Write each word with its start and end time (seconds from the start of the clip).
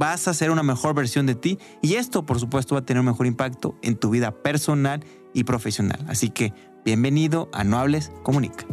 vas 0.00 0.28
a 0.28 0.34
ser 0.34 0.50
una 0.50 0.62
mejor 0.62 0.94
versión 0.94 1.26
de 1.26 1.34
ti 1.34 1.58
y 1.82 1.96
esto 1.96 2.24
por 2.24 2.40
supuesto 2.40 2.74
va 2.74 2.80
a 2.80 2.84
tener 2.86 3.00
un 3.00 3.06
mejor 3.06 3.26
impacto 3.26 3.76
en 3.82 3.96
tu 3.96 4.08
vida 4.08 4.30
personal 4.30 5.04
y 5.34 5.44
profesional. 5.44 6.02
Así 6.08 6.30
que 6.30 6.54
bienvenido 6.86 7.50
a 7.52 7.64
Nobles 7.64 8.10
Comunica. 8.22 8.64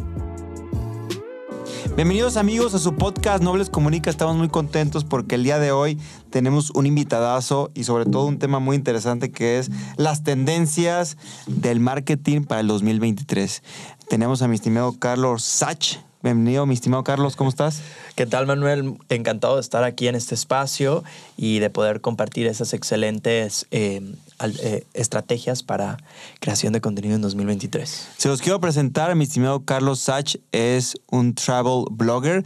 Bienvenidos 1.96 2.38
amigos 2.38 2.72
a 2.72 2.78
su 2.78 2.94
podcast 2.94 3.42
Nobles 3.42 3.68
Comunica. 3.68 4.08
Estamos 4.08 4.36
muy 4.36 4.48
contentos 4.48 5.04
porque 5.04 5.34
el 5.34 5.44
día 5.44 5.58
de 5.58 5.70
hoy 5.70 5.98
tenemos 6.30 6.70
un 6.70 6.86
invitadazo 6.86 7.72
y 7.74 7.84
sobre 7.84 8.06
todo 8.06 8.24
un 8.24 8.38
tema 8.38 8.58
muy 8.58 8.76
interesante 8.76 9.30
que 9.30 9.58
es 9.58 9.70
las 9.98 10.22
tendencias 10.22 11.18
del 11.46 11.78
marketing 11.78 12.44
para 12.44 12.62
el 12.62 12.68
2023. 12.68 13.62
Tenemos 14.08 14.40
a 14.40 14.48
mi 14.48 14.54
estimado 14.54 14.98
Carlos 14.98 15.42
Sach. 15.42 16.07
Bienvenido, 16.20 16.66
mi 16.66 16.74
estimado 16.74 17.04
Carlos, 17.04 17.36
¿cómo 17.36 17.48
estás? 17.48 17.80
¿Qué 18.16 18.26
tal, 18.26 18.44
Manuel? 18.44 18.98
Encantado 19.08 19.54
de 19.54 19.60
estar 19.60 19.84
aquí 19.84 20.08
en 20.08 20.16
este 20.16 20.34
espacio 20.34 21.04
y 21.36 21.60
de 21.60 21.70
poder 21.70 22.00
compartir 22.00 22.48
esas 22.48 22.72
excelentes 22.74 23.68
eh, 23.70 24.02
eh, 24.40 24.84
estrategias 24.94 25.62
para 25.62 25.96
creación 26.40 26.72
de 26.72 26.80
contenido 26.80 27.14
en 27.14 27.22
2023. 27.22 28.08
Se 28.16 28.28
los 28.28 28.42
quiero 28.42 28.60
presentar. 28.60 29.14
Mi 29.14 29.24
estimado 29.24 29.64
Carlos 29.64 30.00
Sach 30.00 30.34
es 30.50 30.96
un 31.08 31.36
travel 31.36 31.84
blogger, 31.88 32.44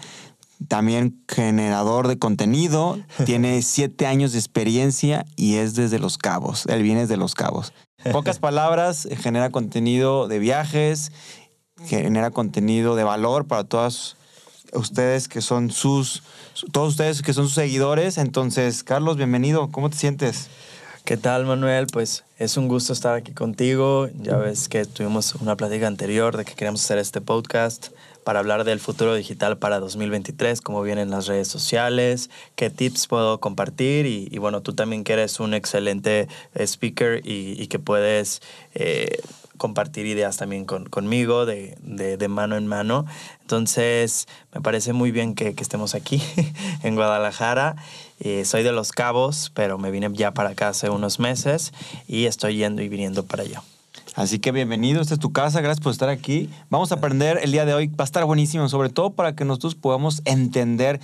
también 0.69 1.25
generador 1.27 2.09
de 2.09 2.19
contenido. 2.19 2.99
Tiene 3.25 3.63
siete 3.63 4.07
años 4.07 4.33
de 4.33 4.39
experiencia 4.39 5.25
y 5.35 5.55
es 5.55 5.75
desde 5.75 5.99
Los 5.99 6.19
Cabos. 6.19 6.67
Él 6.67 6.83
viene 6.83 7.01
desde 7.01 7.17
Los 7.17 7.35
Cabos. 7.35 7.73
Pocas 8.11 8.41
palabras, 8.41 9.09
genera 9.17 9.51
contenido 9.51 10.27
de 10.27 10.41
viajes 10.41 11.13
genera 11.87 12.31
contenido 12.31 12.97
de 12.97 13.05
valor 13.05 13.47
para 13.47 13.65
todas 13.65 14.17
ustedes 14.73 15.29
que 15.29 15.41
son 15.41 15.71
sus, 15.71 16.23
todos 16.73 16.91
ustedes 16.91 17.23
que 17.23 17.33
son 17.33 17.45
sus 17.45 17.55
seguidores. 17.55 18.19
Entonces, 18.19 18.83
Carlos, 18.83 19.17
bienvenido. 19.17 19.71
¿Cómo 19.71 19.91
te 19.91 19.97
sientes? 19.97 20.49
¿Qué 21.05 21.17
tal, 21.17 21.45
Manuel? 21.47 21.89
Pues 21.89 22.25
es 22.39 22.57
un 22.57 22.69
gusto 22.69 22.93
estar 22.93 23.15
aquí 23.15 23.33
contigo. 23.33 24.09
Ya 24.21 24.37
ves 24.37 24.69
que 24.69 24.85
tuvimos 24.85 25.35
una 25.35 25.57
plática 25.57 25.89
anterior 25.89 26.37
de 26.37 26.45
que 26.45 26.55
queríamos 26.55 26.85
hacer 26.85 26.99
este 26.99 27.21
podcast 27.21 27.89
para 28.23 28.39
hablar 28.39 28.63
del 28.63 28.79
futuro 28.79 29.15
digital 29.15 29.59
para 29.59 29.81
2023, 29.81 30.61
cómo 30.61 30.81
vienen 30.83 31.11
las 31.11 31.27
redes 31.27 31.49
sociales, 31.49 32.31
qué 32.55 32.71
tips 32.71 33.09
puedo 33.09 33.41
compartir 33.41 34.07
y, 34.07 34.39
bueno, 34.39 34.63
tú 34.63 34.75
también 34.75 35.03
que 35.03 35.15
eres 35.15 35.41
un 35.41 35.55
excelente 35.55 36.29
speaker 36.55 37.21
y, 37.25 37.67
que 37.67 37.79
puedes... 37.79 38.41
Eh, 38.75 39.21
compartir 39.63 40.07
ideas 40.07 40.39
también 40.39 40.65
con, 40.65 40.87
conmigo 40.87 41.47
de, 41.47 41.79
de, 41.85 42.29
mano 42.29 42.57
en 42.57 42.67
mano. 42.67 43.07
Entonces, 43.43 44.27
me 44.53 44.61
parece 44.61 44.93
muy 44.93 45.13
bien 45.13 45.37
que, 45.37 45.55
que 45.55 45.63
estemos 45.63 45.95
aquí 45.95 46.21
en 46.83 46.97
Guadalajara. 46.97 47.77
Eh, 48.19 48.45
soy 48.45 48.65
de 48.65 48.73
Los 48.73 48.91
Cabos, 48.91 49.53
pero 49.55 49.79
me 49.79 49.93
vine 49.93 50.11
ya 50.15 50.33
para 50.35 50.51
acá 50.51 50.71
hace 50.71 50.91
unos 50.91 51.21
meses 51.21 51.73
y 52.09 52.27
estoy 52.27 52.57
yendo 52.57 52.83
y 52.83 52.89
viniendo 52.89 53.25
para 53.25 53.45
allá. 53.45 53.63
Así 54.17 54.41
que 54.41 54.51
bienvenido, 54.51 55.01
esta 55.01 55.15
es 55.15 55.21
tu 55.21 55.33
casa, 55.33 55.61
gracias 55.61 55.81
por 55.81 55.93
estar 55.93 56.09
aquí. 56.09 56.51
Vamos 56.69 56.91
a 56.91 56.97
aprender 56.97 57.39
el 57.41 57.53
día 57.53 57.65
de 57.65 57.73
hoy, 57.73 57.87
va 57.87 58.03
a 58.03 58.05
estar 58.05 58.25
buenísimo, 58.25 58.69
sobre 58.69 58.89
todo 58.89 59.11
para 59.11 59.37
que 59.37 59.45
nosotros 59.45 59.77
podamos 59.77 60.23
entender 60.25 61.01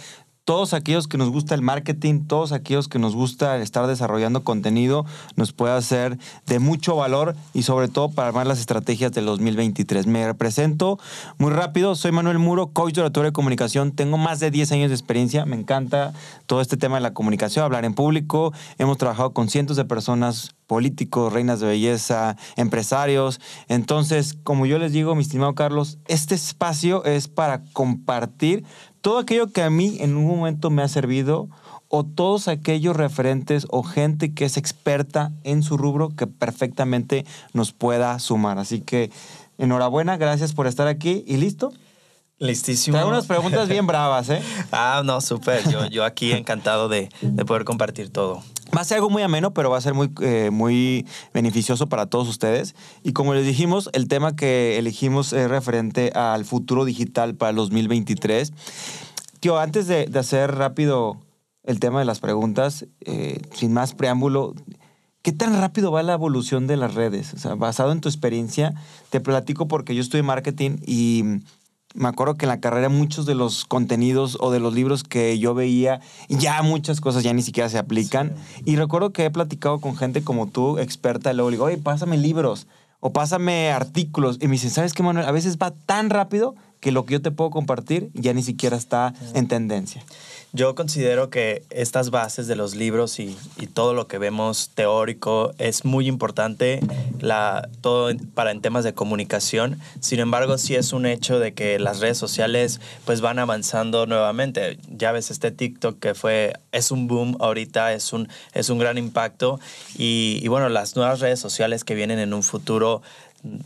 todos 0.49 0.73
aquellos 0.73 1.09
que 1.09 1.19
nos 1.19 1.29
gusta 1.29 1.55
el 1.55 1.61
marketing, 1.61 2.21
todos 2.27 2.53
aquellos 2.53 2.89
que 2.89 2.99
nos 2.99 3.15
gusta 3.15 3.59
estar 3.59 3.87
desarrollando 3.87 4.45
contenido, 4.45 5.05
nos 5.37 5.53
puede 5.53 5.75
hacer 5.75 6.17
de 6.47 6.59
mucho 6.59 6.97
valor 6.97 7.37
y 7.53 7.65
sobre 7.65 7.89
todo 7.89 8.09
para 8.09 8.29
armar 8.29 8.47
las 8.47 8.59
estrategias 8.59 9.13
del 9.13 9.27
2023. 9.27 10.07
Me 10.07 10.27
represento 10.27 10.99
muy 11.37 11.53
rápido, 11.53 11.95
soy 11.97 12.13
Manuel 12.13 12.39
Muro, 12.39 12.69
coach 12.69 12.95
de 12.95 13.03
oratoria 13.03 13.29
de 13.29 13.35
comunicación, 13.35 13.93
tengo 13.93 14.17
más 14.17 14.41
de 14.41 14.51
10 14.51 14.73
años 14.73 14.89
de 14.89 14.95
experiencia, 14.95 15.45
me 15.45 15.55
encanta 15.55 16.15
todo 16.47 16.63
este 16.63 16.79
tema 16.79 16.97
de 16.97 17.03
la 17.03 17.13
comunicación, 17.13 17.67
hablar 17.67 17.85
en 17.85 17.93
público, 17.93 18.55
hemos 18.79 18.97
trabajado 18.97 19.35
con 19.35 19.51
cientos 19.51 19.77
de 19.77 19.85
personas 19.85 20.55
políticos, 20.67 21.33
reinas 21.33 21.61
de 21.61 21.67
belleza, 21.67 22.37
empresarios. 22.57 23.41
Entonces, 23.69 24.37
como 24.45 24.67
yo 24.67 24.79
les 24.79 24.93
digo, 24.93 25.15
mi 25.15 25.23
estimado 25.23 25.55
Carlos, 25.55 25.99
este 26.07 26.35
espacio 26.35 27.05
es 27.05 27.27
para 27.27 27.65
compartir 27.73 28.65
todo 29.01 29.19
aquello 29.19 29.53
que 29.53 29.63
a 29.63 29.71
mí 29.71 29.99
en 30.01 30.17
un 30.17 30.27
momento 30.27 30.71
me 30.71 30.83
ha 30.83 30.89
servido 30.89 31.49
o 31.89 32.05
todos 32.05 32.49
aquellos 32.49 32.97
referentes 32.97 33.67
o 33.71 33.83
gente 33.83 34.35
que 34.35 34.45
es 34.45 34.57
experta 34.57 35.33
en 35.45 35.63
su 35.63 35.77
rubro 35.77 36.11
que 36.11 36.27
perfectamente 36.27 37.25
nos 37.55 37.73
pueda 37.73 38.19
sumar. 38.19 38.59
Así 38.59 38.81
que 38.81 39.11
enhorabuena, 39.57 40.17
gracias 40.17 40.53
por 40.53 40.67
estar 40.67 40.87
aquí 40.87 41.25
y 41.27 41.37
listo. 41.39 41.73
Listísimo. 42.41 42.97
Te 42.97 43.05
unas 43.05 43.27
preguntas 43.27 43.69
bien 43.69 43.87
bravas, 43.87 44.29
¿eh? 44.31 44.41
Ah, 44.73 45.03
no, 45.05 45.21
súper. 45.21 45.69
Yo, 45.69 45.87
yo 45.87 46.05
aquí 46.05 46.33
encantado 46.33 46.89
de, 46.89 47.09
poder 47.47 47.65
compartir 47.65 48.11
todo. 48.11 48.43
Va 48.77 48.83
a 48.83 48.85
ser 48.85 48.97
algo 48.97 49.11
muy 49.11 49.23
ameno, 49.23 49.53
pero 49.53 49.71
va 49.71 49.79
a 49.79 49.81
ser 49.81 49.95
muy, 49.95 50.11
eh, 50.21 50.51
muy 50.53 51.07
beneficioso 51.35 51.89
para 51.89 52.07
todos 52.07 52.29
ustedes. 52.29 52.77
Y 53.03 53.13
como 53.13 53.35
les 53.35 53.45
dijimos, 53.45 53.91
el 53.93 54.07
tema 54.07 54.37
que 54.37 54.79
elegimos 54.79 55.33
es 55.33 55.49
referente 55.49 56.13
al 56.15 56.45
futuro 56.45 56.85
digital 56.85 57.35
para 57.35 57.51
el 57.51 57.57
2023. 57.57 58.53
Tío, 59.41 59.59
antes 59.59 59.89
de, 59.89 60.09
hacer 60.19 60.55
rápido 60.55 61.17
el 61.65 61.81
tema 61.81 61.99
de 61.99 62.05
las 62.05 62.21
preguntas, 62.21 62.87
eh, 63.01 63.41
sin 63.53 63.73
más 63.73 63.95
preámbulo, 63.95 64.55
¿qué 65.23 65.33
tan 65.33 65.59
rápido 65.61 65.91
va 65.91 66.03
la 66.03 66.15
evolución 66.15 66.67
de 66.67 66.77
las 66.77 66.95
redes? 66.95 67.35
O 67.35 67.39
sea, 67.39 67.55
basado 67.55 67.93
en 67.93 68.01
tu 68.01 68.09
experiencia, 68.09 68.75
te 69.11 69.21
platico 69.21 69.67
porque 69.67 69.95
yo 69.95 70.03
estoy 70.03 70.21
en 70.21 70.27
marketing 70.27 70.77
y 70.87 71.25
me 71.95 72.09
acuerdo 72.09 72.35
que 72.35 72.45
en 72.45 72.51
la 72.51 72.61
carrera 72.61 72.89
muchos 72.89 73.27
de 73.27 73.35
los 73.35 73.65
contenidos 73.65 74.37
o 74.41 74.51
de 74.51 74.61
los 74.61 74.75
libros 74.75 75.05
que 75.05 75.39
yo 75.39 75.55
veía, 75.55 76.01
ya 76.29 76.63
muchas 76.63 77.01
cosas 77.01 77.23
ya 77.23 77.33
ni 77.33 77.43
siquiera 77.43 77.69
se 77.69 77.79
aplican. 77.79 78.35
Y 78.65 78.77
recuerdo 78.77 79.13
que 79.13 79.25
he 79.25 79.31
platicado 79.31 79.81
con 79.81 79.97
gente 79.97 80.23
como 80.23 80.49
tú, 80.49 80.79
experta, 80.79 81.33
y 81.33 81.35
luego 81.35 81.51
digo, 81.51 81.65
oye, 81.65 81.79
pásame 81.79 82.19
libros 82.19 82.67
o 83.01 83.13
pásame 83.13 83.71
artículos. 83.71 84.39
Y 84.41 84.49
me 84.49 84.53
dicen, 84.53 84.71
¿sabes 84.71 84.93
qué, 84.93 85.03
Manuel? 85.03 85.27
A 85.27 85.33
veces 85.33 85.57
va 85.57 85.71
tan 85.71 86.11
rápido 86.11 86.55
que 86.81 86.93
lo 86.93 87.05
que 87.05 87.15
yo 87.15 87.23
te 87.23 87.31
puedo 87.31 87.51
compartir 87.51 88.11
ya 88.15 88.33
ni 88.33 88.43
siquiera 88.43 88.77
está 88.77 89.15
en 89.35 89.49
tendencia. 89.49 90.05
Yo 90.55 90.75
considero 90.75 91.29
que 91.29 91.63
estas 91.69 92.09
bases 92.11 92.47
de 92.47 92.57
los 92.57 92.75
libros 92.75 93.21
y, 93.21 93.37
todo 93.75 93.93
lo 93.93 94.09
que 94.09 94.19
vemos 94.19 94.71
teórico 94.75 95.53
es 95.59 95.85
muy 95.85 96.09
importante 96.09 96.81
la, 97.21 97.69
todo 97.81 98.11
para 98.35 98.51
en 98.51 98.63
temas 98.63 98.83
de 98.83 98.95
comunicación. 98.95 99.79
Sin 100.01 100.21
embargo, 100.21 100.57
sí 100.57 100.75
es 100.75 100.93
un 100.93 101.05
hecho 101.07 101.39
de 101.39 101.53
que 101.53 101.79
las 101.79 102.01
redes 102.01 102.17
sociales 102.17 102.81
pues 103.05 103.21
van 103.21 103.39
avanzando 103.39 104.07
nuevamente. 104.07 104.79
Ya 104.89 105.13
ves 105.13 105.31
este 105.31 105.51
TikTok 105.51 105.99
que 106.01 106.15
fue, 106.15 106.55
es 106.73 106.91
un 106.91 107.09
boom 107.09 107.37
ahorita, 107.41 107.93
es 107.93 108.13
un, 108.13 108.29
es 108.55 108.71
un 108.71 108.79
gran 108.79 108.97
impacto. 108.97 109.61
Y, 109.97 110.41
y 110.43 110.49
bueno, 110.49 110.71
las 110.71 110.97
nuevas 110.97 111.21
redes 111.21 111.39
sociales 111.39 111.85
que 111.85 111.95
vienen 111.95 112.19
en 112.19 112.33
un 112.33 112.43
futuro 112.43 113.03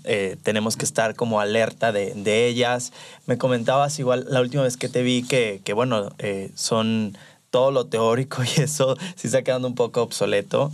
eh, 0.04 0.36
tenemos 0.42 0.76
que 0.76 0.84
estar 0.84 1.14
como 1.14 1.40
alerta 1.40 1.92
de, 1.92 2.12
de, 2.14 2.46
ellas. 2.46 2.92
Me 3.26 3.38
comentabas 3.38 3.98
igual 3.98 4.26
la 4.28 4.40
última 4.40 4.62
vez 4.62 4.76
que 4.76 4.88
te 4.88 5.02
vi 5.02 5.22
que, 5.22 5.60
que 5.64 5.72
bueno, 5.72 6.10
eh, 6.18 6.50
son 6.54 7.16
todo 7.52 7.70
lo 7.70 7.86
teórico 7.86 8.42
y 8.56 8.60
eso 8.60 8.96
sí 9.14 9.28
está 9.28 9.42
quedando 9.44 9.68
un 9.68 9.76
poco 9.76 10.02
obsoleto. 10.02 10.72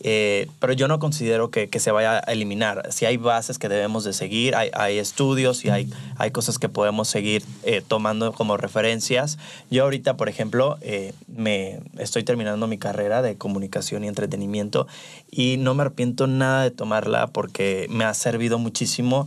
Eh, 0.00 0.46
pero 0.60 0.74
yo 0.74 0.88
no 0.88 0.98
considero 0.98 1.50
que, 1.50 1.68
que, 1.68 1.80
se 1.80 1.90
vaya 1.90 2.18
a 2.18 2.32
eliminar. 2.32 2.92
Si 2.92 3.06
hay 3.06 3.16
bases 3.16 3.58
que 3.58 3.68
debemos 3.68 4.04
de 4.04 4.12
seguir, 4.12 4.54
hay, 4.54 4.70
hay 4.74 4.98
estudios 4.98 5.64
y 5.64 5.70
hay, 5.70 5.90
hay 6.16 6.30
cosas 6.30 6.58
que 6.58 6.68
podemos 6.68 7.08
seguir 7.08 7.42
eh, 7.62 7.82
tomando 7.86 8.32
como 8.32 8.56
referencias. 8.58 9.38
Yo 9.70 9.84
ahorita, 9.84 10.16
por 10.16 10.28
ejemplo, 10.28 10.76
eh, 10.82 11.14
me 11.26 11.80
estoy 11.98 12.24
terminando 12.24 12.66
mi 12.66 12.76
carrera 12.76 13.22
de 13.22 13.36
comunicación 13.36 14.04
y 14.04 14.08
entretenimiento 14.08 14.86
y 15.30 15.56
no 15.58 15.74
me 15.74 15.82
arrepiento 15.82 16.26
nada 16.26 16.64
de 16.64 16.70
tomarla 16.70 17.28
porque 17.28 17.86
me 17.88 18.04
ha 18.04 18.12
servido 18.12 18.58
muchísimo 18.58 19.26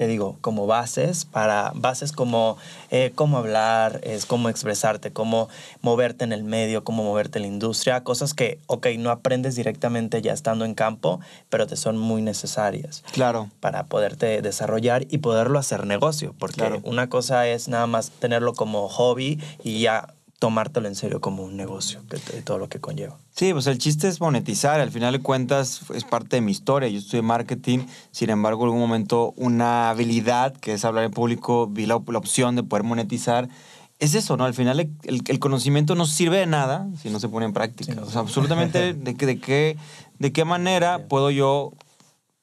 te 0.00 0.06
digo, 0.06 0.38
como 0.40 0.66
bases, 0.66 1.26
para 1.26 1.72
bases 1.74 2.12
como 2.12 2.56
eh, 2.90 3.12
cómo 3.14 3.36
hablar, 3.36 4.00
es 4.02 4.24
cómo 4.24 4.48
expresarte, 4.48 5.12
cómo 5.12 5.50
moverte 5.82 6.24
en 6.24 6.32
el 6.32 6.42
medio, 6.42 6.84
cómo 6.84 7.04
moverte 7.04 7.38
en 7.38 7.42
la 7.42 7.48
industria, 7.48 8.02
cosas 8.02 8.32
que, 8.32 8.58
ok, 8.66 8.86
no 8.96 9.10
aprendes 9.10 9.56
directamente 9.56 10.22
ya 10.22 10.32
estando 10.32 10.64
en 10.64 10.72
campo, 10.74 11.20
pero 11.50 11.66
te 11.66 11.76
son 11.76 11.98
muy 11.98 12.22
necesarias. 12.22 13.04
Claro. 13.12 13.50
Para 13.60 13.84
poderte 13.84 14.40
desarrollar 14.40 15.04
y 15.10 15.18
poderlo 15.18 15.58
hacer 15.58 15.84
negocio, 15.84 16.34
porque 16.38 16.80
una 16.84 17.10
cosa 17.10 17.46
es 17.46 17.68
nada 17.68 17.86
más 17.86 18.10
tenerlo 18.10 18.54
como 18.54 18.88
hobby 18.88 19.38
y 19.62 19.80
ya 19.80 20.14
tomártelo 20.40 20.88
en 20.88 20.94
serio 20.94 21.20
como 21.20 21.44
un 21.44 21.54
negocio, 21.54 22.00
que 22.08 22.16
todo 22.40 22.56
lo 22.56 22.70
que 22.70 22.80
conlleva. 22.80 23.18
Sí, 23.36 23.52
pues 23.52 23.66
el 23.66 23.76
chiste 23.76 24.08
es 24.08 24.22
monetizar. 24.22 24.80
Al 24.80 24.90
final 24.90 25.12
de 25.12 25.20
cuentas 25.20 25.82
es 25.94 26.02
parte 26.04 26.36
de 26.36 26.40
mi 26.40 26.50
historia. 26.50 26.88
Yo 26.88 26.98
estudié 26.98 27.20
marketing, 27.20 27.80
sin 28.10 28.30
embargo, 28.30 28.62
en 28.62 28.68
algún 28.68 28.80
momento 28.80 29.34
una 29.36 29.90
habilidad 29.90 30.54
que 30.56 30.72
es 30.72 30.84
hablar 30.86 31.04
en 31.04 31.10
público, 31.10 31.66
vi 31.66 31.84
la, 31.84 31.96
opción 31.96 32.56
de 32.56 32.62
poder 32.62 32.84
monetizar. 32.84 33.50
Es 33.98 34.14
eso, 34.14 34.38
¿no? 34.38 34.46
Al 34.46 34.54
final 34.54 34.80
el, 35.02 35.38
conocimiento 35.38 35.94
no 35.94 36.06
sirve 36.06 36.38
de 36.38 36.46
nada 36.46 36.88
si 37.02 37.10
no 37.10 37.20
se 37.20 37.28
pone 37.28 37.44
en 37.44 37.52
práctica. 37.52 38.00
o 38.00 38.10
sea, 38.10 38.22
absolutamente 38.22 38.94
de, 38.94 39.12
de, 39.12 39.38
qué, 39.38 39.76
de 40.18 40.32
qué 40.32 40.46
manera 40.46 41.06
puedo 41.06 41.30
yo 41.30 41.74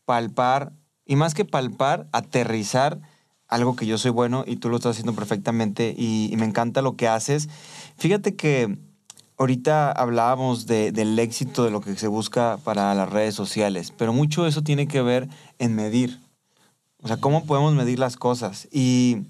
palpar, 0.05 0.71
y 1.03 1.15
más 1.15 1.33
que 1.33 1.45
palpar, 1.45 2.07
aterrizar 2.11 2.99
algo 3.47 3.75
que 3.75 3.85
yo 3.85 3.97
soy 3.97 4.11
bueno 4.11 4.43
y 4.45 4.57
tú 4.57 4.69
lo 4.69 4.77
estás 4.77 4.91
haciendo 4.91 5.13
perfectamente 5.13 5.95
y 5.97 6.33
me 6.37 6.45
encanta 6.45 6.81
lo 6.81 6.95
que 6.95 7.07
haces. 7.07 7.49
Fíjate 7.97 8.35
que 8.35 8.77
ahorita 9.37 9.91
hablábamos 9.91 10.65
del 10.65 11.19
éxito 11.19 11.63
de 11.63 11.71
lo 11.71 11.81
que 11.81 11.95
se 11.95 12.07
busca 12.07 12.57
para 12.63 12.93
las 12.95 13.09
redes 13.09 13.35
sociales, 13.35 13.93
pero 13.95 14.13
mucho 14.13 14.43
de 14.43 14.49
eso 14.49 14.63
tiene 14.63 14.87
que 14.87 15.01
ver 15.01 15.29
en 15.59 15.75
medir. 15.75 16.19
O 17.01 17.07
sea, 17.07 17.17
cómo 17.17 17.45
podemos 17.45 17.73
medir 17.75 17.99
las 17.99 18.17
cosas. 18.17 18.67
Y 18.71 19.23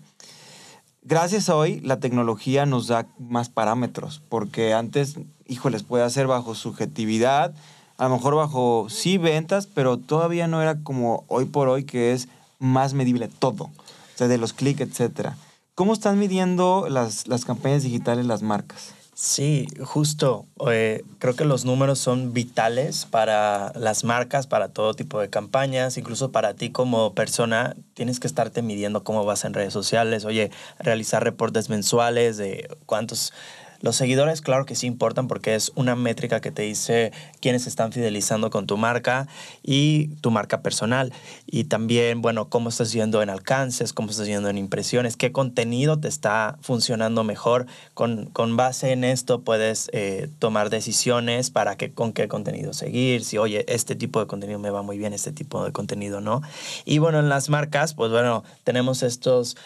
gracias 1.01 1.49
a 1.49 1.55
hoy 1.55 1.81
la 1.81 1.99
tecnología 1.99 2.65
nos 2.65 2.87
da 2.87 3.07
más 3.19 3.49
parámetros, 3.49 4.21
porque 4.29 4.73
antes, 4.73 5.17
híjoles, 5.45 5.83
puede 5.83 6.05
hacer 6.05 6.27
bajo 6.27 6.55
subjetividad, 6.55 7.53
a 7.97 8.07
lo 8.07 8.15
mejor 8.15 8.35
bajo 8.35 8.87
sí 8.89 9.17
ventas, 9.17 9.67
pero 9.67 9.97
todavía 9.97 10.47
no 10.47 10.61
era 10.61 10.81
como 10.83 11.25
hoy 11.27 11.45
por 11.45 11.67
hoy 11.67 11.83
que 11.83 12.13
es 12.13 12.29
más 12.59 12.93
medible 12.93 13.27
todo, 13.27 13.69
sea, 14.17 14.27
de 14.27 14.37
los 14.37 14.53
clics, 14.53 14.81
etcétera. 14.81 15.37
¿Cómo 15.75 15.93
están 15.93 16.17
midiendo 16.17 16.87
las, 16.89 17.27
las 17.27 17.45
campañas 17.45 17.83
digitales 17.83 18.25
las 18.25 18.41
marcas? 18.41 18.93
Sí, 19.19 19.67
justo. 19.83 20.45
Eh, 20.71 21.03
creo 21.17 21.35
que 21.35 21.43
los 21.43 21.65
números 21.65 21.97
son 21.97 22.33
vitales 22.33 23.07
para 23.09 23.71
las 23.73 24.03
marcas, 24.03 24.45
para 24.45 24.69
todo 24.69 24.93
tipo 24.93 25.19
de 25.19 25.27
campañas, 25.27 25.97
incluso 25.97 26.31
para 26.31 26.53
ti 26.53 26.69
como 26.69 27.15
persona. 27.15 27.75
Tienes 27.95 28.19
que 28.19 28.27
estarte 28.27 28.61
midiendo 28.61 29.03
cómo 29.03 29.25
vas 29.25 29.43
en 29.43 29.55
redes 29.55 29.73
sociales. 29.73 30.23
Oye, 30.23 30.51
realizar 30.77 31.23
reportes 31.23 31.67
mensuales 31.67 32.37
de 32.37 32.69
cuántos 32.85 33.33
los 33.81 33.95
seguidores, 33.95 34.41
claro 34.41 34.65
que 34.65 34.75
sí 34.75 34.87
importan 34.87 35.27
porque 35.27 35.55
es 35.55 35.71
una 35.75 35.95
métrica 35.95 36.39
que 36.39 36.51
te 36.51 36.63
dice 36.63 37.11
quiénes 37.41 37.67
están 37.67 37.91
fidelizando 37.91 38.49
con 38.49 38.67
tu 38.67 38.77
marca 38.77 39.27
y 39.63 40.07
tu 40.21 40.31
marca 40.31 40.61
personal. 40.61 41.13
Y 41.45 41.65
también, 41.65 42.21
bueno, 42.21 42.49
cómo 42.49 42.69
estás 42.69 42.91
yendo 42.91 43.21
en 43.21 43.29
alcances, 43.29 43.93
cómo 43.93 44.09
estás 44.09 44.27
yendo 44.27 44.49
en 44.49 44.57
impresiones, 44.57 45.17
qué 45.17 45.31
contenido 45.31 45.99
te 45.99 46.07
está 46.07 46.57
funcionando 46.61 47.23
mejor. 47.23 47.67
Con, 47.93 48.25
con 48.27 48.57
base 48.57 48.91
en 48.91 49.03
esto 49.03 49.41
puedes 49.41 49.89
eh, 49.93 50.29
tomar 50.39 50.69
decisiones 50.69 51.49
para 51.49 51.77
que, 51.77 51.91
con 51.91 52.13
qué 52.13 52.27
contenido 52.27 52.73
seguir. 52.73 53.23
Si, 53.23 53.37
oye, 53.37 53.65
este 53.67 53.95
tipo 53.95 54.19
de 54.19 54.27
contenido 54.27 54.59
me 54.59 54.69
va 54.69 54.81
muy 54.81 54.97
bien, 54.97 55.13
este 55.13 55.31
tipo 55.31 55.63
de 55.63 55.71
contenido 55.71 56.21
no. 56.21 56.41
Y 56.85 56.97
bueno, 56.99 57.19
en 57.19 57.29
las 57.29 57.49
marcas, 57.49 57.93
pues 57.93 58.11
bueno, 58.11 58.43
tenemos 58.63 59.03
estos 59.03 59.57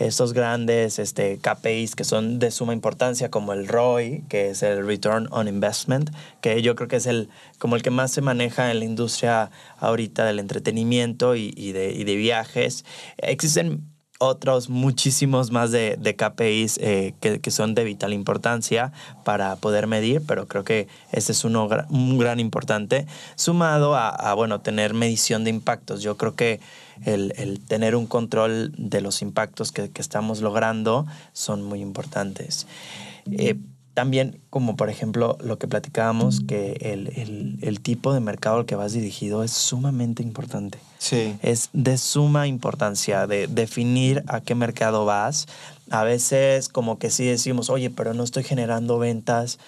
estos 0.00 0.32
grandes 0.32 0.98
este, 0.98 1.38
KPIs 1.38 1.94
que 1.94 2.04
son 2.04 2.38
de 2.38 2.50
suma 2.50 2.72
importancia, 2.72 3.30
como 3.30 3.52
el 3.52 3.68
ROI, 3.68 4.24
que 4.30 4.48
es 4.50 4.62
el 4.62 4.86
Return 4.86 5.28
on 5.30 5.46
Investment, 5.46 6.10
que 6.40 6.62
yo 6.62 6.74
creo 6.74 6.88
que 6.88 6.96
es 6.96 7.06
el, 7.06 7.28
como 7.58 7.76
el 7.76 7.82
que 7.82 7.90
más 7.90 8.10
se 8.10 8.22
maneja 8.22 8.70
en 8.70 8.78
la 8.78 8.86
industria 8.86 9.50
ahorita 9.78 10.24
del 10.24 10.38
entretenimiento 10.38 11.36
y, 11.36 11.50
de, 11.72 11.92
y 11.92 12.04
de, 12.04 12.16
viajes. 12.16 12.86
Existen 13.18 13.84
otros 14.18 14.70
muchísimos 14.70 15.50
más 15.50 15.70
de, 15.70 15.98
KPIs 16.16 16.78
eh, 16.78 17.14
que, 17.20 17.40
que, 17.40 17.50
son 17.50 17.74
de 17.74 17.84
vital 17.84 18.14
importancia 18.14 18.92
para 19.22 19.56
poder 19.56 19.86
medir, 19.86 20.22
pero 20.26 20.48
creo 20.48 20.64
que 20.64 20.88
ese 21.12 21.32
es 21.32 21.44
uno 21.44 21.68
un 21.90 22.18
gran 22.18 22.40
importante, 22.40 23.06
sumado 23.34 23.94
a, 23.94 24.08
a, 24.08 24.32
bueno, 24.32 24.62
tener 24.62 24.94
medición 24.94 25.44
de 25.44 25.50
impactos. 25.50 26.02
Yo 26.02 26.16
creo 26.16 26.34
que 26.34 26.60
el, 27.04 27.32
el 27.36 27.60
tener 27.60 27.96
un 27.96 28.06
control 28.06 28.72
de 28.76 29.00
los 29.00 29.22
impactos 29.22 29.72
que, 29.72 29.90
que 29.90 30.02
estamos 30.02 30.40
logrando 30.40 31.06
son 31.32 31.62
muy 31.62 31.80
importantes. 31.80 32.66
Eh, 33.30 33.56
también, 33.94 34.40
como 34.50 34.76
por 34.76 34.88
ejemplo 34.88 35.36
lo 35.42 35.58
que 35.58 35.66
platicábamos, 35.66 36.40
que 36.40 36.72
el, 36.80 37.08
el, 37.16 37.58
el, 37.60 37.80
tipo 37.80 38.14
de 38.14 38.20
mercado 38.20 38.58
al 38.58 38.66
que 38.66 38.76
vas 38.76 38.92
dirigido 38.92 39.42
es 39.42 39.50
sumamente 39.50 40.22
importante. 40.22 40.78
Sí. 40.98 41.36
Es 41.42 41.70
de 41.72 41.98
suma 41.98 42.46
importancia 42.46 43.26
de 43.26 43.46
definir 43.46 44.22
a 44.28 44.40
qué 44.40 44.54
mercado 44.54 45.04
vas. 45.04 45.48
A 45.90 46.04
veces 46.04 46.68
como 46.68 46.98
que 46.98 47.10
sí 47.10 47.26
decimos, 47.26 47.68
oye, 47.68 47.90
pero 47.90 48.14
no 48.14 48.22
estoy 48.22 48.44
generando 48.44 48.98
ventas 48.98 49.58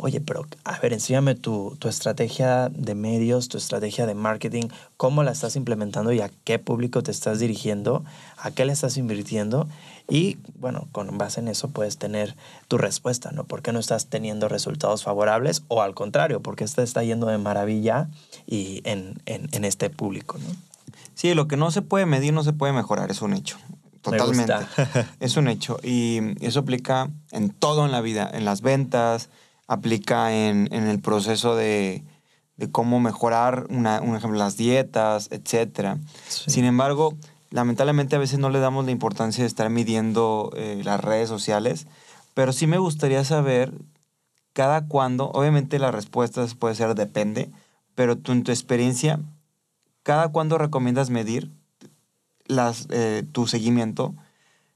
oye, 0.00 0.20
pero 0.20 0.46
a 0.64 0.78
ver, 0.78 0.92
enséñame 0.92 1.34
tu, 1.34 1.76
tu, 1.78 1.88
estrategia 1.88 2.68
de 2.70 2.94
medios, 2.94 3.48
tu 3.48 3.58
estrategia 3.58 4.06
de 4.06 4.14
marketing, 4.14 4.68
cómo 4.96 5.22
la 5.22 5.32
estás 5.32 5.56
implementando 5.56 6.12
y 6.12 6.20
a 6.20 6.30
qué 6.44 6.58
público 6.58 7.02
te 7.02 7.10
estás 7.10 7.38
dirigiendo, 7.38 8.04
a 8.36 8.50
qué 8.50 8.64
le 8.64 8.72
estás 8.72 8.96
invirtiendo. 8.96 9.68
Y 10.08 10.38
bueno, 10.58 10.88
con 10.90 11.16
base 11.18 11.40
en 11.40 11.48
eso 11.48 11.68
puedes 11.68 11.98
tener 11.98 12.34
tu 12.66 12.78
respuesta, 12.78 13.30
¿no? 13.30 13.44
¿Por 13.44 13.62
qué 13.62 13.72
no 13.72 13.78
estás 13.78 14.06
teniendo 14.06 14.48
resultados 14.48 15.04
favorables? 15.04 15.62
O 15.68 15.82
al 15.82 15.94
contrario, 15.94 16.40
porque 16.40 16.64
qué 16.64 16.82
está 16.82 17.02
yendo 17.02 17.26
de 17.26 17.38
maravilla 17.38 18.08
y 18.46 18.80
en, 18.84 19.22
en, 19.26 19.48
en 19.52 19.64
este 19.64 19.90
público, 19.90 20.38
¿no? 20.38 20.48
Sí, 21.14 21.34
lo 21.34 21.46
que 21.46 21.56
no 21.56 21.70
se 21.70 21.82
puede 21.82 22.06
medir 22.06 22.32
no 22.32 22.42
se 22.42 22.52
puede 22.52 22.72
mejorar, 22.72 23.10
es 23.10 23.22
un 23.22 23.34
hecho. 23.34 23.58
Totalmente. 24.02 24.54
es 25.20 25.36
un 25.36 25.48
hecho. 25.48 25.78
Y 25.82 26.20
eso 26.44 26.60
aplica 26.60 27.10
en 27.30 27.50
todo 27.50 27.84
en 27.84 27.92
la 27.92 28.00
vida, 28.00 28.30
en 28.32 28.44
las 28.44 28.62
ventas, 28.62 29.28
aplica 29.70 30.32
en, 30.32 30.72
el 30.72 31.00
proceso 31.00 31.54
de, 31.54 32.02
cómo 32.72 32.98
mejorar, 32.98 33.68
una, 33.70 34.00
un 34.00 34.16
ejemplo, 34.16 34.36
las 34.36 34.56
dietas, 34.56 35.28
etc. 35.30 35.96
Sin 36.26 36.64
embargo, 36.64 37.14
lamentablemente 37.50 38.16
a 38.16 38.18
veces 38.18 38.40
no 38.40 38.50
le 38.50 38.58
damos 38.58 38.84
la 38.84 38.90
importancia 38.90 39.44
de 39.44 39.46
estar 39.46 39.70
midiendo 39.70 40.50
eh, 40.56 40.82
las 40.84 41.00
redes 41.00 41.28
sociales, 41.28 41.86
pero 42.34 42.52
sí 42.52 42.66
me 42.66 42.78
gustaría 42.78 43.22
saber 43.22 43.72
cada 44.54 44.88
cuándo, 44.88 45.30
obviamente 45.30 45.78
la 45.78 45.92
respuesta 45.92 46.44
puede 46.58 46.74
ser 46.74 46.96
depende, 46.96 47.48
pero 47.94 48.18
tú 48.18 48.32
en 48.32 48.42
tu 48.42 48.50
experiencia, 48.50 49.20
cada 50.02 50.30
cuándo 50.30 50.58
recomiendas 50.58 51.10
medir 51.10 51.48
las, 52.46 52.88
eh, 52.90 53.22
tu 53.30 53.46
seguimiento 53.46 54.16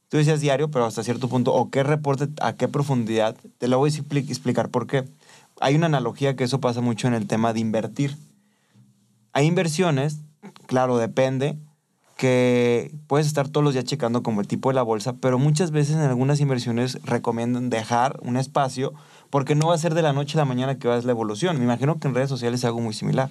Tú 0.09 0.19
decías 0.19 0.41
diario, 0.41 0.71
pero 0.71 0.85
hasta 0.85 1.03
cierto 1.03 1.29
punto, 1.29 1.53
o 1.53 1.71
qué 1.71 1.83
reporte, 1.83 2.29
a 2.41 2.55
qué 2.55 2.69
profundidad. 2.69 3.37
Te 3.59 3.69
lo 3.69 3.79
voy 3.79 3.91
a 3.91 4.19
explicar 4.19 4.69
por 4.69 4.87
qué. 4.87 5.05
Hay 5.61 5.75
una 5.75 5.87
analogía 5.87 6.37
que 6.37 6.45
eso 6.45 6.61
pasa 6.61 6.81
mucho 6.81 7.09
en 7.09 7.15
el 7.15 7.27
tema 7.27 7.53
de 7.53 7.61
invertir. 7.61 8.17
Hay 9.33 9.47
inversiones, 9.47 10.19
claro, 10.67 10.99
depende, 10.99 11.59
que 12.17 12.95
puedes 13.07 13.27
estar 13.27 13.49
todos 13.49 13.65
los 13.65 13.75
días 13.75 13.85
checando 13.85 14.23
como 14.23 14.41
el 14.41 14.47
tipo 14.47 14.69
de 14.69 14.75
la 14.75 14.83
bolsa, 14.83 15.15
pero 15.15 15.39
muchas 15.39 15.71
veces 15.73 15.97
en 15.97 16.03
algunas 16.03 16.41
inversiones 16.41 16.99
recomiendan 17.03 17.71
dejar 17.71 18.19
un 18.23 18.37
espacio 18.37 18.95
porque 19.31 19.57
no 19.57 19.69
va 19.69 19.75
a 19.75 19.79
ser 19.79 19.95
de 19.95 20.03
la 20.03 20.13
noche 20.13 20.39
a 20.39 20.43
la 20.43 20.45
mañana 20.45 20.79
que 20.79 20.87
va 20.87 20.95
a 20.95 20.99
ser 20.99 21.07
la 21.07 21.13
evolución. 21.13 21.59
Me 21.59 21.65
imagino 21.65 21.99
que 21.99 22.07
en 22.07 22.15
redes 22.15 22.29
sociales 22.29 22.61
es 22.61 22.65
algo 22.65 22.81
muy 22.81 22.95
similar. 22.95 23.31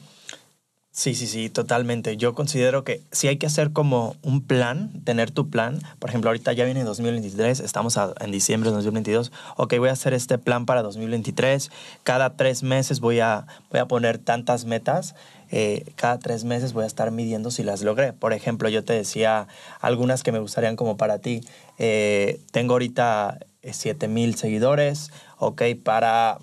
Sí, 0.96 1.16
sí, 1.16 1.26
sí, 1.26 1.50
totalmente. 1.50 2.18
Yo 2.18 2.36
considero 2.36 2.84
que 2.84 3.02
sí 3.12 3.28
hay 3.28 3.38
que 3.38 3.48
hacer 3.48 3.74
como 3.74 4.16
un 4.22 4.44
plan, 4.46 4.92
tener 5.04 5.32
tu 5.32 5.50
plan. 5.50 5.80
Por 5.98 6.12
ejemplo, 6.12 6.30
ahorita 6.30 6.54
ya 6.54 6.66
viene 6.66 6.84
2023, 6.84 7.62
estamos 7.62 7.98
en 8.20 8.30
diciembre 8.30 8.70
de 8.70 8.76
2022. 8.76 9.32
Ok, 9.58 9.74
voy 9.80 9.90
a 9.90 9.94
hacer 9.94 10.14
este 10.14 10.38
plan 10.38 10.68
para 10.68 10.84
2023. 10.84 11.72
Cada 12.04 12.36
tres 12.38 12.62
meses 12.62 13.00
voy 13.00 13.22
a, 13.22 13.48
voy 13.72 13.80
a 13.80 13.88
poner 13.88 14.20
tantas 14.20 14.66
metas. 14.66 15.16
Eh, 15.50 15.84
cada 15.96 16.20
tres 16.20 16.44
meses 16.44 16.74
voy 16.74 16.84
a 16.84 16.88
estar 16.88 17.10
midiendo 17.10 17.50
si 17.50 17.64
las 17.64 17.82
logré. 17.82 18.14
Por 18.14 18.32
ejemplo, 18.32 18.70
yo 18.70 18.84
te 18.84 18.94
decía 18.94 19.48
algunas 19.82 20.22
que 20.22 20.32
me 20.32 20.38
gustarían 20.38 20.76
como 20.76 20.96
para 20.96 21.18
ti. 21.18 21.42
Eh, 21.80 22.40
tengo 22.52 22.74
ahorita 22.74 23.40
7 23.64 24.08
mil 24.08 24.36
seguidores. 24.36 25.12
Ok, 25.40 25.64
para 25.84 26.38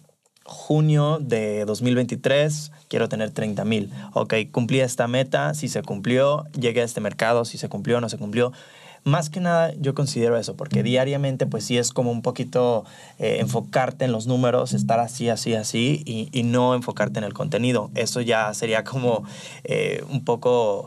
junio 0.45 1.19
de 1.21 1.64
2023 1.66 2.73
quiero 2.90 3.09
tener 3.09 3.30
30 3.30 3.64
mil. 3.64 3.90
Ok, 4.12 4.35
cumplí 4.50 4.80
esta 4.80 5.06
meta, 5.06 5.54
si 5.54 5.68
se 5.68 5.82
cumplió, 5.82 6.44
llegué 6.52 6.82
a 6.82 6.85
este 6.85 7.00
mercado, 7.00 7.47
si 7.47 7.56
se 7.56 7.68
cumplió, 7.70 8.00
no 8.02 8.11
se 8.11 8.18
cumplió. 8.18 8.52
Más 9.04 9.30
que 9.30 9.40
nada 9.40 9.73
yo 9.78 9.94
considero 9.94 10.37
eso, 10.37 10.56
porque 10.56 10.82
diariamente 10.82 11.47
pues 11.47 11.64
sí 11.64 11.78
es 11.78 11.92
como 11.92 12.11
un 12.11 12.20
poquito 12.20 12.85
eh, 13.18 13.38
enfocarte 13.40 14.04
en 14.04 14.12
los 14.12 14.26
números, 14.26 14.75
estar 14.75 15.00
así, 15.00 15.30
así, 15.30 15.54
así 15.54 16.02
y, 16.04 16.42
no 16.42 16.75
enfocarte 16.75 17.18
en 17.18 17.25
el 17.25 17.32
contenido. 17.32 17.90
Eso 17.94 18.20
ya 18.20 18.52
sería 18.52 18.85
como 18.85 19.25
eh, 19.64 20.04
un 20.11 20.25
poco 20.25 20.85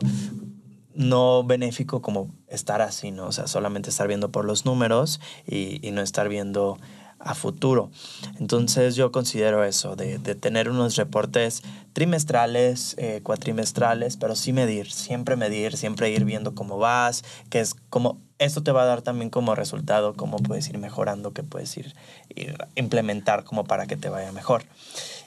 no 0.94 1.42
benéfico 1.42 2.02
como 2.02 2.32
estar 2.46 2.82
así, 2.82 3.10
¿no? 3.10 3.26
O 3.26 3.32
sea, 3.32 3.48
solamente 3.48 3.90
estar 3.90 4.06
viendo 4.06 4.30
por 4.30 4.44
los 4.44 4.64
números 4.64 5.20
y, 5.44 5.84
y 5.84 5.90
no 5.90 6.02
estar 6.02 6.28
viendo 6.28 6.78
a 7.24 7.34
futuro. 7.34 7.90
Entonces 8.38 8.96
yo 8.96 9.10
considero 9.10 9.64
eso, 9.64 9.96
de, 9.96 10.18
tener 10.34 10.68
unos 10.68 10.96
reportes 10.96 11.62
trimestrales, 11.92 12.94
eh, 12.98 13.20
cuatrimestrales, 13.22 14.16
pero 14.16 14.36
sí 14.36 14.52
medir, 14.52 14.90
siempre 14.90 15.36
medir, 15.36 15.76
siempre 15.76 16.10
ir 16.10 16.24
viendo 16.24 16.54
cómo 16.54 16.78
vas, 16.78 17.24
que 17.50 17.60
es 17.60 17.74
como 17.88 18.18
esto 18.38 18.62
te 18.62 18.72
va 18.72 18.82
a 18.82 18.86
dar 18.86 19.02
también 19.02 19.30
como 19.30 19.54
resultado 19.54 20.14
cómo 20.14 20.38
puedes 20.38 20.68
ir 20.68 20.78
mejorando, 20.78 21.32
qué 21.32 21.42
puedes 21.42 21.76
ir, 21.76 21.94
ir 22.34 22.56
implementar 22.74 23.44
como 23.44 23.64
para 23.64 23.86
que 23.86 23.96
te 23.96 24.08
vaya 24.08 24.32
mejor. 24.32 24.64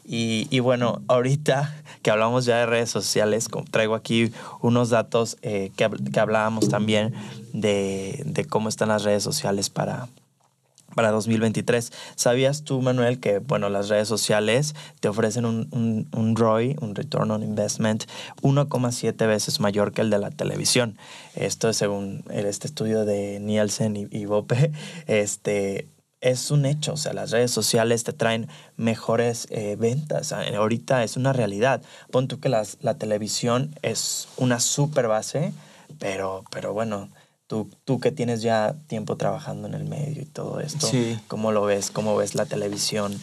Y, 0.06 0.48
y, 0.50 0.60
bueno, 0.60 1.02
ahorita 1.08 1.76
que 2.02 2.12
hablamos 2.12 2.46
ya 2.46 2.58
de 2.58 2.66
redes 2.66 2.90
sociales, 2.90 3.48
traigo 3.72 3.96
aquí 3.96 4.32
unos 4.62 4.90
datos 4.90 5.38
eh, 5.42 5.72
que, 5.76 5.90
que, 6.14 6.20
hablábamos 6.20 6.70
también 6.70 7.14
de, 7.54 8.24
de, 8.26 8.46
cómo 8.46 8.70
están 8.70 8.90
las 8.90 9.04
redes 9.04 9.24
sociales 9.24 9.70
para, 9.70 10.08
para 10.98 11.12
2023. 11.12 11.94
¿Sabías 12.16 12.64
tú, 12.64 12.82
Manuel, 12.82 13.20
que 13.20 13.38
bueno, 13.38 13.70
las 13.70 13.88
redes 13.88 14.08
sociales 14.08 14.74
te 15.00 15.08
ofrecen 15.08 15.46
un, 15.46 15.68
un, 15.70 16.08
un 16.12 16.36
ROI, 16.36 16.76
un 16.82 16.96
Return 16.96 17.30
on 17.30 17.44
Investment, 17.44 18.06
1,7 18.42 19.16
veces 19.28 19.60
mayor 19.60 19.94
que 19.94 20.02
el 20.02 20.10
de 20.10 20.18
la 20.18 20.32
televisión? 20.32 20.98
Esto 21.36 21.70
es 21.70 21.78
según 21.78 22.24
este 22.32 22.66
estudio 22.66 23.06
de 23.06 23.40
Nielsen 23.40 24.10
y, 24.12 24.26
Bope. 24.26 24.72
Este, 25.06 25.88
es 26.20 26.50
un 26.50 26.66
hecho, 26.66 26.94
o 26.94 26.98
sea, 26.98 27.14
las 27.14 27.30
redes 27.30 27.52
sociales 27.52 28.04
te 28.04 28.12
traen 28.12 28.48
mejores 28.76 29.48
eh, 29.52 29.76
ventas. 29.78 30.34
Ahorita 30.34 31.04
es 31.04 31.16
una 31.16 31.32
realidad. 31.32 31.84
Pon 32.10 32.28
tú 32.28 32.40
que 32.40 32.50
la 32.50 32.94
televisión 32.98 33.76
es 33.84 34.28
una 34.38 34.60
super 34.60 35.08
base, 35.08 35.54
pero, 36.00 36.44
pero 36.50 36.74
bueno, 36.74 37.10
Tú, 37.48 37.70
tú 37.86 38.00
que 38.00 38.12
tienes 38.12 38.42
ya 38.42 38.76
tiempo 38.88 39.16
trabajando 39.16 39.68
en 39.68 39.74
el 39.74 39.86
medio 39.86 40.22
y 40.22 40.26
todo 40.26 40.60
esto, 40.60 40.90
¿cómo 41.28 41.52
lo 41.52 41.64
ves? 41.64 41.92
¿Cómo 41.92 42.16
ves 42.18 42.36
la 42.36 42.46
televisión? 42.46 43.18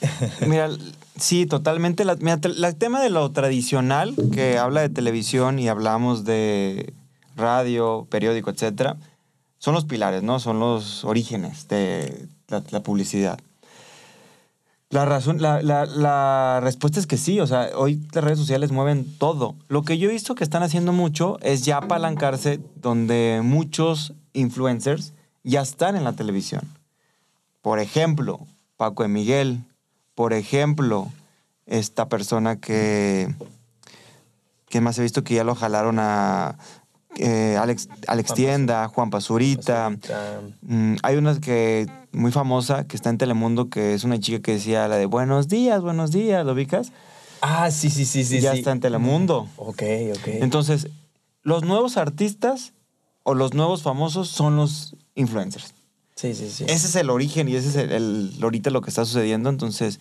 Mira, 0.46 0.70
sí, 1.16 1.44
totalmente. 1.44 2.04
La, 2.04 2.14
mira, 2.16 2.38
el 2.42 2.76
tema 2.76 3.02
de 3.02 3.10
lo 3.10 3.30
tradicional, 3.32 4.14
que 4.32 4.58
habla 4.58 4.82
de 4.82 4.88
televisión 4.88 5.58
y 5.58 5.68
hablamos 5.68 6.24
de 6.24 6.92
radio, 7.34 8.06
periódico, 8.08 8.50
etcétera, 8.50 8.96
son 9.58 9.74
los 9.74 9.84
pilares, 9.84 10.22
¿no? 10.22 10.38
Son 10.38 10.60
los 10.60 11.04
orígenes 11.04 11.66
de 11.66 12.28
la, 12.46 12.62
la 12.70 12.82
publicidad. 12.82 13.40
La 14.90 15.04
razón, 15.04 15.42
la, 15.42 15.60
la, 15.60 15.84
la, 15.84 16.60
respuesta 16.62 16.98
es 16.98 17.06
que 17.06 17.18
sí, 17.18 17.40
o 17.40 17.46
sea, 17.46 17.70
hoy 17.74 18.00
las 18.12 18.24
redes 18.24 18.38
sociales 18.38 18.72
mueven 18.72 19.04
todo. 19.18 19.54
Lo 19.68 19.82
que 19.82 19.98
yo 19.98 20.08
he 20.08 20.12
visto 20.12 20.34
que 20.34 20.44
están 20.44 20.62
haciendo 20.62 20.92
mucho 20.92 21.38
es 21.42 21.66
ya 21.66 21.76
apalancarse 21.76 22.58
donde 22.76 23.40
muchos 23.44 24.14
influencers 24.32 25.12
ya 25.44 25.60
están 25.60 25.94
en 25.94 26.04
la 26.04 26.14
televisión. 26.14 26.62
Por 27.60 27.80
ejemplo, 27.80 28.46
Paco 28.78 29.02
de 29.02 29.10
Miguel, 29.10 29.60
por 30.14 30.32
ejemplo, 30.32 31.12
esta 31.66 32.08
persona 32.08 32.56
que, 32.56 33.34
que 34.70 34.80
más 34.80 34.98
he 34.98 35.02
visto 35.02 35.22
que 35.22 35.34
ya 35.34 35.44
lo 35.44 35.54
jalaron 35.54 35.98
a 35.98 36.56
eh, 37.16 37.56
Alex, 37.58 37.88
Alex 38.06 38.34
Tienda, 38.34 38.88
Juan 38.88 39.10
Pazurita. 39.10 39.90
Mm, 40.62 40.96
hay 41.02 41.16
una 41.16 41.40
que 41.40 41.86
muy 42.12 42.32
famosa 42.32 42.86
que 42.86 42.96
está 42.96 43.10
en 43.10 43.18
Telemundo, 43.18 43.70
que 43.70 43.94
es 43.94 44.04
una 44.04 44.18
chica 44.18 44.40
que 44.40 44.52
decía 44.52 44.88
la 44.88 44.96
de 44.96 45.06
buenos 45.06 45.48
días, 45.48 45.82
buenos 45.82 46.10
días, 46.10 46.44
¿lo 46.44 46.52
ubicas? 46.52 46.92
Ah, 47.40 47.70
sí, 47.70 47.90
sí, 47.90 48.04
sí, 48.04 48.24
sí. 48.24 48.40
Ya 48.40 48.52
está 48.52 48.72
en 48.72 48.80
Telemundo. 48.80 49.48
Ok, 49.56 49.82
ok. 50.14 50.26
Entonces, 50.26 50.88
los 51.42 51.64
nuevos 51.64 51.96
artistas 51.96 52.74
o 53.22 53.34
los 53.34 53.54
nuevos 53.54 53.82
famosos 53.82 54.28
son 54.28 54.56
los 54.56 54.96
influencers. 55.14 55.74
Sí, 56.14 56.34
sí, 56.34 56.50
sí. 56.50 56.64
Ese 56.64 56.88
es 56.88 56.96
el 56.96 57.10
origen 57.10 57.48
y 57.48 57.54
ese 57.54 57.68
es 57.68 57.76
el, 57.76 57.92
el, 57.92 58.32
ahorita 58.42 58.70
lo 58.70 58.80
que 58.80 58.90
está 58.90 59.04
sucediendo. 59.04 59.50
Entonces, 59.50 60.00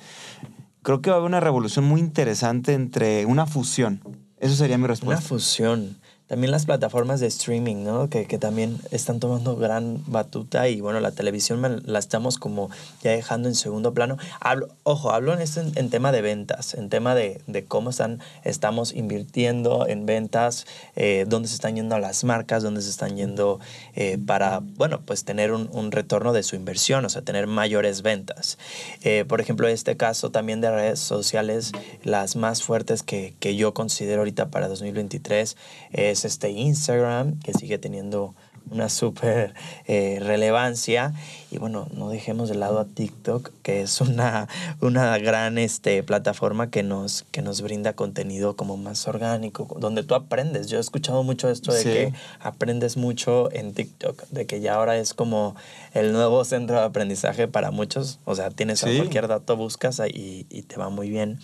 creo 0.82 1.02
que 1.02 1.10
va 1.12 1.18
a 1.18 1.20
haber 1.20 1.28
una 1.28 1.40
revolución 1.40 1.86
muy 1.86 2.00
interesante 2.00 2.74
entre 2.74 3.26
una 3.26 3.46
fusión. 3.46 4.02
Eso 4.40 4.56
sería 4.56 4.78
mi 4.78 4.88
respuesta. 4.88 5.20
Una 5.20 5.28
fusión. 5.28 5.98
También 6.28 6.52
las 6.52 6.66
plataformas 6.66 7.22
de 7.22 7.28
streaming, 7.28 7.86
¿no? 7.86 8.10
Que, 8.10 8.26
que, 8.26 8.38
también 8.38 8.80
están 8.92 9.22
tomando 9.22 9.56
gran 9.56 10.04
batuta 10.08 10.68
y 10.68 10.82
bueno, 10.82 11.00
la 11.00 11.12
televisión 11.12 11.82
la 11.86 12.00
estamos 12.00 12.38
como 12.38 12.70
ya 13.02 13.12
dejando 13.12 13.48
en 13.48 13.56
segundo 13.56 13.94
plano. 13.94 14.18
Hablo, 14.42 14.68
ojo, 14.84 15.12
hablo 15.12 15.34
en, 15.34 15.40
este, 15.40 15.62
en 15.76 15.90
tema 15.90 16.12
de 16.12 16.22
ventas, 16.22 16.74
en 16.74 16.90
tema 16.90 17.16
de, 17.16 17.40
de 17.48 17.64
cómo 17.64 17.92
están, 17.92 18.20
estamos 18.44 18.94
invirtiendo 18.94 19.88
en 19.88 20.06
ventas, 20.06 20.68
eh, 20.98 21.26
dónde 21.30 21.48
se 21.48 21.56
están 21.56 21.78
yendo 21.78 21.98
las 21.98 22.26
marcas, 22.26 22.62
dónde 22.62 22.82
se 22.82 22.90
están 22.90 23.16
yendo 23.16 23.62
eh, 23.96 24.18
para, 24.18 24.60
bueno, 24.60 25.00
pues 25.06 25.24
tener 25.24 25.54
un, 25.54 25.70
un, 25.72 25.94
retorno 25.94 26.34
de 26.34 26.44
su 26.44 26.58
inversión, 26.58 27.06
o 27.06 27.10
sea, 27.10 27.22
tener 27.22 27.48
mayores 27.48 28.02
ventas. 28.02 28.58
Eh, 29.02 29.24
por 29.26 29.40
ejemplo, 29.40 29.70
este 29.70 29.96
caso 29.96 30.30
también 30.30 30.60
de 30.60 30.72
redes 30.72 31.00
sociales, 31.00 31.72
las 32.04 32.36
más 32.36 32.64
fuertes 32.64 33.02
que, 33.02 33.34
que 33.40 33.56
yo 33.56 33.74
considero 33.74 34.20
ahorita 34.20 34.50
para 34.50 34.68
2023 34.68 35.56
es 35.94 36.17
este 36.26 36.52
Instagram, 36.52 37.40
que 37.40 37.54
sigue 37.54 37.78
teniendo 37.78 38.36
una 38.70 38.90
súper 38.90 39.54
eh, 39.86 40.20
relevancia. 40.22 41.14
Y 41.50 41.60
bueno, 41.60 41.88
no 41.94 42.10
dejemos 42.10 42.50
de 42.50 42.56
lado 42.56 42.80
a 42.80 42.86
TikTok, 42.86 43.52
que 43.64 43.82
es 43.82 44.02
una, 44.02 44.50
una 44.82 45.18
gran 45.18 45.58
este, 45.58 46.04
plataforma 46.04 46.70
que 46.70 46.84
nos, 46.84 47.26
que 47.32 47.42
nos 47.42 47.62
brinda 47.62 47.94
contenido 47.94 48.56
como 48.56 48.76
más 48.76 49.08
orgánico, 49.08 49.78
donde 49.80 50.04
tú 50.04 50.16
aprendes. 50.16 50.68
Yo 50.68 50.78
he 50.78 50.82
escuchado 50.82 51.24
mucho 51.24 51.50
esto 51.50 51.74
de 51.74 51.84
que 51.84 52.14
aprendes 52.40 52.98
mucho 52.98 53.52
en 53.54 53.74
TikTok, 53.74 54.28
de 54.30 54.46
que 54.46 54.60
ya 54.60 54.76
ahora 54.76 54.98
es 54.98 55.14
como 55.14 55.56
el 55.94 56.12
nuevo 56.12 56.44
centro 56.44 56.78
de 56.78 56.84
aprendizaje 56.84 57.48
para 57.48 57.72
muchos. 57.72 58.20
O 58.26 58.36
sea, 58.36 58.50
tienes 58.50 58.80
sí. 58.80 58.98
cualquier 58.98 59.28
dato, 59.28 59.56
buscas 59.56 60.02
y, 60.08 60.46
y, 60.50 60.62
te 60.64 60.76
va 60.78 60.90
muy 60.90 61.10
bien. 61.10 61.40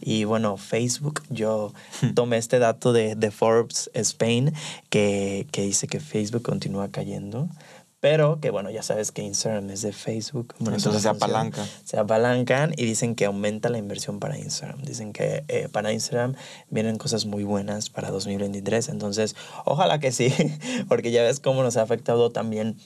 Y 0.00 0.24
bueno, 0.24 0.56
Facebook, 0.56 1.22
yo 1.28 1.72
tomé 2.14 2.36
este 2.36 2.58
dato 2.58 2.92
de, 2.92 3.16
de 3.16 3.30
Forbes 3.30 3.90
Spain, 3.94 4.52
que, 4.88 5.46
que 5.50 5.62
dice 5.62 5.88
que 5.88 5.98
Facebook 5.98 6.42
continúa 6.42 6.88
cayendo. 6.88 7.48
Pero 8.00 8.40
que 8.40 8.50
bueno, 8.50 8.70
ya 8.70 8.82
sabes 8.82 9.12
que 9.12 9.22
Instagram 9.22 9.68
es 9.70 9.82
de 9.82 9.92
Facebook. 9.92 10.54
Bueno, 10.58 10.78
Entonces 10.78 11.02
se 11.02 11.08
apalanca. 11.08 11.66
Se 11.84 11.98
apalancan 11.98 12.72
y 12.76 12.86
dicen 12.86 13.14
que 13.14 13.26
aumenta 13.26 13.68
la 13.68 13.76
inversión 13.76 14.20
para 14.20 14.38
Instagram. 14.38 14.80
Dicen 14.82 15.12
que 15.12 15.44
eh, 15.48 15.68
para 15.70 15.92
Instagram 15.92 16.34
vienen 16.70 16.96
cosas 16.96 17.26
muy 17.26 17.44
buenas 17.44 17.90
para 17.90 18.10
2023. 18.10 18.88
Entonces, 18.88 19.36
ojalá 19.66 20.00
que 20.00 20.12
sí, 20.12 20.32
porque 20.88 21.10
ya 21.10 21.22
ves 21.22 21.40
cómo 21.40 21.62
nos 21.62 21.76
ha 21.76 21.82
afectado 21.82 22.30
también 22.30 22.78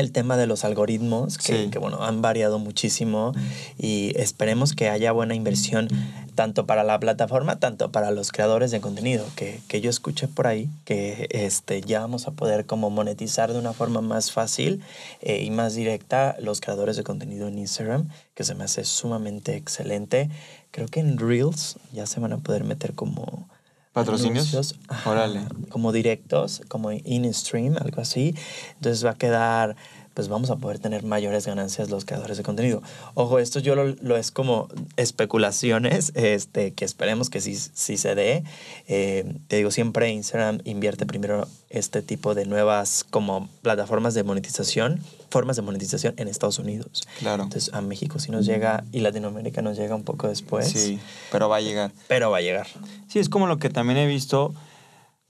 el 0.00 0.12
tema 0.12 0.36
de 0.36 0.46
los 0.46 0.64
algoritmos, 0.64 1.38
que, 1.38 1.64
sí. 1.64 1.70
que, 1.70 1.78
bueno, 1.78 2.02
han 2.02 2.22
variado 2.22 2.58
muchísimo 2.58 3.32
y 3.78 4.12
esperemos 4.16 4.74
que 4.74 4.88
haya 4.88 5.12
buena 5.12 5.34
inversión 5.34 5.88
tanto 6.36 6.66
para 6.66 6.84
la 6.84 7.00
plataforma, 7.00 7.58
tanto 7.58 7.90
para 7.90 8.12
los 8.12 8.30
creadores 8.30 8.70
de 8.70 8.80
contenido, 8.80 9.24
que, 9.34 9.60
que 9.68 9.80
yo 9.80 9.90
escuché 9.90 10.28
por 10.28 10.46
ahí 10.46 10.68
que 10.84 11.26
este, 11.30 11.80
ya 11.80 12.00
vamos 12.00 12.28
a 12.28 12.32
poder 12.32 12.66
como 12.66 12.90
monetizar 12.90 13.52
de 13.52 13.58
una 13.58 13.72
forma 13.72 14.00
más 14.00 14.30
fácil 14.30 14.82
eh, 15.22 15.42
y 15.42 15.50
más 15.50 15.74
directa 15.74 16.36
los 16.38 16.60
creadores 16.60 16.96
de 16.96 17.02
contenido 17.02 17.48
en 17.48 17.58
Instagram, 17.58 18.08
que 18.34 18.44
se 18.44 18.54
me 18.54 18.64
hace 18.64 18.84
sumamente 18.84 19.56
excelente. 19.56 20.30
Creo 20.70 20.88
que 20.88 21.00
en 21.00 21.18
Reels 21.18 21.76
ya 21.92 22.06
se 22.06 22.20
van 22.20 22.34
a 22.34 22.38
poder 22.38 22.64
meter 22.64 22.94
como 22.94 23.48
patrocinios. 23.96 24.74
Órale. 25.06 25.40
Como 25.70 25.90
directos, 25.90 26.60
como 26.68 26.92
in-stream, 26.92 27.76
algo 27.80 28.02
así. 28.02 28.34
Entonces 28.74 29.04
va 29.04 29.12
a 29.12 29.14
quedar, 29.14 29.76
pues 30.16 30.28
vamos 30.28 30.48
a 30.48 30.56
poder 30.56 30.78
tener 30.78 31.04
mayores 31.04 31.46
ganancias 31.46 31.90
los 31.90 32.06
creadores 32.06 32.38
de 32.38 32.42
contenido. 32.42 32.82
Ojo, 33.12 33.38
esto 33.38 33.60
yo 33.60 33.74
lo, 33.74 33.84
lo 34.00 34.16
es 34.16 34.30
como 34.30 34.66
especulaciones, 34.96 36.10
este, 36.14 36.72
que 36.72 36.86
esperemos 36.86 37.28
que 37.28 37.42
sí, 37.42 37.54
sí 37.54 37.98
se 37.98 38.14
dé. 38.14 38.42
Eh, 38.88 39.36
te 39.48 39.56
digo, 39.56 39.70
siempre 39.70 40.10
Instagram 40.10 40.60
invierte 40.64 41.04
primero 41.04 41.46
este 41.68 42.00
tipo 42.00 42.34
de 42.34 42.46
nuevas 42.46 43.04
como 43.04 43.50
plataformas 43.60 44.14
de 44.14 44.22
monetización, 44.22 45.02
formas 45.28 45.56
de 45.56 45.62
monetización 45.62 46.14
en 46.16 46.28
Estados 46.28 46.58
Unidos. 46.58 47.06
Claro. 47.18 47.42
Entonces 47.42 47.74
a 47.74 47.82
México 47.82 48.18
sí 48.18 48.30
nos 48.30 48.46
llega 48.46 48.84
y 48.92 49.00
Latinoamérica 49.00 49.60
nos 49.60 49.76
llega 49.76 49.94
un 49.94 50.04
poco 50.04 50.28
después. 50.28 50.66
Sí, 50.66 50.98
pero 51.30 51.50
va 51.50 51.56
a 51.56 51.60
llegar. 51.60 51.92
Pero 52.08 52.30
va 52.30 52.38
a 52.38 52.40
llegar. 52.40 52.68
Sí, 53.08 53.18
es 53.18 53.28
como 53.28 53.46
lo 53.46 53.58
que 53.58 53.68
también 53.68 53.98
he 53.98 54.06
visto. 54.06 54.54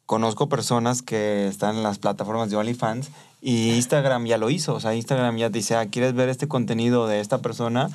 Conozco 0.05 0.49
personas 0.49 1.03
que 1.03 1.49
están 1.49 1.79
en 1.79 1.83
las 1.83 1.99
plataformas 1.99 2.51
de 2.51 2.57
OnlyFans 2.57 3.11
y 3.41 3.71
Instagram 3.75 4.27
ya 4.27 4.39
lo 4.39 4.51
hizo. 4.51 4.75
O 4.75 4.81
sea, 4.81 4.95
Instagram 4.95 5.37
ya 5.37 5.49
dice, 5.51 5.75
ah, 5.77 5.87
¿quieres 5.87 6.15
ver 6.15 6.29
este 6.29 6.49
contenido 6.49 7.07
de 7.07 7.21
esta 7.21 7.39
persona? 7.39 7.91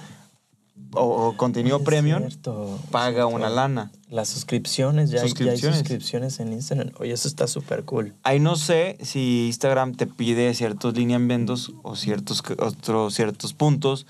O, 0.93 1.03
o 1.27 1.37
contenido 1.37 1.77
Es 1.77 1.83
premium, 1.83 2.19
cierto, 2.19 2.77
paga 2.91 3.11
cierto. 3.21 3.29
una 3.29 3.49
lana. 3.49 3.91
Las 4.09 4.27
suscripciones, 4.27 5.09
ya, 5.09 5.21
hay- 5.21 5.21
ya 5.21 5.23
hay 5.23 5.29
Suscripciones. 5.29 5.79
suscripciones 5.79 6.39
en 6.41 6.51
Instagram. 6.53 6.91
Oye, 6.99 7.13
eso 7.13 7.29
está 7.29 7.47
súper 7.47 7.85
cool. 7.85 8.13
Ahí 8.23 8.39
no 8.41 8.57
sé 8.57 8.97
si 9.01 9.45
Instagram 9.47 9.95
te 9.95 10.05
pide 10.05 10.53
ciertos 10.53 10.93
lineamientos 10.97 11.71
o 11.83 11.95
ciertos, 11.95 12.43
otros, 12.59 13.13
ciertos 13.13 13.53
puntos. 13.53 14.05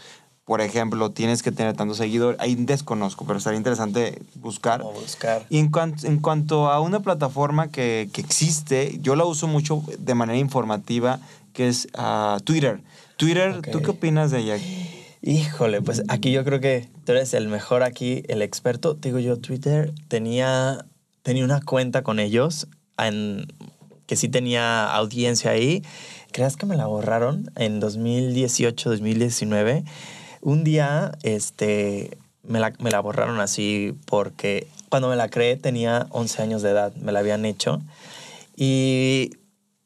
Por 0.52 0.60
ejemplo, 0.60 1.12
tienes 1.12 1.44
que 1.44 1.54
tener 1.54 1.78
tantos 1.78 1.96
seguidores. 1.96 2.38
Ahí 2.42 2.56
desconozco, 2.56 3.26
pero 3.26 3.38
estaría 3.38 3.56
interesante 3.56 4.22
buscar. 4.36 4.82
Como 4.82 5.00
buscar. 5.00 5.46
Y 5.50 5.60
en, 5.60 5.72
cuan- 5.72 5.96
en 6.04 6.20
cuanto 6.20 6.70
a 6.70 6.82
una 6.82 7.00
plataforma 7.00 7.70
que, 7.70 8.10
que 8.12 8.20
existe, 8.20 9.00
yo 9.00 9.16
la 9.16 9.24
uso 9.24 9.48
mucho 9.48 9.82
de 9.98 10.14
manera 10.14 10.38
informativa, 10.38 11.22
que 11.54 11.70
es 11.70 11.88
ah, 11.94 12.38
Twitter. 12.44 12.82
Twitter. 13.16 13.62
¿tú 13.72 13.82
qué 13.82 13.92
opinas 13.92 14.30
de 14.32 14.40
ella? 14.40 14.58
Híjole, 15.22 15.82
pues 15.82 16.04
aquí 16.10 16.34
yo 16.34 16.44
creo 16.44 16.60
que 16.60 16.90
tú 17.06 17.14
eres 17.14 17.34
el 17.34 17.48
mejor 17.48 17.82
aquí, 17.82 18.24
el 18.28 18.42
experto. 18.42 18.98
Te 18.98 19.08
digo 19.08 19.20
yo, 19.20 19.38
Twitter 19.38 19.94
tenía, 20.10 20.84
tenía 21.24 21.46
una 21.46 21.62
cuenta 21.62 22.02
con 22.04 22.20
ellos 22.20 22.68
en, 22.98 23.48
que 24.06 24.18
sí 24.18 24.28
tenía 24.28 24.94
audiencia 24.94 25.52
ahí. 25.52 25.82
¿Creas 26.34 26.58
que 26.58 26.66
me 26.66 26.76
la 26.76 26.88
borraron 26.88 27.50
en 27.56 27.80
2018, 27.80 28.90
2019? 28.90 29.86
Un 30.42 30.64
día, 30.64 31.12
este, 31.24 32.18
me 32.44 32.60
la, 32.60 32.74
me 32.80 32.92
la 32.92 33.00
borraron 33.00 33.40
así 33.40 33.96
porque 34.06 34.68
cuando 34.90 35.10
me 35.10 35.16
la 35.16 35.30
creé 35.30 35.56
tenía 35.56 36.08
11 36.10 36.42
años 36.42 36.62
de 36.62 36.72
edad, 36.72 36.94
me 36.96 37.12
la 37.12 37.20
habían 37.20 37.46
hecho. 37.46 37.82
Y 38.56 39.32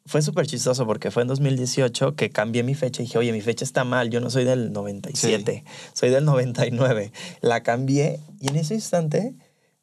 fue 0.06 0.22
súper 0.22 0.46
chistoso 0.46 0.86
porque 0.86 1.12
fue 1.12 1.24
en 1.24 1.28
2018 1.28 2.16
que 2.16 2.30
cambié 2.30 2.64
mi 2.64 2.76
fecha 2.76 3.02
y 3.02 3.06
dije, 3.06 3.18
oye, 3.18 3.32
mi 3.32 3.42
fecha 3.42 3.66
está 3.66 3.84
mal, 3.84 4.10
yo 4.10 4.22
no 4.22 4.30
soy 4.30 4.44
del 4.44 4.72
97, 4.72 5.64
soy 5.94 6.10
del 6.10 6.26
99. 6.26 7.12
La 7.42 7.64
cambié 7.64 8.20
y 8.40 8.50
en 8.50 8.56
ese 8.56 8.76
instante 8.76 9.36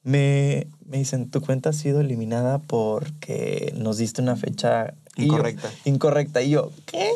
me, 0.02 0.68
me 0.84 0.98
dicen, 0.98 1.30
tu 1.30 1.40
cuenta 1.40 1.70
ha 1.70 1.72
sido 1.72 2.00
eliminada 2.00 2.60
porque 2.60 3.74
nos 3.76 3.98
diste 3.98 4.22
una 4.22 4.36
fecha 4.36 4.94
Incorrecta. 5.16 5.70
incorrecta. 5.84 6.42
Y 6.42 6.50
yo, 6.50 6.70
¿qué? 6.86 7.10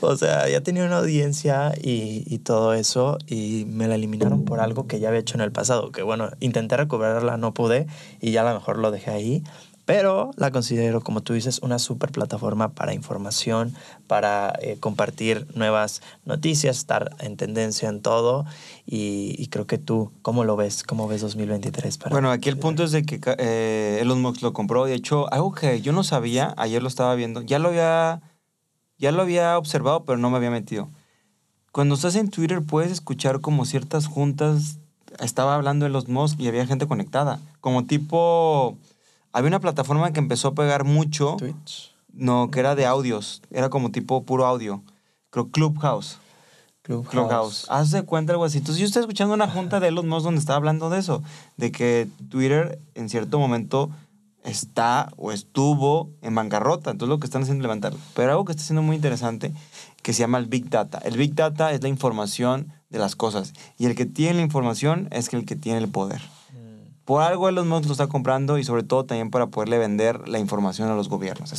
O 0.00 0.16
sea, 0.16 0.48
ya 0.48 0.62
tenía 0.62 0.84
una 0.84 0.98
audiencia 0.98 1.74
y, 1.80 2.24
y, 2.26 2.38
todo 2.38 2.72
eso 2.72 3.18
y 3.26 3.66
me 3.68 3.88
la 3.88 3.96
eliminaron 3.96 4.44
por 4.44 4.60
algo 4.60 4.86
que 4.86 5.00
ya 5.00 5.08
había 5.08 5.20
hecho 5.20 5.36
en 5.36 5.42
el 5.42 5.52
pasado. 5.52 5.92
Que 5.92 6.02
bueno, 6.02 6.30
intenté 6.40 6.76
recuperarla, 6.76 7.36
no 7.36 7.52
pude 7.52 7.86
y 8.20 8.30
ya 8.30 8.40
a 8.40 8.50
lo 8.50 8.58
mejor 8.58 8.78
lo 8.78 8.90
dejé 8.90 9.10
ahí 9.10 9.42
pero 9.84 10.30
la 10.36 10.52
considero, 10.52 11.00
como 11.00 11.22
tú 11.22 11.32
dices, 11.32 11.58
una 11.60 11.78
super 11.78 12.12
plataforma 12.12 12.68
para 12.68 12.94
información, 12.94 13.74
para 14.06 14.52
eh, 14.60 14.76
compartir 14.78 15.46
nuevas 15.56 16.02
noticias, 16.24 16.78
estar 16.78 17.16
en 17.18 17.36
tendencia 17.36 17.88
en 17.88 18.00
todo. 18.00 18.44
Y, 18.86 19.48
creo 19.48 19.66
que 19.66 19.78
tú, 19.78 20.12
¿cómo 20.22 20.44
lo 20.44 20.56
ves? 20.56 20.84
¿Cómo 20.84 21.08
ves 21.08 21.20
2023? 21.22 21.98
Para 21.98 22.10
bueno, 22.10 22.30
aquí 22.30 22.48
el 22.48 22.58
punto 22.58 22.84
es 22.84 22.92
de 22.92 23.04
que 23.04 23.20
eh, 23.38 23.98
Elon 24.00 24.22
Musk 24.22 24.42
lo 24.42 24.52
compró. 24.52 24.84
De 24.84 24.94
hecho, 24.94 25.32
algo 25.32 25.52
que 25.52 25.80
yo 25.80 25.92
no 25.92 26.04
sabía, 26.04 26.54
ayer 26.56 26.80
lo 26.80 26.88
estaba 26.88 27.14
viendo, 27.16 27.42
ya 27.42 27.58
lo 27.58 27.68
había, 27.68 28.22
ya 28.98 29.10
lo 29.10 29.22
había 29.22 29.58
observado, 29.58 30.04
pero 30.04 30.16
no 30.18 30.30
me 30.30 30.36
había 30.36 30.50
metido. 30.50 30.88
Cuando 31.72 31.96
estás 31.96 32.14
en 32.14 32.30
Twitter 32.30 32.62
puedes 32.62 32.92
escuchar 32.92 33.40
como 33.40 33.64
ciertas 33.64 34.06
juntas, 34.06 34.78
estaba 35.20 35.56
hablando 35.56 35.86
Elon 35.86 36.04
Musk 36.06 36.38
y 36.38 36.48
había 36.48 36.66
gente 36.66 36.86
conectada, 36.86 37.40
como 37.60 37.84
tipo 37.84 38.78
había 39.32 39.48
una 39.48 39.60
plataforma 39.60 40.12
que 40.12 40.20
empezó 40.20 40.48
a 40.48 40.54
pegar 40.54 40.84
mucho. 40.84 41.36
Twitch. 41.38 41.92
No, 42.12 42.50
que 42.50 42.60
era 42.60 42.74
de 42.74 42.86
audios. 42.86 43.42
Era 43.50 43.70
como 43.70 43.90
tipo 43.90 44.24
puro 44.24 44.46
audio. 44.46 44.82
Creo 45.30 45.48
Clubhouse. 45.48 46.18
Clubhouse. 46.82 47.08
Clubhouse. 47.08 47.66
Haz 47.70 47.90
de 47.90 48.02
cuenta 48.02 48.32
algo 48.32 48.44
así. 48.44 48.58
Entonces 48.58 48.80
yo 48.80 48.86
estaba 48.86 49.04
escuchando 49.04 49.34
una 49.34 49.48
junta 49.48 49.80
de 49.80 49.88
Elon 49.88 50.08
Musk 50.08 50.24
donde 50.24 50.40
estaba 50.40 50.56
hablando 50.56 50.90
de 50.90 50.98
eso. 50.98 51.22
De 51.56 51.72
que 51.72 52.08
Twitter 52.28 52.80
en 52.94 53.08
cierto 53.08 53.38
momento 53.38 53.90
está 54.44 55.10
o 55.16 55.32
estuvo 55.32 56.10
en 56.20 56.34
bancarrota. 56.34 56.90
Entonces 56.90 57.08
lo 57.08 57.18
que 57.18 57.26
están 57.26 57.42
haciendo 57.42 57.62
es 57.62 57.62
levantarlo. 57.62 57.98
Pero 58.14 58.32
algo 58.32 58.44
que 58.44 58.52
está 58.52 58.64
siendo 58.64 58.82
muy 58.82 58.96
interesante 58.96 59.52
que 60.02 60.12
se 60.12 60.20
llama 60.20 60.38
el 60.38 60.46
Big 60.46 60.68
Data. 60.68 60.98
El 60.98 61.16
Big 61.16 61.34
Data 61.34 61.72
es 61.72 61.82
la 61.82 61.88
información 61.88 62.72
de 62.90 62.98
las 62.98 63.16
cosas. 63.16 63.54
Y 63.78 63.86
el 63.86 63.94
que 63.94 64.04
tiene 64.04 64.34
la 64.34 64.42
información 64.42 65.08
es 65.12 65.32
el 65.32 65.46
que 65.46 65.56
tiene 65.56 65.78
el 65.78 65.88
poder. 65.88 66.20
Por 67.12 67.22
algo 67.22 67.46
Elon 67.46 67.68
Musk 67.68 67.84
lo 67.84 67.92
está 67.92 68.06
comprando 68.06 68.56
y 68.56 68.64
sobre 68.64 68.84
todo 68.84 69.04
también 69.04 69.30
para 69.30 69.46
poderle 69.48 69.76
vender 69.76 70.26
la 70.28 70.38
información 70.38 70.88
a 70.88 70.94
los 70.94 71.10
gobiernos. 71.10 71.52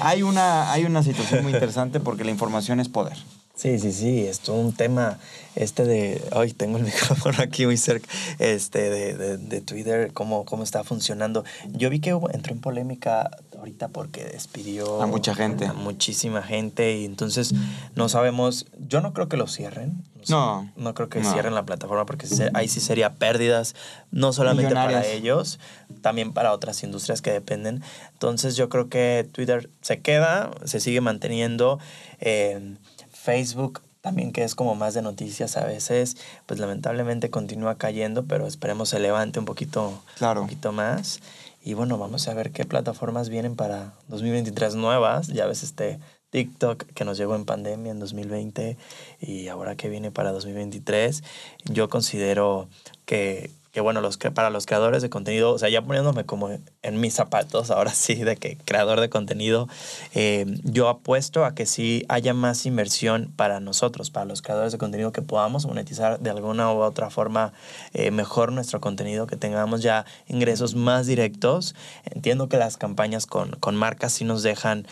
hay, 0.00 0.22
una, 0.22 0.70
hay 0.70 0.84
una 0.84 1.02
situación 1.02 1.42
muy 1.42 1.52
interesante 1.52 1.98
porque 1.98 2.22
la 2.22 2.30
información 2.30 2.78
es 2.78 2.88
poder. 2.88 3.16
Sí, 3.56 3.80
sí, 3.80 3.90
sí, 3.90 4.24
es 4.24 4.48
un 4.48 4.72
tema 4.72 5.18
este 5.56 5.84
de, 5.84 6.22
hoy 6.30 6.52
tengo 6.52 6.78
el 6.78 6.84
micrófono 6.92 7.38
aquí 7.42 7.66
muy 7.66 7.76
cerca, 7.76 8.08
este 8.38 8.88
de, 8.88 9.36
de, 9.36 9.60
Twitter, 9.62 10.12
cómo, 10.12 10.44
cómo 10.44 10.62
está 10.62 10.84
funcionando. 10.84 11.42
Yo 11.72 11.90
vi 11.90 11.98
que 11.98 12.10
entró 12.10 12.52
en 12.52 12.60
polémica 12.60 13.32
ahorita 13.58 13.88
porque 13.88 14.24
despidió 14.24 15.02
a 15.02 15.06
mucha 15.06 15.34
gente. 15.34 15.66
A 15.66 15.72
muchísima 15.72 16.42
gente 16.42 16.96
y 16.96 17.04
entonces 17.04 17.54
no 17.94 18.08
sabemos, 18.08 18.66
yo 18.78 19.00
no 19.00 19.12
creo 19.12 19.28
que 19.28 19.36
lo 19.36 19.46
cierren. 19.46 20.02
No. 20.28 20.70
No, 20.76 20.94
creo 20.94 21.08
que 21.08 21.22
cierren 21.24 21.54
la 21.54 21.64
plataforma 21.64 22.04
porque 22.04 22.26
ahí 22.54 22.68
sí 22.68 22.80
sería 22.80 23.14
pérdidas, 23.14 23.74
no 24.10 24.32
solamente 24.32 24.74
para 24.74 25.06
ellos, 25.06 25.58
también 26.02 26.32
para 26.32 26.52
otras 26.52 26.82
industrias 26.82 27.22
que 27.22 27.32
dependen. 27.32 27.82
Entonces 28.12 28.56
yo 28.56 28.68
creo 28.68 28.88
que 28.88 29.28
Twitter 29.32 29.70
se 29.80 30.00
queda, 30.00 30.50
se 30.64 30.80
sigue 30.80 31.00
manteniendo. 31.00 31.78
Eh, 32.20 32.76
Facebook 33.10 33.82
también 34.00 34.32
que 34.32 34.44
es 34.44 34.54
como 34.54 34.74
más 34.74 34.94
de 34.94 35.02
noticias 35.02 35.56
a 35.56 35.64
veces, 35.64 36.16
pues 36.46 36.60
lamentablemente 36.60 37.30
continúa 37.30 37.76
cayendo, 37.76 38.24
pero 38.24 38.46
esperemos 38.46 38.90
se 38.90 39.00
levante 39.00 39.38
un 39.38 39.44
poquito, 39.44 40.02
claro. 40.16 40.42
un 40.42 40.46
poquito 40.46 40.72
más. 40.72 41.20
Y 41.62 41.74
bueno, 41.74 41.98
vamos 41.98 42.28
a 42.28 42.34
ver 42.34 42.50
qué 42.52 42.64
plataformas 42.64 43.28
vienen 43.28 43.56
para 43.56 43.94
2023 44.08 44.74
nuevas. 44.74 45.28
Ya 45.28 45.46
ves 45.46 45.62
este 45.62 45.98
TikTok 46.30 46.84
que 46.94 47.04
nos 47.04 47.18
llegó 47.18 47.34
en 47.34 47.44
pandemia 47.44 47.92
en 47.92 47.98
2020 47.98 48.76
y 49.20 49.48
ahora 49.48 49.76
que 49.76 49.88
viene 49.88 50.10
para 50.10 50.32
2023. 50.32 51.22
Yo 51.64 51.88
considero 51.88 52.68
que 53.06 53.50
que 53.78 53.82
bueno, 53.82 54.00
los, 54.00 54.16
para 54.16 54.50
los 54.50 54.66
creadores 54.66 55.02
de 55.02 55.08
contenido, 55.08 55.52
o 55.52 55.58
sea, 55.60 55.68
ya 55.68 55.82
poniéndome 55.82 56.24
como 56.24 56.50
en 56.50 57.00
mis 57.00 57.14
zapatos, 57.14 57.70
ahora 57.70 57.94
sí, 57.94 58.16
de 58.16 58.34
que 58.34 58.58
creador 58.64 59.00
de 59.00 59.08
contenido, 59.08 59.68
eh, 60.16 60.46
yo 60.64 60.88
apuesto 60.88 61.44
a 61.44 61.54
que 61.54 61.64
sí 61.64 62.04
haya 62.08 62.34
más 62.34 62.66
inversión 62.66 63.32
para 63.36 63.60
nosotros, 63.60 64.10
para 64.10 64.26
los 64.26 64.42
creadores 64.42 64.72
de 64.72 64.78
contenido, 64.78 65.12
que 65.12 65.22
podamos 65.22 65.64
monetizar 65.64 66.18
de 66.18 66.28
alguna 66.28 66.72
u 66.72 66.80
otra 66.80 67.08
forma 67.08 67.52
eh, 67.94 68.10
mejor 68.10 68.50
nuestro 68.50 68.80
contenido, 68.80 69.28
que 69.28 69.36
tengamos 69.36 69.80
ya 69.80 70.04
ingresos 70.26 70.74
más 70.74 71.06
directos. 71.06 71.76
Entiendo 72.10 72.48
que 72.48 72.56
las 72.56 72.78
campañas 72.78 73.26
con, 73.26 73.52
con 73.60 73.76
marcas 73.76 74.12
sí 74.12 74.24
nos 74.24 74.42
dejan 74.42 74.88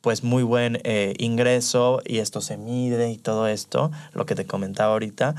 pues 0.00 0.24
muy 0.24 0.44
buen 0.44 0.80
eh, 0.84 1.12
ingreso 1.18 2.00
y 2.06 2.20
esto 2.20 2.40
se 2.40 2.56
mide 2.56 3.10
y 3.10 3.18
todo 3.18 3.46
esto, 3.48 3.90
lo 4.14 4.24
que 4.24 4.34
te 4.34 4.46
comentaba 4.46 4.92
ahorita, 4.92 5.34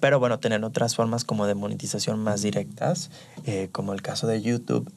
pero 0.00 0.18
bueno, 0.18 0.38
tener 0.38 0.64
otras 0.64 0.94
formas 0.94 1.24
como 1.24 1.46
de 1.46 1.54
monetización 1.54 2.18
más 2.18 2.42
directas, 2.42 3.10
eh, 3.46 3.68
como 3.72 3.92
el 3.92 4.02
caso 4.02 4.26
de 4.26 4.42
YouTube, 4.42 4.92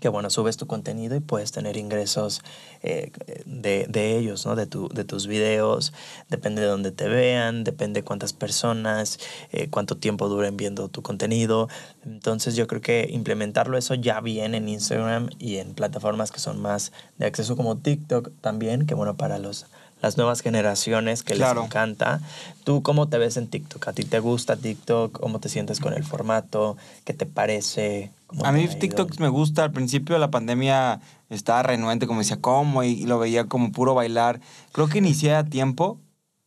que 0.00 0.08
bueno, 0.08 0.30
subes 0.30 0.56
tu 0.56 0.66
contenido 0.66 1.16
y 1.16 1.20
puedes 1.20 1.50
tener 1.50 1.76
ingresos 1.76 2.42
eh, 2.82 3.10
de, 3.46 3.86
de, 3.88 4.16
ellos, 4.16 4.46
¿no? 4.46 4.54
De, 4.54 4.66
tu, 4.66 4.88
de 4.88 5.04
tus 5.04 5.26
videos, 5.26 5.92
depende 6.28 6.62
de 6.62 6.68
dónde 6.68 6.92
te 6.92 7.08
vean, 7.08 7.64
depende 7.64 8.04
cuántas 8.04 8.32
personas, 8.32 9.18
eh, 9.50 9.68
cuánto 9.70 9.96
tiempo 9.96 10.28
duren 10.28 10.56
viendo 10.56 10.88
tu 10.88 11.02
contenido. 11.02 11.68
Entonces 12.04 12.54
yo 12.54 12.68
creo 12.68 12.80
que 12.80 13.08
implementarlo 13.10 13.76
eso 13.76 13.94
ya 13.94 14.20
viene 14.20 14.58
en 14.58 14.68
Instagram 14.68 15.30
y 15.38 15.56
en 15.56 15.74
plataformas 15.74 16.30
que 16.30 16.38
son 16.38 16.62
más 16.62 16.92
de 17.18 17.26
acceso 17.26 17.56
como 17.56 17.78
TikTok 17.78 18.30
también, 18.40 18.86
que 18.86 18.94
bueno, 18.94 19.16
para 19.16 19.38
los 19.38 19.66
las 20.00 20.16
nuevas 20.16 20.40
generaciones 20.40 21.22
que 21.22 21.34
les 21.34 21.48
encanta. 21.50 22.20
¿Tú 22.64 22.82
cómo 22.82 23.08
te 23.08 23.18
ves 23.18 23.36
en 23.36 23.48
TikTok? 23.48 23.88
¿A 23.88 23.92
ti 23.92 24.04
te 24.04 24.20
gusta 24.20 24.56
TikTok? 24.56 25.18
¿Cómo 25.18 25.40
te 25.40 25.48
sientes 25.48 25.80
con 25.80 25.94
el 25.94 26.04
formato? 26.04 26.76
¿Qué 27.04 27.14
te 27.14 27.26
parece? 27.26 28.10
A 28.44 28.52
mí 28.52 28.68
TikTok 28.68 29.18
me 29.20 29.28
gusta. 29.28 29.64
Al 29.64 29.72
principio 29.72 30.14
de 30.14 30.20
la 30.20 30.30
pandemia 30.30 31.00
estaba 31.30 31.62
renuente, 31.62 32.06
como 32.06 32.20
decía, 32.20 32.40
¿cómo? 32.40 32.82
Y, 32.82 33.04
lo 33.04 33.18
veía 33.18 33.44
como 33.44 33.72
puro 33.72 33.94
bailar. 33.94 34.40
Creo 34.72 34.88
que 34.88 34.98
inicié 34.98 35.34
a 35.34 35.44
tiempo. 35.44 35.98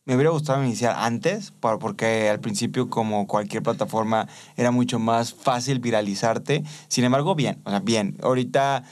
Me 0.04 0.16
hubiera 0.16 0.30
gustado 0.30 0.64
iniciar 0.64 0.96
antes, 0.98 1.52
porque 1.60 2.28
al 2.28 2.40
principio, 2.40 2.90
como 2.90 3.28
cualquier 3.28 3.62
plataforma, 3.62 4.26
era 4.56 4.72
mucho 4.72 4.98
más 4.98 5.32
fácil 5.32 5.78
viralizarte. 5.78 6.64
Sin 6.88 7.04
embargo, 7.04 7.36
bien, 7.36 7.60
o 7.64 7.70
sea, 7.70 7.78
bien. 7.78 8.16
Ahorita 8.20 8.82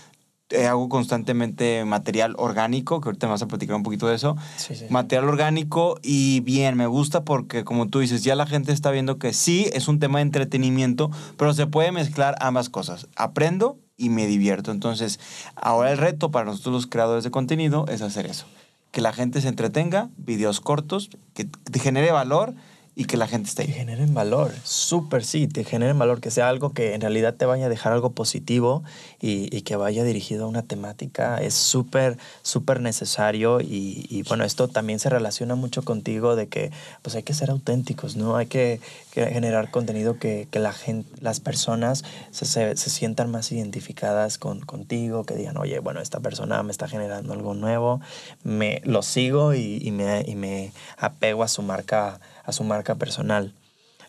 eh, 0.50 0.66
hago 0.66 0.88
constantemente 0.88 1.84
material 1.84 2.34
orgánico, 2.36 3.00
que 3.00 3.08
ahorita 3.08 3.26
me 3.26 3.32
vas 3.32 3.42
a 3.42 3.48
platicar 3.48 3.76
un 3.76 3.82
poquito 3.82 4.08
de 4.08 4.16
eso. 4.16 4.36
Material 4.88 5.28
orgánico 5.28 5.98
y 6.02 6.40
bien, 6.40 6.76
me 6.76 6.86
gusta 6.86 7.24
porque 7.24 7.64
como 7.64 7.88
tú 7.88 8.00
dices, 8.00 8.24
ya 8.24 8.34
la 8.34 8.46
gente 8.46 8.72
está 8.72 8.90
viendo 8.90 9.18
que 9.18 9.32
sí, 9.32 9.70
es 9.72 9.88
un 9.88 10.00
tema 10.00 10.18
de 10.18 10.22
entretenimiento, 10.22 11.10
pero 11.36 11.54
se 11.54 11.66
puede 11.66 11.92
mezclar 11.92 12.34
ambas 12.40 12.68
cosas. 12.68 13.06
Aprendo 13.16 13.78
y 13.96 14.08
me 14.08 14.26
divierto. 14.26 14.72
Entonces, 14.72 15.20
ahora 15.54 15.92
el 15.92 15.98
reto 15.98 16.30
para 16.30 16.46
nosotros 16.46 16.72
los 16.74 16.86
creadores 16.86 17.22
de 17.22 17.30
contenido 17.30 17.86
es 17.88 18.02
hacer 18.02 18.26
eso. 18.26 18.46
Que 18.90 19.00
la 19.00 19.12
gente 19.12 19.40
se 19.40 19.48
entretenga, 19.48 20.10
videos 20.16 20.60
cortos, 20.60 21.10
que 21.32 21.48
genere 21.78 22.10
valor 22.10 22.54
y 23.00 23.06
que 23.06 23.16
la 23.16 23.26
gente 23.26 23.48
esté 23.48 23.62
ahí. 23.62 23.68
Que 23.68 23.72
generen 23.72 24.12
valor, 24.12 24.52
súper 24.62 25.24
sí, 25.24 25.48
te 25.48 25.64
generen 25.64 25.98
valor, 25.98 26.20
que 26.20 26.30
sea 26.30 26.50
algo 26.50 26.74
que 26.74 26.92
en 26.92 27.00
realidad 27.00 27.34
te 27.34 27.46
vaya 27.46 27.64
a 27.64 27.68
dejar 27.70 27.94
algo 27.94 28.10
positivo 28.10 28.84
y, 29.18 29.48
y 29.56 29.62
que 29.62 29.74
vaya 29.76 30.04
dirigido 30.04 30.44
a 30.44 30.48
una 30.48 30.60
temática, 30.60 31.38
es 31.38 31.54
súper, 31.54 32.18
súper 32.42 32.82
necesario 32.82 33.62
y, 33.62 34.06
y, 34.10 34.22
bueno, 34.24 34.44
esto 34.44 34.68
también 34.68 34.98
se 34.98 35.08
relaciona 35.08 35.54
mucho 35.54 35.80
contigo 35.80 36.36
de 36.36 36.48
que 36.48 36.72
pues 37.00 37.16
hay 37.16 37.22
que 37.22 37.32
ser 37.32 37.48
auténticos, 37.48 38.16
¿no? 38.16 38.36
Hay 38.36 38.48
que, 38.48 38.82
que 39.12 39.24
generar 39.28 39.70
contenido 39.70 40.18
que, 40.18 40.46
que, 40.50 40.58
la 40.58 40.74
gente, 40.74 41.08
las 41.22 41.40
personas 41.40 42.04
se, 42.32 42.44
se, 42.44 42.76
se 42.76 42.90
sientan 42.90 43.30
más 43.30 43.50
identificadas 43.50 44.36
con, 44.36 44.60
contigo, 44.60 45.24
que 45.24 45.36
digan, 45.36 45.56
oye, 45.56 45.78
bueno, 45.78 46.02
esta 46.02 46.20
persona 46.20 46.62
me 46.62 46.70
está 46.70 46.86
generando 46.86 47.32
algo 47.32 47.54
nuevo, 47.54 48.02
me 48.44 48.82
lo 48.84 49.00
sigo 49.00 49.54
y, 49.54 49.78
y 49.80 49.90
me, 49.90 50.22
y 50.26 50.34
me 50.34 50.72
apego 50.98 51.42
a 51.44 51.48
su 51.48 51.62
marca 51.62 52.20
a 52.50 52.52
su 52.52 52.64
marca 52.64 52.96
personal. 52.96 53.54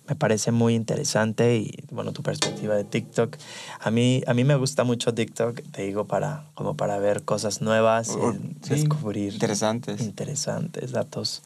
me 0.08 0.16
parece 0.16 0.52
muy 0.52 0.76
interesante 0.76 1.58
y 1.58 1.86
bueno, 1.92 2.12
tu 2.12 2.24
perspectiva 2.24 2.76
de 2.76 2.84
TikTok. 2.84 3.38
A 3.80 3.92
mí, 3.92 4.24
a 4.28 4.34
mí 4.34 4.44
me 4.44 4.56
gusta 4.56 4.84
mucho 4.84 5.14
TikTok, 5.14 5.62
te 5.72 5.84
digo, 5.84 6.06
para, 6.06 6.50
como 6.56 6.76
para 6.76 6.98
ver 6.98 7.24
cosas 7.24 7.62
nuevas, 7.62 8.18
y 8.18 8.70
descubrir 8.70 9.34
interesantes. 9.34 10.02
interesantes 10.02 10.92
datos 10.92 11.44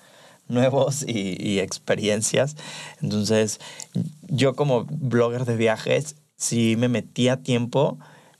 nuevos 0.47 1.03
y, 1.07 1.35
y, 1.39 1.59
experiencias. 1.59 2.55
Entonces, 3.01 3.59
yo 4.27 4.55
como 4.55 4.85
blogger 4.85 5.45
de 5.45 5.57
viajes, 5.57 6.15
sí 6.37 6.75
me 6.77 6.87
metí 6.87 7.27
a 7.29 7.37
tiempo, 7.37 7.97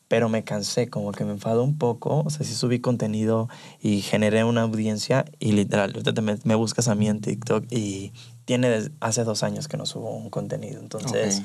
pero 0.08 0.30
me 0.30 0.44
cansé, 0.44 0.88
como 0.90 1.12
que 1.12 1.26
me 1.26 1.32
enfadó 1.32 1.64
un 1.64 1.78
poco. 1.78 2.24
O 2.26 2.30
sea, 2.30 2.46
sí 2.46 2.54
subí 2.54 2.80
contenido 2.80 3.50
y 3.82 4.02
generé 4.02 4.44
una 4.44 4.62
audiencia 4.62 5.26
y 5.40 5.54
literal, 5.54 5.94
me, 6.22 6.38
me 6.44 6.56
buscas 6.56 6.88
a 6.88 6.96
mí 6.96 7.08
en 7.08 7.22
TikTok 7.22 7.66
y 7.72 8.14
tiene 8.46 8.92
hace 9.00 9.24
dos 9.24 9.44
años 9.44 9.68
que 9.68 9.76
no 9.76 9.86
subo 9.86 10.12
un 10.12 10.30
contenido. 10.30 10.80
Entonces, 10.80 11.42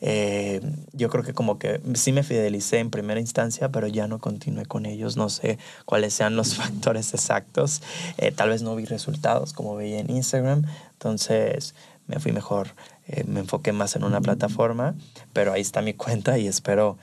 eh, 0.00 0.60
yo 0.92 1.10
creo 1.10 1.24
que 1.24 1.34
como 1.34 1.58
que 1.58 1.80
sí 1.94 2.12
me 2.12 2.22
fidelicé 2.22 2.78
en 2.78 2.90
primera 2.90 3.20
instancia, 3.20 3.70
pero 3.70 3.88
ya 3.88 4.06
no 4.06 4.20
continué 4.20 4.64
con 4.64 4.86
ellos. 4.86 5.16
No 5.16 5.28
sé 5.28 5.58
cuáles 5.84 6.14
sean 6.14 6.36
los 6.36 6.54
factores 6.56 7.12
exactos. 7.12 7.82
Eh, 8.18 8.30
tal 8.30 8.50
vez 8.50 8.62
no 8.62 8.74
vi 8.76 8.84
resultados 8.84 9.52
como 9.52 9.74
veía 9.74 9.98
en 9.98 10.10
Instagram. 10.10 10.64
Entonces, 10.92 11.74
me 12.06 12.20
fui 12.20 12.32
mejor, 12.32 12.68
eh, 13.08 13.24
me 13.26 13.40
enfoqué 13.40 13.72
más 13.72 13.96
en 13.96 14.04
una 14.04 14.20
plataforma, 14.20 14.94
pero 15.32 15.52
ahí 15.52 15.60
está 15.60 15.82
mi 15.82 15.94
cuenta 15.94 16.38
y 16.38 16.46
espero... 16.46 16.96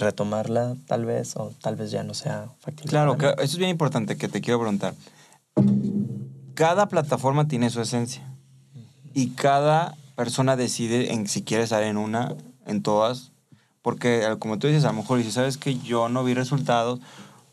retomarla 0.00 0.74
tal 0.86 1.04
vez 1.04 1.36
o 1.36 1.52
tal 1.60 1.76
vez 1.76 1.90
ya 1.90 2.02
no 2.02 2.14
sea 2.14 2.48
factible. 2.60 2.88
Claro, 2.88 3.14
eso 3.20 3.42
es 3.42 3.58
bien 3.58 3.68
importante 3.68 4.16
que 4.16 4.26
te 4.26 4.40
quiero 4.40 4.58
preguntar. 4.58 4.94
Cada 6.54 6.88
plataforma 6.88 7.46
tiene 7.46 7.68
su 7.68 7.82
esencia 7.82 8.35
y 9.16 9.30
cada 9.30 9.96
persona 10.14 10.56
decide 10.56 11.14
en 11.14 11.26
si 11.26 11.40
quiere 11.40 11.64
estar 11.64 11.82
en 11.82 11.96
una, 11.96 12.34
en 12.66 12.82
todas, 12.82 13.32
porque 13.80 14.26
eh, 14.26 14.36
como 14.38 14.58
tú 14.58 14.66
dices, 14.66 14.84
a 14.84 14.88
lo 14.88 14.98
mejor 14.98 15.22
si 15.22 15.32
sabes 15.32 15.56
que 15.56 15.78
yo 15.78 16.10
no 16.10 16.22
vi 16.22 16.34
resultados 16.34 17.00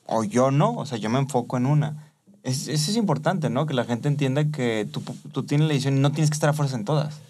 o 0.05 0.25
yo 0.25 0.51
no, 0.51 0.73
o 0.75 0.85
sea, 0.85 0.97
yo 0.97 1.09
me 1.09 1.19
enfoco 1.19 1.55
en 1.55 1.65
una. 1.65 2.11
Es, 2.43 2.67
eso 2.67 2.91
es 2.91 2.97
importante, 2.97 3.49
¿no? 3.49 3.65
Que 3.65 3.73
la 3.73 3.85
gente 3.85 4.09
entienda 4.09 4.43
que 4.51 4.85
tú, 4.91 5.01
tú 5.31 5.43
tienes 5.43 5.69
la 5.69 5.73
edición 5.73 5.95
y 5.95 6.01
no 6.01 6.11
tienes 6.11 6.29
que 6.29 6.33
estar 6.33 6.49
a 6.49 6.53
fuerza 6.53 6.75
en 6.75 6.83
todas. 6.83 7.21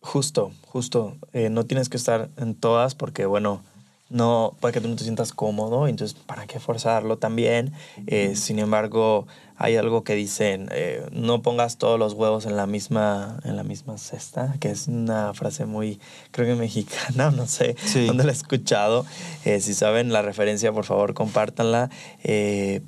Justo, 0.00 0.52
justo. 0.62 1.18
Eh, 1.34 1.50
no 1.50 1.64
tienes 1.64 1.90
que 1.90 1.98
estar 1.98 2.30
en 2.38 2.54
todas 2.54 2.94
porque, 2.94 3.26
bueno, 3.26 3.62
no, 4.10 4.56
puede 4.58 4.74
que 4.74 4.80
tú 4.80 4.88
no 4.88 4.96
te 4.96 5.04
sientas 5.04 5.32
cómodo, 5.32 5.86
entonces, 5.86 6.18
¿para 6.26 6.48
qué 6.48 6.58
forzarlo 6.58 7.18
también? 7.18 7.72
Eh, 8.08 8.34
sin 8.34 8.58
embargo, 8.58 9.28
hay 9.56 9.76
algo 9.76 10.02
que 10.02 10.16
dicen, 10.16 10.68
eh, 10.72 11.06
no 11.12 11.42
pongas 11.42 11.78
todos 11.78 11.96
los 11.96 12.14
huevos 12.14 12.44
en 12.44 12.56
la 12.56 12.66
misma, 12.66 13.38
en 13.44 13.54
la 13.54 13.62
misma 13.62 13.98
cesta, 13.98 14.56
que 14.58 14.70
es 14.70 14.88
una 14.88 15.32
frase 15.32 15.64
muy, 15.64 16.00
creo 16.32 16.48
que 16.48 16.56
mexicana, 16.56 17.30
no 17.36 17.46
sé 17.46 17.76
dónde 18.06 18.24
la 18.24 18.30
he 18.30 18.34
escuchado. 18.34 19.06
Eh, 19.44 19.60
si 19.60 19.74
saben 19.74 20.12
la 20.12 20.22
referencia, 20.22 20.72
por 20.72 20.84
favor, 20.84 21.14
compártanla. 21.14 21.88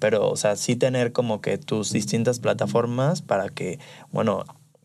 pero, 0.01 0.29
o 0.29 0.37
sea, 0.37 0.57
sí 0.57 0.75
tener 0.75 1.13
como 1.13 1.41
que 1.41 1.57
tus 1.57 1.93
distintas 1.93 2.41
plataformas 2.41 3.23
para 3.23 3.49
que, 3.49 3.79
bueno, 4.11 4.45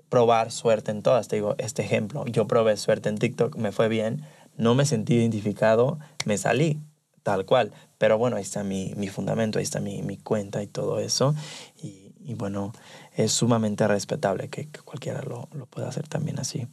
probar 0.10 0.52
suerte 0.52 0.92
en 0.92 1.02
todas. 1.02 1.28
Te 1.28 1.38
digo, 1.38 1.56
este 1.58 1.82
ejemplo, 1.82 2.26
yo 2.28 2.46
probé 2.46 2.78
suerte 2.78 3.10
en 3.10 3.18
TikTok, 3.18 3.56
me 3.58 3.72
fue 3.72 3.88
bien 3.88 4.24
no 4.58 4.76
me 4.76 4.86
sentí 4.86 5.16
identificado, 5.16 6.00
me 6.26 6.38
salí, 6.38 6.80
tal 7.24 7.46
cual. 7.46 7.72
Pero 7.98 8.18
bueno, 8.18 8.36
ahí 8.36 8.44
está 8.44 8.64
mi, 8.64 8.94
fundamento, 9.10 9.60
ahí 9.60 9.64
está 9.64 9.80
mi, 9.80 10.18
cuenta 10.18 10.62
y 10.62 10.68
todo 10.68 11.00
eso. 11.00 11.36
Y, 11.82 12.34
bueno, 12.36 12.74
es 13.16 13.32
sumamente 13.32 13.88
respetable 13.88 14.50
que, 14.50 14.68
cualquiera 14.84 15.22
lo, 15.22 15.48
lo 15.54 15.66
pueda 15.66 15.88
hacer 15.88 16.08
también 16.08 16.40
así. 16.40 16.68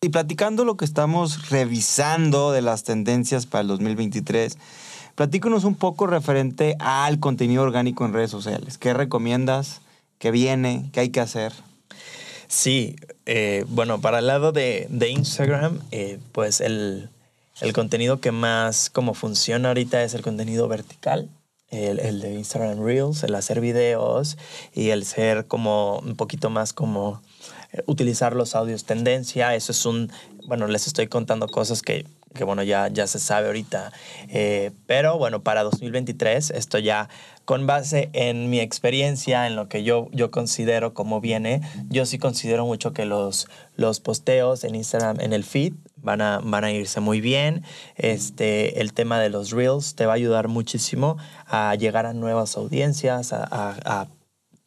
Y 0.00 0.10
platicando 0.10 0.64
lo 0.64 0.76
que 0.76 0.84
estamos 0.84 1.50
revisando 1.50 2.52
de 2.52 2.62
las 2.62 2.82
tendencias 2.82 3.46
para 3.46 3.62
el 3.62 3.68
2023, 3.68 4.58
platícanos 5.14 5.64
un 5.64 5.74
poco 5.74 6.06
referente 6.06 6.76
al 6.78 7.18
contenido 7.18 7.62
orgánico 7.62 8.04
en 8.04 8.12
redes 8.12 8.30
sociales. 8.30 8.76
¿Qué 8.78 8.92
recomiendas? 8.92 9.80
¿Qué 10.18 10.30
viene? 10.30 10.90
¿Qué 10.92 11.00
hay 11.00 11.08
que 11.10 11.20
hacer? 11.20 11.52
Sí, 12.48 12.96
eh, 13.26 13.64
bueno, 13.68 14.00
para 14.00 14.20
el 14.20 14.26
lado 14.26 14.52
de, 14.52 14.88
Instagram, 15.08 15.80
eh, 15.90 16.18
pues 16.32 16.60
el, 16.60 17.10
contenido 17.74 18.20
que 18.20 18.32
más 18.32 18.90
como 18.90 19.14
funciona 19.14 19.68
ahorita 19.68 20.02
es 20.02 20.14
el 20.14 20.22
contenido 20.22 20.68
vertical. 20.68 21.28
El, 21.68 22.20
de 22.20 22.34
Instagram 22.34 22.82
Reels, 22.84 23.24
el 23.24 23.34
hacer 23.34 23.60
videos 23.60 24.38
y 24.72 24.90
el 24.90 25.04
ser 25.04 25.46
como 25.46 25.98
un 25.98 26.14
poquito 26.14 26.48
más 26.48 26.72
como 26.72 27.20
eh, 27.72 27.82
utilizar 27.86 28.36
los 28.36 28.54
audios 28.54 28.84
tendencia. 28.84 29.54
Eso 29.56 29.72
es 29.72 29.84
un, 29.84 30.10
bueno, 30.46 30.68
les 30.68 30.86
estoy 30.86 31.08
contando 31.08 31.48
cosas 31.48 31.82
que 31.82 32.06
que 32.36 32.44
bueno, 32.44 32.62
ya, 32.62 32.88
ya 32.88 33.06
se 33.06 33.18
sabe 33.18 33.46
ahorita. 33.48 33.92
Eh, 34.28 34.70
pero 34.86 35.18
bueno, 35.18 35.42
para 35.42 35.62
2023, 35.62 36.50
esto 36.50 36.78
ya 36.78 37.08
con 37.44 37.66
base 37.66 38.10
en 38.12 38.50
mi 38.50 38.60
experiencia, 38.60 39.46
en 39.46 39.56
lo 39.56 39.68
que 39.68 39.84
yo, 39.84 40.08
yo 40.12 40.30
considero 40.30 40.94
como 40.94 41.20
viene, 41.20 41.62
yo 41.88 42.04
sí 42.04 42.18
considero 42.18 42.66
mucho 42.66 42.92
que 42.92 43.04
los, 43.04 43.48
los 43.76 44.00
posteos 44.00 44.64
en 44.64 44.74
Instagram, 44.74 45.20
en 45.20 45.32
el 45.32 45.44
feed, 45.44 45.74
van 45.96 46.20
a, 46.20 46.40
van 46.42 46.64
a 46.64 46.72
irse 46.72 47.00
muy 47.00 47.20
bien. 47.20 47.62
Este, 47.96 48.80
el 48.80 48.92
tema 48.92 49.20
de 49.20 49.30
los 49.30 49.50
reels 49.50 49.94
te 49.94 50.06
va 50.06 50.12
a 50.12 50.16
ayudar 50.16 50.48
muchísimo 50.48 51.16
a 51.46 51.74
llegar 51.76 52.06
a 52.06 52.12
nuevas 52.12 52.56
audiencias, 52.56 53.32
a, 53.32 53.46
a 53.50 54.08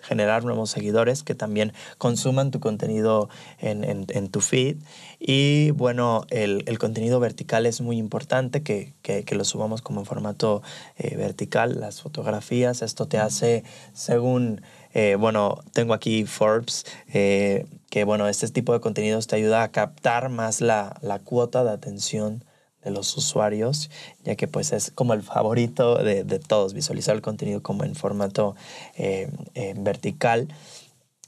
generar 0.02 0.44
nuevos 0.44 0.70
seguidores 0.72 1.24
que 1.24 1.36
también 1.36 1.74
consuman 1.98 2.52
tu 2.52 2.60
contenido 2.60 3.30
en, 3.60 3.84
en, 3.84 4.30
tu 4.30 4.42
feed. 4.42 4.78
Y 5.20 5.72
bueno, 5.72 6.26
el, 6.30 6.64
el, 6.68 6.80
contenido 6.80 7.20
vertical 7.20 7.66
es 7.66 7.82
muy 7.82 7.98
importante, 7.98 8.64
que, 8.64 8.94
que, 9.02 9.36
lo 9.36 9.44
subamos 9.44 9.82
como 9.82 10.00
en 10.00 10.06
formato 10.06 10.62
eh, 10.98 11.16
vertical, 11.16 11.80
las 11.80 12.02
fotografías. 12.02 12.82
Esto 12.82 13.08
te 13.08 13.18
hace, 13.18 13.64
según, 13.94 14.62
eh, 14.94 15.16
bueno, 15.20 15.60
tengo 15.74 15.94
aquí 15.94 16.26
Forbes, 16.26 16.86
eh, 17.14 17.66
que 17.90 18.04
bueno, 18.04 18.28
este 18.28 18.48
tipo 18.50 18.74
de 18.74 18.80
contenidos 18.80 19.28
te 19.28 19.36
ayuda 19.36 19.64
a 19.64 19.72
captar 19.72 20.30
más 20.30 20.62
la, 20.62 20.98
la 21.02 21.20
cuota 21.20 21.64
de 21.64 21.72
atención 21.72 22.44
de 22.84 22.92
los 22.92 23.16
usuarios, 23.18 23.90
ya 24.24 24.36
que 24.36 24.48
pues 24.48 24.72
es 24.72 24.92
como 24.92 25.14
el 25.14 25.24
favorito 25.24 25.96
de, 25.96 26.24
de 26.24 26.40
todos, 26.40 26.74
visualizar 26.74 27.16
el 27.16 27.22
contenido 27.22 27.62
como 27.62 27.84
en 27.84 27.96
formato 27.96 28.56
eh, 28.98 29.30
eh, 29.54 29.74
vertical. 29.78 30.48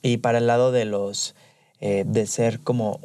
Y 0.02 0.18
para 0.18 0.40
el 0.40 0.48
lado 0.48 0.72
de 0.72 0.86
los, 0.86 1.36
eh, 1.80 2.04
de 2.08 2.26
ser 2.26 2.62
como, 2.62 3.00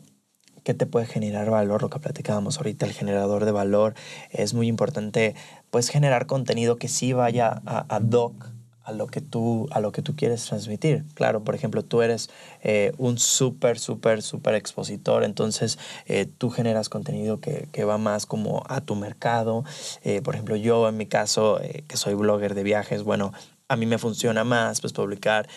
¿qué 0.63 0.75
te 0.75 0.87
puede 0.87 1.07
generar 1.07 1.51
valor? 1.51 1.83
Lo 1.83 1.91
que 1.91 1.99
platicábamos 1.99 2.59
ahorita, 2.59 2.87
el 2.87 2.93
generador 2.93 3.45
de 3.45 3.53
valor, 3.53 3.95
es 4.31 4.55
muy 4.55 4.69
importante 4.69 5.35
pues 5.71 5.89
generar 5.89 6.27
contenido 6.27 6.77
que 6.77 6.89
sí 6.89 7.13
vaya 7.13 7.61
a, 7.67 7.95
a 7.95 8.01
doc 8.01 8.56
a 8.87 8.93
lo 8.93 9.09
que 9.09 9.21
tú, 9.21 9.69
a 9.73 9.81
lo 9.81 9.91
que 9.91 10.01
tú 10.01 10.15
quieres 10.15 10.45
transmitir. 10.45 11.05
Claro, 11.15 11.43
por 11.43 11.57
ejemplo, 11.57 11.83
tú 11.83 12.03
eres 12.03 12.31
eh, 12.63 12.93
un 12.99 13.19
súper, 13.19 13.81
súper, 13.81 14.23
súper 14.23 14.55
expositor, 14.55 15.25
entonces 15.25 15.79
eh, 16.07 16.27
tú 16.39 16.51
generas 16.51 16.89
contenido 16.89 17.41
que, 17.41 17.69
que, 17.73 17.85
va 17.85 17.99
más 17.99 18.27
como 18.27 18.63
a 18.69 18.81
tu 18.81 18.95
mercado. 18.95 19.65
Eh, 20.05 20.23
por 20.23 20.35
ejemplo, 20.35 20.55
yo 20.55 20.89
en 20.89 20.97
mi 20.97 21.07
caso, 21.07 21.61
que 21.89 21.97
soy 21.97 22.15
blogger 22.15 22.55
de 22.55 22.63
viajes, 22.63 23.03
bueno, 23.03 23.33
a 23.69 23.75
mí 23.75 23.87
me 23.87 23.99
funciona 23.99 24.45
más 24.45 24.81
pues 24.81 24.93
publicar 24.93 25.49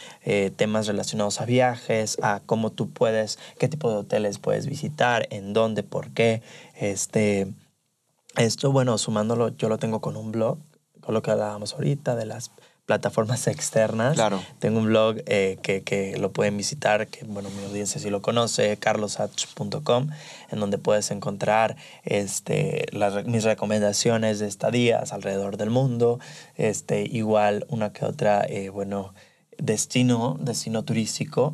temas 0.55 0.87
relacionados 0.87 1.41
a 1.41 1.45
viajes, 1.45 2.17
a 2.23 2.41
cómo 2.43 2.71
tú 2.71 2.89
puedes, 2.89 3.37
qué 3.59 3.67
tipo 3.67 3.91
de 3.91 3.97
hoteles 3.97 4.39
puedes 4.39 4.65
visitar, 4.65 5.27
en 5.29 5.53
dónde, 5.53 5.83
por 5.83 6.09
qué. 6.09 6.41
Este, 6.75 7.53
esto, 8.37 8.71
bueno, 8.71 8.97
sumándolo, 8.97 9.49
yo 9.49 9.69
lo 9.69 9.77
tengo 9.77 10.01
con 10.01 10.17
un 10.17 10.31
blog, 10.31 10.57
con 11.01 11.13
lo 11.13 11.21
que 11.21 11.29
hablábamos 11.29 11.73
ahorita, 11.73 12.15
de 12.15 12.25
las 12.25 12.51
plataformas 12.89 13.45
externas. 13.45 14.15
Claro. 14.15 14.41
Tengo 14.57 14.79
un 14.79 14.87
blog 14.87 15.17
eh, 15.27 15.59
que, 15.61 15.83
que, 15.83 16.17
lo 16.17 16.31
pueden 16.31 16.57
visitar, 16.57 17.05
que 17.05 17.23
bueno, 17.23 17.51
mi 17.51 17.63
audiencia 17.65 18.01
sí 18.01 18.09
lo 18.09 18.23
conoce, 18.23 18.77
carlosach.com, 18.77 20.09
en 20.49 20.59
donde 20.59 20.79
puedes 20.79 21.11
encontrar 21.11 21.75
este, 22.03 22.87
las, 22.91 23.27
mis 23.27 23.43
recomendaciones 23.43 24.39
de 24.39 24.47
estadías 24.47 25.13
alrededor 25.13 25.57
del 25.57 25.69
mundo, 25.69 26.19
este, 26.55 27.03
igual 27.03 27.67
una 27.69 27.93
que 27.93 28.05
otra, 28.05 28.43
eh, 28.49 28.69
bueno, 28.69 29.13
destino, 29.59 30.39
destino 30.41 30.83
turístico. 30.83 31.53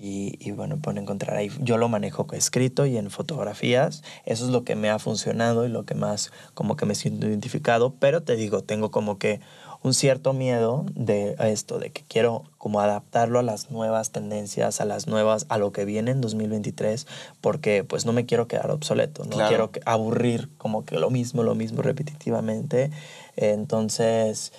Y, 0.00 0.38
y, 0.38 0.52
bueno, 0.52 0.76
pueden 0.76 1.02
encontrar 1.02 1.36
ahí. 1.36 1.50
Yo 1.58 1.76
lo 1.76 1.88
manejo 1.88 2.24
escrito 2.30 2.86
y 2.86 2.96
en 2.96 3.10
fotografías. 3.10 4.04
Eso 4.26 4.44
es 4.44 4.52
lo 4.52 4.62
que 4.62 4.76
me 4.76 4.90
ha 4.90 5.00
funcionado 5.00 5.66
y 5.66 5.68
lo 5.70 5.84
que 5.84 5.96
más 5.96 6.30
como 6.54 6.76
que 6.76 6.86
me 6.86 6.94
siento 6.94 7.26
identificado. 7.26 7.92
Pero 7.98 8.22
te 8.22 8.36
digo, 8.36 8.62
tengo 8.62 8.92
como 8.92 9.18
que 9.18 9.40
un 9.82 9.94
cierto 9.94 10.32
miedo 10.32 10.84
de 10.94 11.36
esto, 11.38 11.78
de 11.78 11.90
que 11.90 12.02
quiero 12.08 12.44
como 12.58 12.80
adaptarlo 12.80 13.38
a 13.38 13.42
las 13.42 13.70
nuevas 13.70 14.10
tendencias, 14.10 14.80
a 14.80 14.84
las 14.84 15.06
nuevas, 15.06 15.46
a 15.48 15.58
lo 15.58 15.72
que 15.72 15.84
viene 15.84 16.10
en 16.10 16.20
2023, 16.20 17.06
porque 17.40 17.84
pues 17.84 18.04
no 18.04 18.12
me 18.12 18.26
quiero 18.26 18.48
quedar 18.48 18.70
obsoleto, 18.70 19.24
no 19.24 19.36
quiero 19.48 19.70
aburrir 19.84 20.48
como 20.58 20.84
que 20.84 20.98
lo 20.98 21.10
mismo, 21.10 21.42
lo 21.42 21.54
mismo 21.54 21.82
repetitivamente. 21.82 22.90
Entonces, 23.36 24.52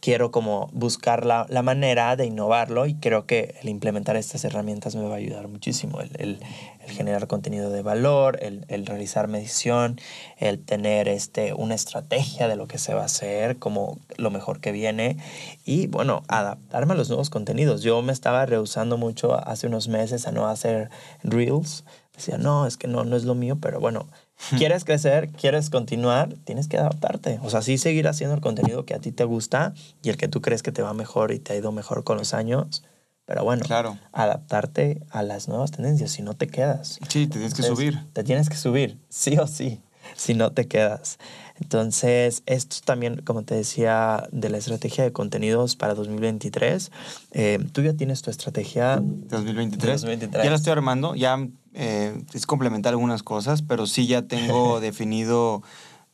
quiero 0.00 0.30
como 0.30 0.68
buscar 0.72 1.24
la, 1.24 1.46
la, 1.48 1.62
manera 1.62 2.14
de 2.16 2.26
innovarlo 2.26 2.86
y 2.86 2.94
creo 2.94 3.26
que 3.26 3.54
el 3.62 3.68
implementar 3.68 4.16
estas 4.16 4.44
herramientas 4.44 4.94
me 4.96 5.06
va 5.06 5.14
a 5.14 5.18
ayudar 5.18 5.48
muchísimo. 5.48 6.00
El, 6.00 6.10
el, 6.18 6.40
el 6.86 6.90
generar 6.90 7.26
contenido 7.26 7.70
de 7.70 7.82
valor, 7.82 8.38
el, 8.42 8.64
el, 8.68 8.86
realizar 8.86 9.28
medición, 9.28 10.00
el 10.38 10.62
tener 10.62 11.08
este, 11.08 11.54
una 11.54 11.74
estrategia 11.74 12.48
de 12.48 12.56
lo 12.56 12.66
que 12.66 12.78
se 12.78 12.94
va 12.94 13.02
a 13.02 13.06
hacer, 13.06 13.58
como 13.58 13.98
lo 14.16 14.30
mejor 14.30 14.60
que 14.60 14.72
viene 14.72 15.16
y 15.64 15.86
bueno, 15.86 16.22
adaptarme 16.28 16.92
a 16.92 16.96
los 16.96 17.08
nuevos 17.08 17.30
contenidos. 17.30 17.82
Yo 17.82 18.02
me 18.02 18.12
estaba 18.12 18.44
rehusando 18.46 18.98
mucho 18.98 19.34
hace 19.34 19.66
unos 19.66 19.88
meses 19.88 20.26
a 20.26 20.32
no 20.32 20.48
hacer 20.48 20.90
reels. 21.22 21.84
Decía, 22.14 22.38
no, 22.38 22.66
es 22.66 22.76
que 22.76 22.86
no, 22.86 23.04
no 23.04 23.16
es 23.16 23.24
lo 23.24 23.34
mío, 23.34 23.56
pero 23.60 23.80
bueno, 23.80 24.06
quieres 24.58 24.84
crecer, 24.84 25.28
quieres 25.30 25.70
continuar, 25.70 26.34
tienes 26.44 26.68
que 26.68 26.78
adaptarte. 26.78 27.38
O 27.42 27.50
sea, 27.50 27.62
sí 27.62 27.78
seguir 27.78 28.08
haciendo 28.08 28.34
el 28.34 28.40
contenido 28.40 28.84
que 28.84 28.94
a 28.94 28.98
ti 28.98 29.12
te 29.12 29.24
gusta 29.24 29.74
y 30.02 30.10
el 30.10 30.16
que 30.16 30.28
tú 30.28 30.40
crees 30.40 30.62
que 30.62 30.72
te 30.72 30.82
va 30.82 30.94
mejor 30.94 31.32
y 31.32 31.38
te 31.38 31.52
ha 31.52 31.56
ido 31.56 31.72
mejor 31.72 32.04
con 32.04 32.18
los 32.18 32.34
años. 32.34 32.84
Pero 33.26 33.42
bueno, 33.42 33.64
claro. 33.64 33.96
adaptarte 34.12 35.02
a 35.10 35.22
las 35.22 35.48
nuevas 35.48 35.70
tendencias, 35.70 36.10
si 36.10 36.22
no 36.22 36.34
te 36.34 36.46
quedas. 36.46 36.98
Sí, 37.08 37.26
te 37.26 37.34
tienes 37.38 37.54
que 37.54 37.62
subir. 37.62 37.98
Te 38.12 38.22
tienes 38.22 38.50
que 38.50 38.56
subir, 38.56 38.98
sí 39.08 39.38
o 39.38 39.46
sí, 39.46 39.80
si 40.14 40.34
no 40.34 40.52
te 40.52 40.68
quedas. 40.68 41.18
Entonces, 41.58 42.42
esto 42.44 42.76
también, 42.84 43.22
como 43.22 43.44
te 43.44 43.54
decía, 43.54 44.28
de 44.30 44.50
la 44.50 44.58
estrategia 44.58 45.04
de 45.04 45.12
contenidos 45.12 45.76
para 45.76 45.94
2023. 45.94 46.90
Eh, 47.30 47.58
tú 47.72 47.80
ya 47.80 47.94
tienes 47.94 48.20
tu 48.20 48.30
estrategia. 48.30 49.00
2023. 49.00 50.02
2023. 50.02 50.44
Ya 50.44 50.50
la 50.50 50.56
estoy 50.56 50.72
armando, 50.72 51.14
ya 51.14 51.38
eh, 51.74 52.22
es 52.32 52.46
complementar 52.46 52.92
algunas 52.92 53.22
cosas, 53.22 53.62
pero 53.62 53.86
sí 53.86 54.06
ya 54.06 54.22
tengo 54.22 54.80
definido 54.80 55.62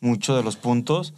mucho 0.01 0.35
de 0.35 0.42
los 0.42 0.57
puntos 0.57 1.14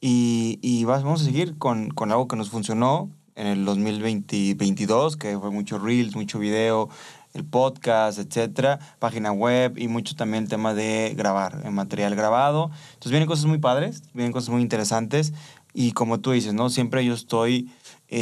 y, 0.00 0.58
y 0.60 0.84
vamos 0.84 1.22
a 1.22 1.24
seguir 1.24 1.56
con, 1.56 1.88
con, 1.90 2.10
algo 2.10 2.28
que 2.28 2.36
nos 2.36 2.50
funcionó 2.50 3.10
en 3.36 3.46
el 3.46 3.64
2022, 3.64 5.16
que 5.16 5.38
fue 5.38 5.50
mucho 5.50 5.78
reels, 5.78 6.14
mucho 6.14 6.38
video, 6.38 6.88
el 7.32 7.44
podcast, 7.44 8.18
etcétera, 8.18 8.78
página 8.98 9.32
web 9.32 9.76
y 9.76 9.88
mucho 9.88 10.14
también 10.14 10.44
el 10.44 10.48
tema 10.48 10.72
de 10.72 11.14
grabar, 11.16 11.62
el 11.64 11.72
material 11.72 12.14
grabado. 12.14 12.70
Entonces 12.88 13.10
vienen 13.10 13.28
cosas 13.28 13.46
muy 13.46 13.58
padres, 13.58 14.02
vienen 14.12 14.32
cosas 14.32 14.50
muy 14.50 14.62
interesantes 14.62 15.32
y 15.72 15.92
como 15.92 16.20
tú 16.20 16.30
dices, 16.30 16.54
¿no? 16.54 16.70
Siempre 16.70 17.04
yo 17.04 17.14
estoy 17.14 17.70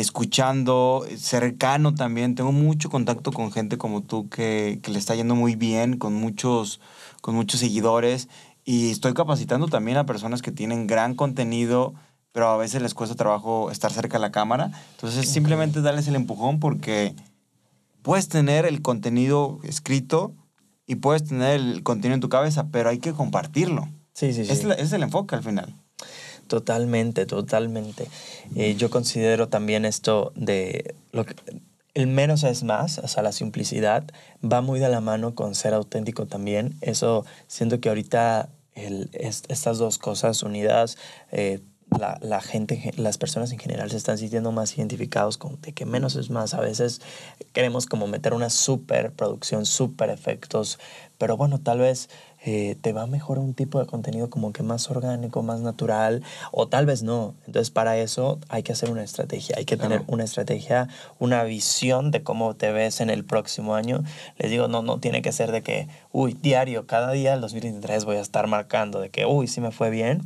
escuchando, 0.00 1.04
cercano 1.16 1.94
también. 1.94 2.34
Tengo 2.34 2.52
mucho 2.52 2.90
contacto 2.90 3.32
con 3.32 3.52
gente 3.52 3.78
como 3.78 4.02
tú 4.02 4.28
que, 4.28 4.80
que, 4.82 4.90
le 4.90 4.98
está 4.98 5.14
yendo 5.14 5.34
muy 5.34 5.56
bien, 5.56 5.98
con 5.98 6.14
muchos, 6.14 6.80
con 7.20 7.34
muchos 7.34 7.60
seguidores. 7.60 8.28
Y 8.64 8.90
estoy 8.90 9.14
capacitando 9.14 9.68
también 9.68 9.96
a 9.96 10.06
personas 10.06 10.42
que 10.42 10.52
tienen 10.52 10.86
gran 10.86 11.14
contenido, 11.14 11.94
pero 12.32 12.48
a 12.48 12.56
veces 12.56 12.80
les 12.80 12.94
cuesta 12.94 13.16
trabajo 13.16 13.70
estar 13.70 13.92
cerca 13.92 14.18
de 14.18 14.22
la 14.22 14.32
cámara. 14.32 14.70
Entonces, 14.92 15.28
simplemente 15.28 15.80
darles 15.80 16.08
el 16.08 16.14
empujón 16.14 16.60
porque 16.60 17.14
puedes 18.02 18.28
tener 18.28 18.66
el 18.66 18.82
contenido 18.82 19.58
escrito 19.64 20.34
y 20.86 20.96
puedes 20.96 21.24
tener 21.24 21.60
el 21.60 21.82
contenido 21.82 22.14
en 22.14 22.20
tu 22.20 22.28
cabeza, 22.28 22.68
pero 22.70 22.88
hay 22.88 22.98
que 22.98 23.12
compartirlo. 23.12 23.88
Sí, 24.14 24.32
sí, 24.32 24.44
sí. 24.44 24.52
Es, 24.52 24.64
es 24.64 24.92
el 24.92 25.02
enfoque 25.02 25.34
al 25.34 25.42
final. 25.42 25.81
Totalmente, 26.48 27.26
totalmente. 27.26 28.08
Eh, 28.56 28.74
yo 28.76 28.90
considero 28.90 29.48
también 29.48 29.84
esto 29.84 30.32
de 30.34 30.94
lo 31.12 31.24
que, 31.24 31.34
el 31.94 32.06
menos 32.06 32.42
es 32.42 32.62
más, 32.62 32.98
o 32.98 33.08
sea, 33.08 33.22
la 33.22 33.32
simplicidad 33.32 34.04
va 34.42 34.60
muy 34.60 34.80
de 34.80 34.88
la 34.88 35.00
mano 35.00 35.34
con 35.34 35.54
ser 35.54 35.74
auténtico 35.74 36.26
también. 36.26 36.76
Eso 36.80 37.24
siento 37.48 37.80
que 37.80 37.88
ahorita 37.88 38.48
el, 38.74 39.10
estas 39.12 39.78
dos 39.78 39.98
cosas 39.98 40.42
unidas, 40.42 40.96
eh, 41.32 41.60
la, 41.98 42.18
la, 42.22 42.40
gente, 42.40 42.92
las 42.96 43.18
personas 43.18 43.52
en 43.52 43.58
general 43.58 43.90
se 43.90 43.98
están 43.98 44.16
sintiendo 44.16 44.50
más 44.52 44.78
identificados 44.78 45.36
con 45.36 45.60
de 45.60 45.74
que 45.74 45.84
menos 45.84 46.16
es 46.16 46.30
más. 46.30 46.54
A 46.54 46.60
veces 46.60 47.02
queremos 47.52 47.84
como 47.84 48.06
meter 48.06 48.32
una 48.32 48.48
super 48.48 49.12
producción, 49.12 49.66
super 49.66 50.08
efectos, 50.08 50.78
pero 51.18 51.36
bueno, 51.36 51.60
tal 51.60 51.80
vez 51.80 52.08
eh, 52.44 52.76
te 52.80 52.92
va 52.92 53.06
mejor 53.06 53.38
un 53.38 53.54
tipo 53.54 53.78
de 53.78 53.86
contenido 53.86 54.30
como 54.30 54.52
que 54.52 54.62
más 54.62 54.90
orgánico, 54.90 55.42
más 55.42 55.60
natural, 55.60 56.22
o 56.50 56.68
tal 56.68 56.86
vez 56.86 57.02
no. 57.02 57.34
Entonces, 57.46 57.70
para 57.70 57.96
eso 57.98 58.38
hay 58.48 58.62
que 58.62 58.72
hacer 58.72 58.90
una 58.90 59.02
estrategia, 59.02 59.56
hay 59.58 59.64
que 59.64 59.76
tener 59.76 60.02
una 60.06 60.24
estrategia, 60.24 60.88
una 61.18 61.44
visión 61.44 62.10
de 62.10 62.22
cómo 62.22 62.54
te 62.54 62.72
ves 62.72 63.00
en 63.00 63.10
el 63.10 63.24
próximo 63.24 63.74
año. 63.74 64.02
Les 64.38 64.50
digo, 64.50 64.68
no, 64.68 64.82
no 64.82 64.98
tiene 64.98 65.22
que 65.22 65.32
ser 65.32 65.52
de 65.52 65.62
que, 65.62 65.88
uy, 66.10 66.36
diario, 66.40 66.86
cada 66.86 67.12
día 67.12 67.34
el 67.34 67.40
2023 67.40 68.04
voy 68.04 68.16
a 68.16 68.20
estar 68.20 68.46
marcando 68.46 69.00
de 69.00 69.10
que, 69.10 69.26
uy, 69.26 69.46
sí 69.46 69.60
me 69.60 69.70
fue 69.70 69.90
bien, 69.90 70.22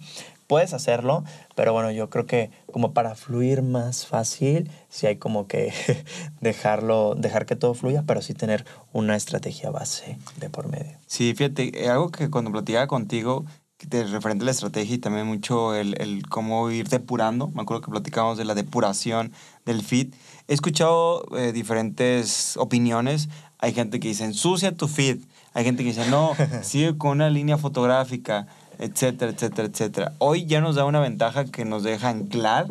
puedes 0.47 0.73
hacerlo, 0.73 1.25
pero 1.55 1.73
bueno, 1.73 1.91
yo 1.91 2.11
creo 2.11 2.27
que 2.27 2.51
como 2.73 2.93
para 2.93 3.15
fluir 3.15 3.63
más 3.63 4.07
fácil, 4.07 4.71
sí 4.89 5.07
hay 5.07 5.17
como 5.17 5.47
que 5.47 5.73
dejarlo, 6.41 7.15
dejar 7.15 7.47
que 7.47 7.57
todo 7.57 7.75
fluya, 7.75 8.05
pero 8.07 8.23
sí 8.23 8.35
tener 8.35 8.65
una 8.93 9.17
estrategia 9.17 9.71
base 9.71 10.19
de 10.39 10.51
por 10.51 10.69
medio. 10.69 10.99
Sí, 11.07 11.35
fíjate, 11.35 11.85
eh, 11.85 11.89
algo 11.89 12.11
que 12.11 12.31
cuando 12.31 12.51
platicaba 12.53 12.87
contigo, 12.87 13.45
de 13.85 14.05
referente 14.05 14.43
a 14.43 14.47
la 14.47 14.53
estrategia 14.53 14.95
y 14.95 14.99
también 14.99 15.27
mucho 15.27 15.75
el, 15.75 16.01
el, 16.01 16.27
cómo 16.29 16.71
ir 16.71 16.89
depurando. 16.89 17.49
Me 17.49 17.63
acuerdo 17.63 17.83
que 17.83 17.91
platicábamos 17.91 18.39
de 18.39 18.45
la 18.45 18.55
depuración 18.55 19.33
del 19.67 19.83
feed. 19.83 20.15
He 20.49 20.55
escuchado 20.55 21.27
eh, 21.37 21.53
diferentes 21.53 22.57
opiniones. 22.57 23.29
Hay 23.59 23.75
gente 23.75 24.01
que 24.01 24.09
dice, 24.09 24.25
ensucia 24.25 24.75
tu 24.75 24.89
feed. 24.89 25.19
Hay 25.53 25.65
gente 25.65 25.83
que 25.83 25.91
dice, 25.91 26.09
no, 26.11 26.33
sigue 26.63 26.97
con 26.97 27.13
una 27.13 27.29
línea 27.29 27.59
fotográfica 27.59 28.47
etcétera, 28.79 29.33
etcétera, 29.33 29.69
etcétera. 29.69 30.13
Hoy 30.19 30.47
ya 30.47 30.61
nos 30.61 30.77
da 30.77 30.85
una 30.85 31.01
ventaja 31.01 31.45
que 31.47 31.65
nos 31.65 31.83
deja 31.83 32.09
anclar 32.09 32.67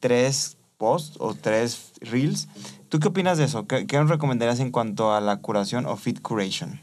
tres 0.00 0.56
posts 0.76 1.16
o 1.20 1.34
tres 1.34 1.92
reels. 2.00 2.48
¿Tú 2.88 3.00
qué 3.00 3.08
opinas 3.08 3.38
de 3.38 3.44
eso? 3.44 3.66
¿Qué, 3.66 3.86
nos 3.92 4.08
recomendarías 4.08 4.60
en 4.60 4.70
cuanto 4.70 5.12
a 5.12 5.20
la 5.20 5.38
curación 5.38 5.86
o 5.86 5.96
feed 5.96 6.20
curation? 6.20 6.80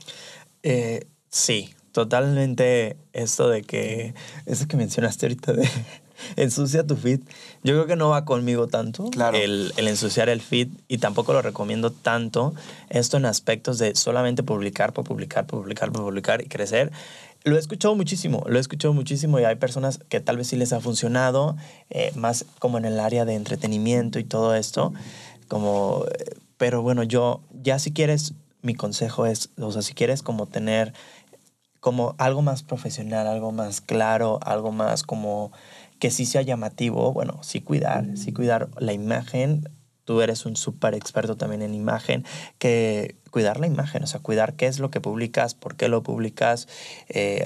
Eh, 0.63 1.07
sí, 1.29 1.73
totalmente 1.91 2.97
esto 3.13 3.49
de 3.49 3.61
que, 3.61 4.13
eso 4.45 4.67
que 4.67 4.77
mencionaste 4.77 5.27
ahorita 5.27 5.53
de 5.53 5.69
ensucia 6.35 6.85
tu 6.85 6.95
feed, 6.95 7.21
yo 7.63 7.73
creo 7.73 7.85
que 7.85 7.95
no 7.95 8.09
va 8.09 8.25
conmigo 8.25 8.67
tanto 8.67 9.09
claro. 9.09 9.37
el, 9.37 9.73
el, 9.77 9.87
ensuciar 9.87 10.29
el 10.29 10.41
feed 10.41 10.69
y 10.87 10.97
tampoco 10.97 11.33
lo 11.33 11.41
recomiendo 11.41 11.91
tanto 11.91 12.53
esto 12.89 13.17
en 13.17 13.25
aspectos 13.25 13.77
de 13.77 13.95
solamente 13.95 14.43
publicar 14.43 14.93
por 14.93 15.05
publicar, 15.05 15.45
por 15.45 15.61
publicar, 15.61 15.91
por 15.91 16.03
publicar 16.03 16.41
y 16.41 16.47
crecer. 16.47 16.91
Lo 17.45 17.57
he 17.57 17.59
escuchado 17.59 17.93
muchísimo, 17.95 18.43
lo 18.47 18.57
he 18.57 18.61
escuchado 18.61 18.93
muchísimo 18.93 19.37
y 19.37 19.43
hay 19.43 19.55
personas 19.55 19.99
que 20.07 20.21
tal 20.21 20.37
vez 20.37 20.47
sí 20.47 20.55
les 20.55 20.71
ha 20.71 20.79
funcionado, 20.79 21.57
eh, 21.89 22.13
más 22.15 22.45
como 22.59 22.77
en 22.77 22.85
el 22.85 23.01
área 23.01 23.25
de 23.25 23.35
entretenimiento 23.35 24.17
y 24.17 24.23
todo 24.23 24.55
esto, 24.55 24.93
como, 25.49 26.05
pero 26.57 26.81
bueno, 26.81 27.03
yo 27.03 27.41
ya 27.51 27.79
si 27.79 27.91
quieres, 27.91 28.33
mi 28.61 28.75
consejo 28.75 29.25
es, 29.25 29.49
o 29.59 29.73
sea, 29.73 29.81
si 29.81 29.93
quieres 29.93 30.23
como 30.23 30.45
tener 30.45 30.93
como 31.81 32.15
algo 32.17 32.41
más 32.41 32.63
profesional, 32.63 33.27
algo 33.27 33.51
más 33.51 33.81
claro, 33.81 34.39
algo 34.43 34.71
más 34.71 35.03
como 35.03 35.51
que 35.99 36.11
sí 36.11 36.25
sea 36.25 36.43
llamativo, 36.43 37.11
bueno, 37.11 37.39
sí 37.43 37.59
cuidar, 37.59 38.05
sí 38.15 38.31
cuidar 38.31 38.69
la 38.77 38.93
imagen, 38.93 39.69
tú 40.05 40.21
eres 40.21 40.45
un 40.45 40.55
súper 40.55 40.93
experto 40.93 41.35
también 41.35 41.61
en 41.61 41.73
imagen, 41.73 42.25
que 42.59 43.15
cuidar 43.31 43.59
la 43.59 43.67
imagen, 43.67 44.03
o 44.03 44.07
sea, 44.07 44.19
cuidar 44.19 44.53
qué 44.53 44.67
es 44.67 44.79
lo 44.79 44.91
que 44.91 45.01
publicas, 45.01 45.55
por 45.55 45.75
qué 45.75 45.87
lo 45.87 46.03
publicas, 46.03 46.67
eh, 47.09 47.43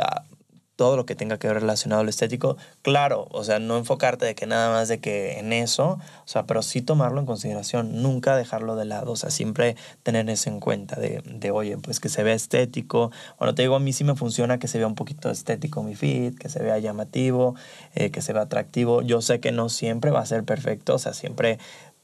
todo 0.78 0.96
lo 0.96 1.06
que 1.06 1.16
tenga 1.16 1.38
que 1.38 1.48
ver 1.48 1.60
relacionado 1.60 2.02
al 2.02 2.08
estético. 2.08 2.56
Claro, 2.84 3.28
o 3.32 3.44
sea, 3.44 3.60
no 3.60 3.78
enfocarte 3.78 4.26
de 4.26 4.36
que 4.36 4.46
nada 4.46 4.70
más 4.72 4.88
de 4.88 5.00
que 5.00 5.40
en 5.40 5.52
eso, 5.52 5.94
o 5.94 6.28
sea, 6.28 6.46
pero 6.46 6.62
sí 6.62 6.82
tomarlo 6.82 7.20
en 7.20 7.26
consideración, 7.26 8.02
nunca 8.02 8.38
dejarlo 8.38 8.76
de 8.76 8.86
lado, 8.86 9.12
o 9.12 9.16
sea, 9.16 9.32
siempre 9.32 9.76
tener 10.04 10.30
eso 10.30 10.50
en 10.50 10.60
cuenta 10.60 10.96
de, 10.98 11.22
de 11.26 11.52
oye, 11.52 11.78
pues 11.78 12.00
que 12.00 12.10
se 12.10 12.24
vea 12.24 12.36
estético. 12.36 13.12
Bueno, 13.40 13.56
te 13.56 13.64
digo, 13.64 13.76
a 13.76 13.80
mí 13.80 13.92
sí 13.92 14.04
me 14.04 14.16
funciona 14.16 14.60
que 14.60 14.68
se 14.68 14.78
vea 14.78 14.88
un 14.88 14.96
poquito 14.96 15.32
estético 15.32 15.82
mi 15.82 15.96
feed, 15.96 16.38
que 16.38 16.48
se 16.48 16.62
vea 16.62 16.78
llamativo, 16.78 17.56
eh, 17.96 18.12
que 18.12 18.22
se 18.22 18.32
vea 18.32 18.44
atractivo. 18.44 19.02
Yo 19.02 19.22
sé 19.22 19.40
que 19.40 19.52
no 19.52 19.70
siempre 19.70 20.12
va 20.12 20.20
a 20.20 20.26
ser 20.28 20.44
perfecto, 20.44 20.96
o 20.96 21.00
sea, 21.00 21.14
siempre 21.14 21.58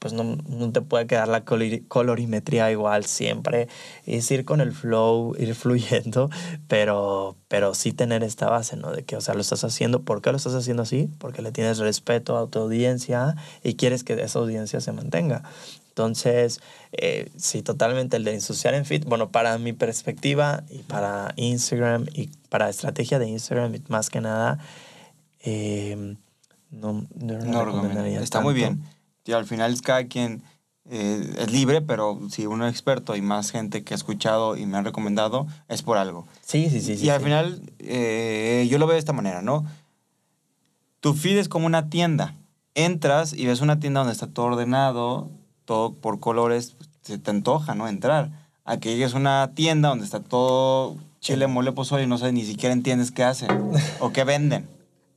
pues 0.04 0.12
no, 0.12 0.36
no, 0.46 0.70
te 0.70 0.82
puede 0.82 1.06
quedar 1.06 1.28
la 1.28 1.44
colorimetría 1.46 2.70
igual 2.70 3.06
siempre. 3.06 3.68
Es 4.04 4.30
ir 4.30 4.44
con 4.44 4.60
el 4.60 4.72
flow, 4.72 5.34
ir 5.38 5.54
fluyendo, 5.54 6.28
pero, 6.68 7.36
pero 7.48 7.72
sí 7.72 7.92
tener 7.92 8.22
esta 8.22 8.50
base, 8.50 8.76
¿no? 8.76 8.92
De 8.92 9.04
que, 9.04 9.16
o 9.16 9.22
sea, 9.22 9.32
lo 9.32 9.40
estás 9.40 9.64
haciendo, 9.64 10.02
¿por 10.02 10.20
qué 10.20 10.30
lo 10.30 10.36
estás 10.36 10.52
haciendo 10.52 10.82
así? 10.82 11.08
Porque 11.16 11.40
le 11.40 11.52
tienes 11.52 11.78
respeto 11.78 12.36
a 12.36 12.46
tu 12.50 12.58
audiencia 12.58 13.34
y 13.62 13.76
quieres 13.76 14.04
que 14.04 14.12
esa 14.12 14.40
audiencia 14.40 14.82
se 14.82 14.92
mantenga. 14.92 15.42
Entonces, 15.88 16.60
eh, 16.92 17.30
sí, 17.38 17.62
totalmente 17.62 18.18
el 18.18 18.24
de 18.24 18.34
ensuciar 18.34 18.74
en 18.74 18.84
fit. 18.84 19.06
Bueno, 19.06 19.30
para 19.30 19.56
mi 19.56 19.72
perspectiva 19.72 20.64
y 20.68 20.80
para 20.80 21.32
Instagram 21.36 22.08
y 22.12 22.28
para 22.50 22.68
estrategia 22.68 23.18
de 23.18 23.28
Instagram, 23.28 23.72
más 23.88 24.10
que 24.10 24.20
nada, 24.20 24.58
eh, 25.40 25.96
no, 26.70 27.06
no, 27.14 27.38
no 27.38 27.64
recomendaría. 27.64 28.20
Está 28.20 28.42
muy 28.42 28.52
bien 28.52 28.82
al 29.32 29.46
final 29.46 29.72
es 29.72 29.82
cada 29.82 30.04
quien 30.06 30.42
eh, 30.90 31.34
es 31.38 31.50
libre, 31.50 31.80
pero 31.80 32.20
si 32.30 32.46
uno 32.46 32.66
es 32.66 32.72
experto 32.72 33.16
y 33.16 33.22
más 33.22 33.50
gente 33.50 33.84
que 33.84 33.94
ha 33.94 33.96
escuchado 33.96 34.56
y 34.56 34.66
me 34.66 34.76
han 34.76 34.84
recomendado, 34.84 35.46
es 35.68 35.82
por 35.82 35.96
algo. 35.96 36.26
Sí, 36.42 36.68
sí, 36.68 36.80
sí. 36.80 36.96
sí 36.96 37.06
y 37.06 37.08
al 37.08 37.20
sí. 37.20 37.24
final, 37.24 37.62
eh, 37.78 38.66
yo 38.70 38.78
lo 38.78 38.86
veo 38.86 38.94
de 38.94 38.98
esta 38.98 39.12
manera, 39.12 39.40
¿no? 39.40 39.64
Tu 41.00 41.14
feed 41.14 41.38
es 41.38 41.48
como 41.48 41.66
una 41.66 41.88
tienda. 41.88 42.34
Entras 42.74 43.32
y 43.32 43.46
ves 43.46 43.60
una 43.60 43.78
tienda 43.78 44.00
donde 44.00 44.12
está 44.12 44.26
todo 44.26 44.46
ordenado, 44.46 45.30
todo 45.64 45.94
por 45.94 46.20
colores, 46.20 46.76
se 47.02 47.18
te 47.18 47.30
antoja, 47.30 47.74
¿no? 47.74 47.88
Entrar. 47.88 48.30
Aquí 48.64 49.02
es 49.02 49.14
una 49.14 49.52
tienda 49.54 49.90
donde 49.90 50.04
está 50.04 50.20
todo 50.20 50.96
chile, 51.20 51.46
mole, 51.46 51.72
pozole 51.72 52.04
y 52.04 52.06
no 52.06 52.18
sabes 52.18 52.34
ni 52.34 52.44
siquiera 52.44 52.72
entiendes 52.72 53.10
qué 53.10 53.24
hacen 53.24 53.48
o 54.00 54.12
qué 54.12 54.24
venden. 54.24 54.68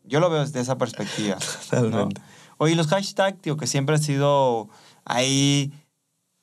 Yo 0.05 0.19
lo 0.21 0.29
veo 0.29 0.41
desde 0.41 0.61
esa 0.61 0.77
perspectiva. 0.77 1.37
¿no? 1.71 2.09
Oye, 2.57 2.75
los 2.75 2.87
hashtags, 2.87 3.41
tío, 3.41 3.57
que 3.57 3.67
siempre 3.67 3.95
ha 3.95 3.99
sido 3.99 4.69
ahí, 5.05 5.71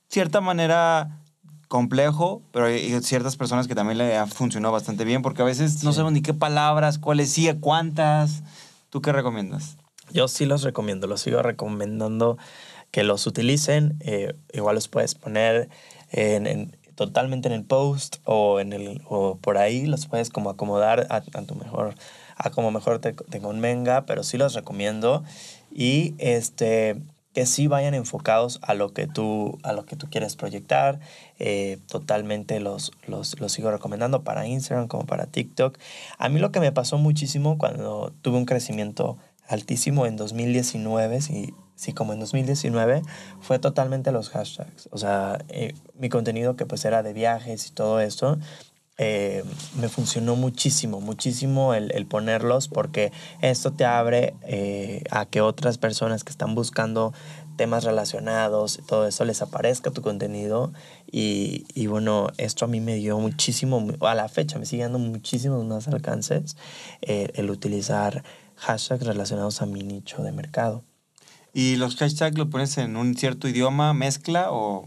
cierta 0.09 0.41
manera 0.41 1.21
complejo, 1.69 2.43
pero 2.53 2.67
hay 2.67 3.01
ciertas 3.03 3.37
personas 3.37 3.67
que 3.67 3.75
también 3.75 3.99
le 3.99 4.17
ha 4.17 4.27
funcionado 4.27 4.73
bastante 4.73 5.05
bien, 5.05 5.23
porque 5.23 5.43
a 5.43 5.45
veces 5.45 5.83
no 5.83 5.91
Sí. 5.91 5.97
sabemos 5.97 6.13
ni 6.13 6.23
qué 6.23 6.35
palabras, 6.35 6.99
cuáles 6.99 7.31
sí, 7.33 7.51
cuántas. 7.61 8.43
¿Tú 8.91 9.03
qué 9.03 9.13
recomiendas? 9.13 9.77
Yo 10.13 10.29
sí 10.29 10.45
los 10.47 10.63
recomiendo, 10.63 11.07
los 11.09 11.21
sigo 11.23 11.43
recomendando 11.43 12.39
que 12.93 13.03
los 13.03 13.27
utilicen. 13.27 13.97
eh, 14.01 14.35
igual 14.53 14.77
los 14.77 14.87
puedes 14.87 15.17
poner 15.17 15.69
en, 16.13 16.47
en- 16.47 16.77
totalmente 16.95 17.49
en 17.49 17.55
el 17.55 17.65
post 17.65 18.19
o, 18.25 18.61
en 18.61 18.73
el, 18.73 19.03
o 19.09 19.37
por 19.39 19.59
ahí, 19.59 19.87
los 19.87 20.07
puedes 20.07 20.31
como 20.31 20.49
acomodar 20.51 21.09
a, 21.11 21.17
a 21.17 21.43
tu 21.43 21.57
mejor, 21.57 21.97
a 22.37 22.51
como 22.51 22.71
mejor 22.71 23.01
te, 23.01 23.15
te 23.15 23.41
convenga, 23.41 24.07
pero 24.07 24.23
sí 24.23 24.39
los 24.39 24.55
recomiendo. 24.55 25.25
Y 25.75 26.15
este 26.19 26.97
que 27.35 27.47
sí 27.47 27.67
vayan 27.67 27.95
enfocados 27.95 28.61
a 28.63 28.75
lo 28.75 28.95
que 28.95 29.09
tú, 29.09 29.59
a 29.65 29.73
lo 29.73 29.85
que 29.85 29.97
tú 29.97 30.09
quieres 30.09 30.37
proyectar. 30.37 31.01
eh, 31.41 31.79
totalmente 31.89 32.61
los, 32.61 32.93
los, 33.09 33.39
los 33.41 33.53
sigo 33.53 33.73
recomendando 33.73 34.23
para 34.23 34.47
Instagram 34.47 34.87
como 34.87 35.05
para 35.05 35.27
TikTok. 35.27 35.77
A 36.17 36.29
mí 36.29 36.39
lo 36.39 36.53
que 36.53 36.61
me 36.61 36.71
pasó 36.71 36.97
muchísimo 36.97 37.59
cuando 37.59 38.13
tuve 38.23 38.39
un 38.39 38.47
crecimiento 38.47 39.19
altísimo 39.49 40.07
en 40.07 40.17
2019, 40.17 41.21
sí, 41.21 41.55
sí, 41.75 41.93
como 41.93 42.13
en 42.13 42.21
2019, 42.21 43.03
fue 43.41 43.59
totalmente 43.59 44.13
los 44.13 44.31
hashtags. 44.31 44.89
O 44.93 44.99
sea, 44.99 45.39
eh, 45.49 45.75
mi 45.99 46.09
contenido 46.09 46.57
que 46.57 46.67
pues 46.67 46.85
era 46.85 47.03
de 47.03 47.13
viajes 47.13 47.67
y 47.67 47.71
todo 47.73 48.01
esto, 48.01 48.39
eh, 48.99 49.43
me 49.79 49.89
funcionó 49.89 50.37
muchísimo, 50.37 51.01
muchísimo 51.01 51.75
el, 51.75 51.91
el 51.93 52.07
ponerlos 52.07 52.69
porque 52.69 53.13
esto 53.41 53.73
te 53.73 53.85
abre 53.85 54.35
eh, 54.43 55.03
a 55.11 55.27
que 55.27 55.41
otras 55.41 55.79
personas 55.79 56.23
que 56.25 56.31
están 56.31 56.55
buscando 56.55 57.13
temas 57.57 57.85
relacionados, 57.85 58.81
todo 58.89 59.07
eso 59.07 59.25
les 59.25 59.41
aparezca 59.43 59.91
tu 59.91 60.03
contenido 60.03 60.73
y, 61.11 61.67
y 61.75 61.87
bueno, 61.87 62.29
esto 62.37 62.65
a 62.65 62.69
mí 62.69 62.81
me 62.81 62.97
dio 62.97 63.19
muchísimo, 63.19 63.87
a 64.01 64.15
la 64.15 64.29
fecha 64.29 64.59
me 64.59 64.67
sigue 64.67 64.83
dando 64.83 64.99
muchísimos 64.99 65.65
más 65.65 65.87
alcances 65.89 66.57
eh, 67.03 67.31
el 67.35 67.51
utilizar 67.51 68.25
hashtags 68.57 69.05
relacionados 69.07 69.63
a 69.63 69.67
mi 69.67 69.83
nicho 69.83 70.23
de 70.23 70.33
mercado. 70.33 70.83
¿Y 71.53 71.77
los 71.77 71.95
hashtags 71.97 72.37
lo 72.37 72.51
pones 72.51 72.77
en 72.79 72.97
un 72.97 73.17
cierto 73.17 73.47
idioma, 73.49 73.93
mezcla 73.95 74.49
o 74.51 74.85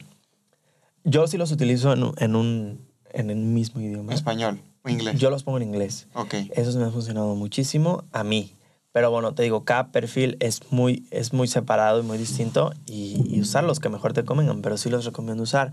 Yo 1.03 1.27
sí 1.27 1.37
los 1.37 1.51
utilizo 1.51 1.93
en, 1.93 2.03
un- 2.03 2.15
en 2.17 2.35
un, 2.35 2.86
en 3.19 3.29
el 3.29 3.37
mismo 3.37 3.81
idioma. 3.81 4.13
español 4.13 4.61
o 4.83 4.89
inglés? 4.89 5.19
Yo 5.19 5.29
los 5.29 5.43
pongo 5.43 5.57
en 5.57 5.63
inglés. 5.63 6.07
Ok. 6.13 6.33
Esos 6.55 6.75
me 6.75 6.83
han 6.85 6.91
funcionado 6.93 7.35
muchísimo 7.35 8.03
a 8.11 8.23
mí. 8.23 8.53
Pero 8.93 9.11
bueno, 9.11 9.35
te 9.35 9.43
digo, 9.43 9.63
cada 9.63 9.91
perfil 9.91 10.37
es 10.39 10.61
muy, 10.71 11.05
es 11.11 11.31
muy 11.31 11.47
separado 11.47 11.99
y 11.99 12.03
muy 12.03 12.17
distinto 12.17 12.71
y, 12.87 13.21
y 13.29 13.39
usar 13.41 13.63
los 13.63 13.79
que 13.79 13.89
mejor 13.89 14.13
te 14.13 14.23
convengan, 14.25 14.63
pero 14.63 14.75
sí 14.77 14.89
los 14.89 15.05
recomiendo 15.05 15.43
usar. 15.43 15.71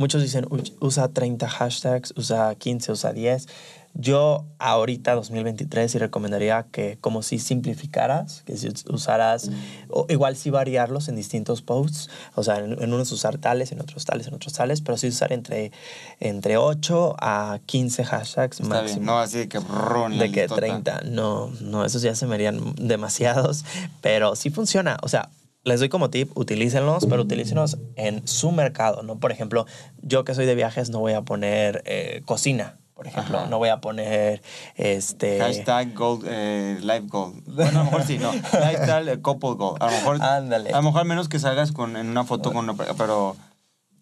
Muchos 0.00 0.22
dicen, 0.22 0.46
"Uy, 0.48 0.72
usa 0.80 1.08
30 1.08 1.48
hashtags, 1.48 2.14
usa 2.16 2.54
15, 2.54 2.92
usa 2.92 3.12
10. 3.12 3.46
Yo 3.94 4.46
ahorita, 4.58 5.14
2023, 5.14 5.92
sí 5.92 5.98
recomendaría 5.98 6.64
que 6.72 6.96
como 7.00 7.22
si 7.22 7.38
simplificaras, 7.38 8.42
que 8.46 8.56
si 8.56 8.68
usaras, 8.88 9.50
o 9.88 10.06
igual 10.08 10.34
sí 10.34 10.48
variarlos 10.50 11.08
en 11.08 11.16
distintos 11.16 11.60
posts, 11.60 12.08
o 12.34 12.42
sea, 12.42 12.56
en, 12.56 12.82
en 12.82 12.92
unos 12.92 13.12
usar 13.12 13.36
tales, 13.38 13.70
en 13.70 13.80
otros 13.80 14.04
tales, 14.06 14.26
en 14.28 14.34
otros 14.34 14.54
tales, 14.54 14.80
pero 14.80 14.96
sí 14.96 15.08
usar 15.08 15.32
entre, 15.32 15.72
entre 16.20 16.56
8 16.56 17.16
a 17.20 17.60
15 17.66 18.04
hashtags 18.04 18.60
Está 18.60 18.68
máximo. 18.74 18.94
bien, 19.00 19.06
no 19.06 19.18
así 19.18 19.38
de 19.38 19.48
que 19.48 19.58
brrrr, 19.58 20.10
la 20.10 20.22
De 20.24 20.32
que 20.32 20.40
listota. 20.42 20.60
30, 20.62 21.00
no, 21.10 21.50
no, 21.60 21.84
esos 21.84 22.00
ya 22.00 22.14
se 22.14 22.26
me 22.26 22.34
harían 22.36 22.74
demasiados, 22.76 23.64
pero 24.00 24.36
sí 24.36 24.48
funciona. 24.50 24.96
O 25.02 25.08
sea, 25.08 25.28
les 25.64 25.80
doy 25.80 25.88
como 25.90 26.10
tip, 26.10 26.36
utilícenlos, 26.36 27.06
pero 27.06 27.22
utilícenlos 27.22 27.78
en 27.96 28.26
su 28.26 28.50
mercado, 28.52 29.02
¿no? 29.02 29.20
Por 29.20 29.30
ejemplo, 29.32 29.66
yo 30.00 30.24
que 30.24 30.34
soy 30.34 30.46
de 30.46 30.54
viajes 30.54 30.90
no 30.90 30.98
voy 30.98 31.12
a 31.12 31.22
poner 31.22 31.82
eh, 31.84 32.22
cocina, 32.24 32.78
por 32.94 33.06
ejemplo, 33.06 33.38
Ajá. 33.38 33.46
no 33.48 33.58
voy 33.58 33.70
a 33.70 33.80
poner 33.80 34.42
este... 34.76 35.38
Hashtag 35.40 35.94
gold, 35.94 36.24
eh, 36.28 36.78
life 36.82 37.06
gold. 37.08 37.42
Bueno, 37.46 37.80
a 37.80 37.84
lo 37.84 37.84
mejor 37.84 38.02
sí, 38.04 38.18
no. 38.18 38.32
Lifestyle 38.34 39.08
eh, 39.08 39.20
couple 39.20 39.54
gold. 39.54 39.82
A 39.82 39.86
lo 39.86 39.92
mejor, 39.92 40.22
Ándale. 40.22 40.70
a 40.70 40.76
lo 40.76 40.82
mejor 40.82 41.04
menos 41.04 41.28
que 41.28 41.38
salgas 41.38 41.72
con, 41.72 41.96
en 41.96 42.08
una 42.08 42.24
foto 42.24 42.52
con 42.52 42.68
una, 42.68 42.74
pero 42.96 43.36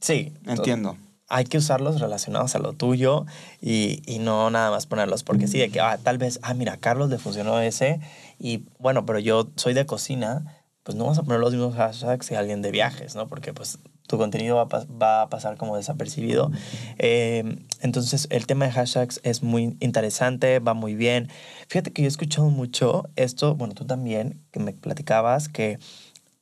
Sí. 0.00 0.33
entiendo. 0.46 0.96
hay 1.29 1.44
que 1.44 1.59
usarlos 1.59 2.00
relacionados 2.00 2.55
a 2.57 2.59
lo 2.59 2.72
tuyo 2.72 3.26
y, 3.61 4.03
y 4.07 4.18
no 4.18 4.50
nada 4.50 4.70
más 4.70 4.87
ponerlos 4.87 5.22
porque 5.22 5.46
sí, 5.46 5.59
de 5.59 5.70
que 5.70 5.81
ah, 5.81 5.98
tal 6.03 6.18
vez, 6.18 6.40
ah, 6.42 6.55
mira, 6.55 6.72
a 6.72 6.76
Carlos 6.79 7.09
le 7.11 7.18
funcionó 7.18 7.61
ese 7.61 8.00
y 8.38 8.64
bueno, 8.79 9.07
pero 9.07 9.18
yo 9.20 9.48
soy 9.57 9.74
de 9.74 9.87
cocina, 9.87 10.57
pues 10.83 10.96
no 10.96 11.05
vas 11.05 11.18
a 11.18 11.22
poner 11.22 11.38
los 11.40 11.53
mismos 11.53 11.76
hashtags 11.76 12.29
que 12.29 12.37
alguien 12.37 12.62
de 12.62 12.70
viajes, 12.72 13.14
¿no? 13.14 13.29
Porque 13.29 13.53
pues 13.53 13.79
tu 14.11 14.18
contenido 14.18 14.57
va 14.57 14.62
a, 14.62 14.85
va 14.92 15.23
a 15.23 15.29
pasar 15.29 15.57
como 15.57 15.77
desapercibido. 15.77 16.51
Eh, 16.99 17.64
entonces 17.81 18.27
el 18.31 18.46
tema 18.46 18.64
de 18.64 18.73
hashtags 18.73 19.20
es 19.23 19.44
muy 19.44 19.77
interesante, 19.79 20.59
va 20.59 20.75
muy 20.75 20.96
bien. 20.96 21.29
Fíjate 21.68 21.92
que 21.92 22.03
yo 22.03 22.07
he 22.07 22.09
escuchado 22.09 22.51
mucho 22.51 23.09
esto, 23.14 23.55
bueno, 23.55 23.75
tú 23.75 23.85
también, 23.85 24.42
que 24.51 24.59
me 24.59 24.73
platicabas 24.73 25.49
que 25.49 25.79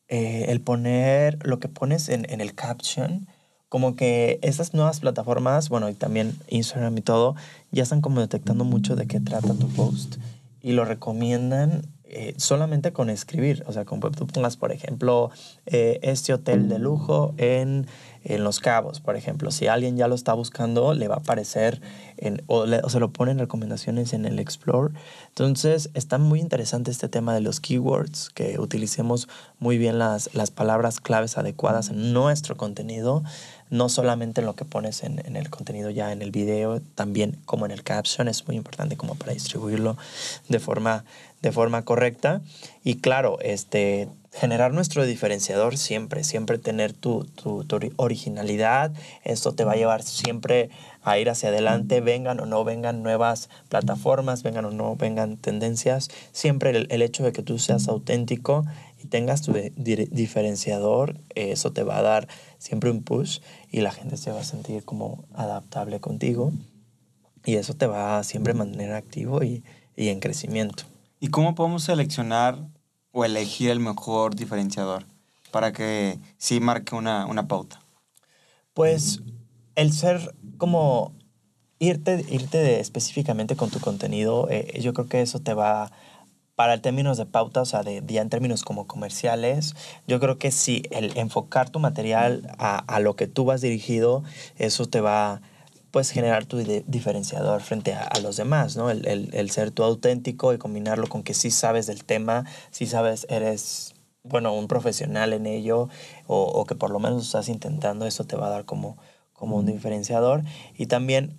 eh, 0.08 0.46
el 0.48 0.62
poner 0.62 1.38
lo 1.46 1.58
que 1.58 1.68
pones 1.68 2.08
en, 2.08 2.26
en 2.30 2.40
el 2.40 2.54
caption, 2.54 3.28
como 3.68 3.96
que 3.96 4.38
esas 4.40 4.72
nuevas 4.72 5.00
plataformas, 5.00 5.68
bueno, 5.68 5.90
y 5.90 5.94
también 5.94 6.38
Instagram 6.48 6.96
y 6.96 7.02
todo, 7.02 7.36
ya 7.70 7.82
están 7.82 8.00
como 8.00 8.20
detectando 8.20 8.64
mucho 8.64 8.96
de 8.96 9.06
qué 9.06 9.20
trata 9.20 9.52
tu 9.52 9.68
post 9.68 10.16
y 10.62 10.72
lo 10.72 10.86
recomiendan 10.86 11.82
eh, 12.10 12.34
solamente 12.38 12.92
con 12.92 13.10
escribir. 13.10 13.62
O 13.66 13.72
sea, 13.72 13.84
como 13.84 14.10
tú 14.10 14.26
pongas, 14.26 14.56
por 14.56 14.72
ejemplo, 14.72 15.30
eh, 15.66 15.98
este 16.02 16.32
hotel 16.32 16.68
de 16.68 16.78
lujo 16.78 17.34
en, 17.36 17.86
en 18.24 18.44
Los 18.44 18.60
Cabos, 18.60 19.00
por 19.00 19.16
ejemplo. 19.16 19.50
Si 19.50 19.66
alguien 19.66 19.96
ya 19.96 20.08
lo 20.08 20.14
está 20.14 20.32
buscando, 20.32 20.94
le 20.94 21.06
va 21.06 21.16
a 21.16 21.18
aparecer 21.18 21.82
o 22.46 22.66
se 22.88 22.98
lo 22.98 23.12
ponen 23.12 23.38
recomendaciones 23.38 24.12
en 24.12 24.24
el 24.24 24.38
Explore. 24.38 24.94
Entonces, 25.28 25.90
está 25.94 26.18
muy 26.18 26.40
interesante 26.40 26.90
este 26.90 27.08
tema 27.08 27.34
de 27.34 27.40
los 27.40 27.60
keywords, 27.60 28.30
que 28.30 28.58
utilicemos 28.58 29.28
muy 29.58 29.78
bien 29.78 29.98
las, 29.98 30.34
las 30.34 30.50
palabras 30.50 31.00
claves 31.00 31.38
adecuadas 31.38 31.90
en 31.90 32.12
nuestro 32.12 32.56
contenido, 32.56 33.22
no 33.70 33.88
solamente 33.88 34.40
en 34.40 34.46
lo 34.46 34.54
que 34.54 34.64
pones 34.64 35.02
en, 35.02 35.24
en 35.26 35.36
el 35.36 35.50
contenido 35.50 35.90
ya 35.90 36.12
en 36.12 36.22
el 36.22 36.30
video, 36.30 36.80
también 36.94 37.38
como 37.44 37.66
en 37.66 37.72
el 37.72 37.82
caption, 37.82 38.28
es 38.28 38.46
muy 38.46 38.56
importante 38.56 38.96
como 38.96 39.14
para 39.14 39.32
distribuirlo 39.32 39.96
de 40.48 40.58
forma, 40.58 41.04
de 41.42 41.52
forma 41.52 41.82
correcta. 41.84 42.40
Y 42.84 42.96
claro, 42.96 43.38
este, 43.40 44.08
generar 44.32 44.72
nuestro 44.72 45.04
diferenciador 45.04 45.76
siempre, 45.76 46.24
siempre 46.24 46.58
tener 46.58 46.92
tu, 46.92 47.24
tu, 47.24 47.64
tu 47.64 47.76
ori- 47.76 47.92
originalidad, 47.96 48.92
esto 49.24 49.52
te 49.52 49.64
va 49.64 49.72
a 49.72 49.76
llevar 49.76 50.02
siempre 50.02 50.70
a 51.02 51.18
ir 51.18 51.30
hacia 51.30 51.48
adelante, 51.48 52.00
vengan 52.00 52.40
o 52.40 52.46
no 52.46 52.64
vengan 52.64 53.02
nuevas 53.02 53.48
plataformas, 53.68 54.42
vengan 54.42 54.64
o 54.66 54.70
no 54.70 54.96
vengan 54.96 55.36
tendencias, 55.36 56.10
siempre 56.32 56.70
el, 56.70 56.86
el 56.90 57.02
hecho 57.02 57.22
de 57.24 57.32
que 57.32 57.42
tú 57.42 57.58
seas 57.58 57.88
auténtico 57.88 58.66
y 59.02 59.06
tengas 59.06 59.42
tu 59.42 59.54
diferenciador, 59.76 61.16
eso 61.34 61.72
te 61.72 61.82
va 61.82 61.98
a 61.98 62.02
dar 62.02 62.28
siempre 62.58 62.90
un 62.90 63.02
push 63.02 63.38
y 63.70 63.80
la 63.80 63.90
gente 63.92 64.16
se 64.16 64.30
va 64.30 64.40
a 64.40 64.44
sentir 64.44 64.84
como 64.84 65.24
adaptable 65.34 66.00
contigo 66.00 66.52
y 67.44 67.54
eso 67.56 67.74
te 67.74 67.86
va 67.86 68.18
a 68.18 68.24
siempre 68.24 68.54
mantener 68.54 68.92
activo 68.92 69.42
y, 69.42 69.62
y 69.96 70.08
en 70.08 70.20
crecimiento. 70.20 70.84
¿Y 71.20 71.28
cómo 71.28 71.54
podemos 71.54 71.84
seleccionar 71.84 72.58
o 73.12 73.24
elegir 73.24 73.70
el 73.70 73.80
mejor 73.80 74.34
diferenciador 74.36 75.04
para 75.50 75.72
que 75.72 76.18
sí 76.36 76.60
marque 76.60 76.94
una, 76.94 77.26
una 77.26 77.48
pauta? 77.48 77.80
Pues 78.74 79.20
el 79.74 79.92
ser 79.92 80.34
como 80.56 81.12
irte, 81.78 82.24
irte 82.28 82.58
de- 82.58 82.80
específicamente 82.80 83.56
con 83.56 83.70
tu 83.70 83.80
contenido, 83.80 84.48
eh, 84.50 84.78
yo 84.80 84.92
creo 84.94 85.08
que 85.08 85.20
eso 85.22 85.40
te 85.40 85.54
va, 85.54 85.90
para 86.58 86.74
el 86.74 86.80
términos 86.80 87.16
de 87.18 87.24
pauta, 87.24 87.60
o 87.60 87.64
sea, 87.64 87.84
de, 87.84 88.02
ya 88.04 88.20
en 88.20 88.30
términos 88.30 88.64
como 88.64 88.88
comerciales, 88.88 89.76
yo 90.08 90.18
creo 90.18 90.38
que 90.38 90.50
sí, 90.50 90.82
el 90.90 91.16
enfocar 91.16 91.70
tu 91.70 91.78
material 91.78 92.50
a, 92.58 92.78
a 92.78 92.98
lo 92.98 93.14
que 93.14 93.28
tú 93.28 93.44
vas 93.44 93.60
dirigido, 93.60 94.24
eso 94.56 94.86
te 94.86 95.00
va 95.00 95.40
pues 95.92 96.10
generar 96.10 96.46
tu 96.46 96.56
di- 96.58 96.82
diferenciador 96.88 97.60
frente 97.62 97.94
a, 97.94 98.02
a 98.02 98.18
los 98.18 98.36
demás, 98.36 98.76
¿no? 98.76 98.90
El, 98.90 99.06
el- 99.06 99.30
el 99.34 99.50
ser 99.52 99.70
tú 99.70 99.84
auténtico 99.84 100.52
y 100.52 100.58
combinarlo 100.58 101.06
con 101.06 101.22
que 101.22 101.32
sí 101.32 101.52
sabes 101.52 101.86
del 101.86 102.02
tema, 102.02 102.44
sí 102.72 102.86
sabes, 102.86 103.24
eres 103.30 103.94
bueno, 104.24 104.52
un 104.52 104.66
profesional 104.66 105.32
en 105.34 105.46
ello 105.46 105.88
o, 106.26 106.42
o, 106.42 106.64
que 106.66 106.74
por 106.74 106.90
lo 106.90 106.98
menos 106.98 107.24
estás 107.24 107.48
intentando, 107.48 108.04
eso 108.04 108.24
te 108.24 108.34
va 108.34 108.48
a 108.48 108.50
dar 108.50 108.64
como, 108.64 108.98
como 109.32 109.56
un 109.58 109.66
diferenciador. 109.66 110.42
Y 110.76 110.86
también 110.86 111.36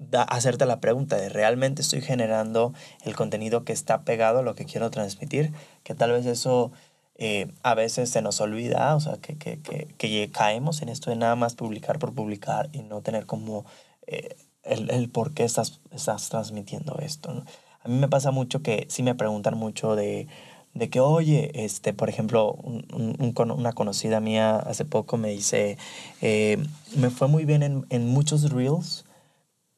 da, 0.00 0.22
hacerte 0.22 0.66
la 0.66 0.80
pregunta 0.80 1.16
de 1.16 1.28
realmente 1.28 1.82
estoy 1.82 2.00
generando 2.00 2.72
el 3.04 3.14
contenido 3.14 3.64
que 3.64 3.72
está 3.72 4.02
pegado 4.02 4.40
a 4.40 4.42
lo 4.42 4.54
que 4.54 4.64
quiero 4.64 4.90
transmitir, 4.90 5.52
que 5.84 5.94
tal 5.94 6.10
vez 6.10 6.26
eso 6.26 6.72
eh, 7.16 7.52
a 7.62 7.74
veces 7.74 8.08
se 8.10 8.22
nos 8.22 8.40
olvida, 8.40 8.96
o 8.96 9.00
sea, 9.00 9.18
que, 9.18 9.36
que, 9.36 9.60
que, 9.60 9.88
que, 9.98 10.30
caemos 10.30 10.80
en 10.80 10.88
esto 10.88 11.10
de 11.10 11.16
nada 11.16 11.36
más 11.36 11.54
publicar 11.54 11.98
por 11.98 12.14
publicar 12.14 12.70
y 12.72 12.82
no 12.82 13.02
tener 13.02 13.26
como 13.26 13.66
eh, 14.06 14.36
el, 14.62 14.90
el, 14.90 15.10
por 15.10 15.34
qué 15.34 15.44
estás, 15.44 15.80
estás 15.92 16.30
transmitiendo 16.30 16.98
esto. 16.98 17.44
A 17.82 17.88
mí 17.88 17.96
me 17.96 18.08
pasa 18.08 18.30
mucho 18.30 18.62
que 18.62 18.86
sí 18.88 19.02
me 19.02 19.14
preguntan 19.14 19.56
mucho 19.58 19.96
de, 19.96 20.28
de 20.72 20.88
que, 20.88 21.00
oye, 21.00 21.50
este, 21.54 21.92
por 21.92 22.08
ejemplo, 22.08 22.52
un, 22.52 22.86
un, 22.90 23.50
una 23.50 23.72
conocida 23.72 24.20
mía 24.20 24.56
hace 24.56 24.86
poco 24.86 25.18
me 25.18 25.28
dice, 25.28 25.76
eh, 26.22 26.56
me 26.96 27.10
fue 27.10 27.28
muy 27.28 27.44
bien 27.44 27.62
en, 27.62 27.86
en 27.90 28.08
muchos 28.08 28.50
reels, 28.50 29.04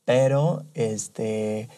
pero 0.05 0.65
este, 0.75 1.69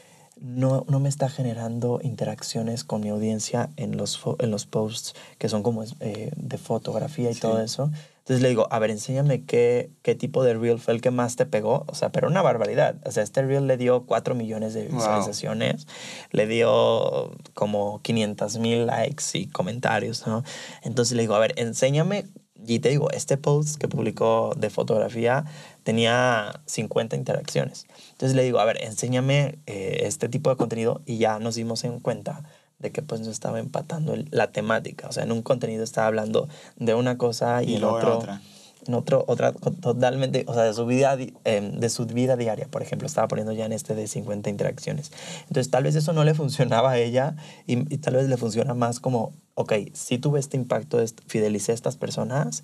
no, 0.40 0.84
no, 0.88 1.00
me 1.00 1.08
está 1.08 1.28
generando 1.28 2.00
interacciones 2.02 2.84
con 2.84 3.00
mi 3.00 3.08
audiencia 3.08 3.70
en 3.76 3.96
los, 3.96 4.20
en 4.38 4.50
los 4.50 4.66
posts 4.66 5.14
que 5.38 5.48
son 5.48 5.62
como 5.62 5.84
eh, 6.00 6.30
de 6.36 6.58
fotografía 6.58 7.30
y 7.30 7.34
todo 7.34 7.60
eso. 7.60 7.90
Entonces 8.24 8.42
le 8.42 8.48
digo, 8.48 8.66
a 8.70 8.78
ver, 8.78 8.90
enséñame 8.90 9.44
qué, 9.44 9.90
qué 10.00 10.14
tipo 10.14 10.42
de 10.42 10.54
reel 10.54 10.78
fue 10.78 10.94
el 10.94 11.02
que 11.02 11.10
más 11.10 11.36
te 11.36 11.44
pegó. 11.44 11.84
O 11.88 11.94
sea, 11.94 12.10
pero 12.10 12.26
una 12.26 12.40
barbaridad. 12.40 12.96
O 13.04 13.10
sea, 13.10 13.22
este 13.22 13.42
reel 13.42 13.66
le 13.66 13.76
dio 13.76 14.06
4 14.06 14.34
millones 14.34 14.72
de 14.72 14.88
visualizaciones, 14.88 15.86
le 16.30 16.46
dio 16.46 17.32
como 17.52 18.00
500 18.00 18.56
mil 18.58 18.86
likes 18.86 19.24
y 19.34 19.46
comentarios, 19.48 20.26
¿no? 20.26 20.42
Entonces 20.82 21.14
le 21.16 21.22
digo, 21.22 21.34
a 21.34 21.38
ver, 21.38 21.52
enséñame 21.56 22.24
y 22.66 22.78
te 22.78 22.88
digo, 22.88 23.10
este 23.10 23.36
post 23.36 23.76
que 23.76 23.88
publicó 23.88 24.54
de 24.56 24.70
fotografía 24.70 25.44
tenía 25.84 26.60
50 26.66 27.14
interacciones. 27.14 27.86
Entonces 28.12 28.34
le 28.34 28.42
digo, 28.42 28.58
a 28.58 28.64
ver, 28.64 28.82
enséñame 28.82 29.58
eh, 29.66 30.00
este 30.02 30.28
tipo 30.28 30.50
de 30.50 30.56
contenido 30.56 31.02
y 31.06 31.18
ya 31.18 31.38
nos 31.38 31.54
dimos 31.54 31.84
en 31.84 32.00
cuenta 32.00 32.42
de 32.78 32.90
que 32.90 33.02
pues 33.02 33.20
no 33.20 33.30
estaba 33.30 33.60
empatando 33.60 34.14
la 34.30 34.50
temática. 34.50 35.08
O 35.08 35.12
sea, 35.12 35.22
en 35.22 35.32
un 35.32 35.42
contenido 35.42 35.84
estaba 35.84 36.08
hablando 36.08 36.48
de 36.76 36.94
una 36.94 37.16
cosa 37.16 37.62
y, 37.62 37.76
en 37.76 37.84
otro... 37.84 38.18
Otra. 38.18 38.40
En 38.86 38.92
otro, 38.92 39.24
otra, 39.28 39.52
totalmente, 39.52 40.44
o 40.46 40.52
sea, 40.52 40.64
de 40.64 40.74
su, 40.74 40.84
vida, 40.84 41.16
em, 41.44 41.80
de 41.80 41.88
su 41.88 42.04
vida 42.04 42.36
diaria, 42.36 42.68
por 42.68 42.82
ejemplo, 42.82 43.06
estaba 43.06 43.26
poniendo 43.28 43.54
ya 43.54 43.64
en 43.64 43.72
este 43.72 43.94
de 43.94 44.06
50 44.06 44.50
interacciones. 44.50 45.10
Entonces, 45.48 45.70
tal 45.70 45.84
vez 45.84 45.94
eso 45.94 46.12
no 46.12 46.22
le 46.22 46.34
funcionaba 46.34 46.90
a 46.90 46.98
ella 46.98 47.34
y, 47.66 47.78
y 47.94 47.96
tal 47.96 48.16
vez 48.16 48.28
le 48.28 48.36
funciona 48.36 48.74
más 48.74 49.00
como, 49.00 49.32
ok, 49.54 49.72
si 49.94 50.18
tuve 50.18 50.38
este 50.38 50.58
impacto, 50.58 51.02
fidelicé 51.26 51.72
a 51.72 51.74
estas 51.74 51.96
personas, 51.96 52.62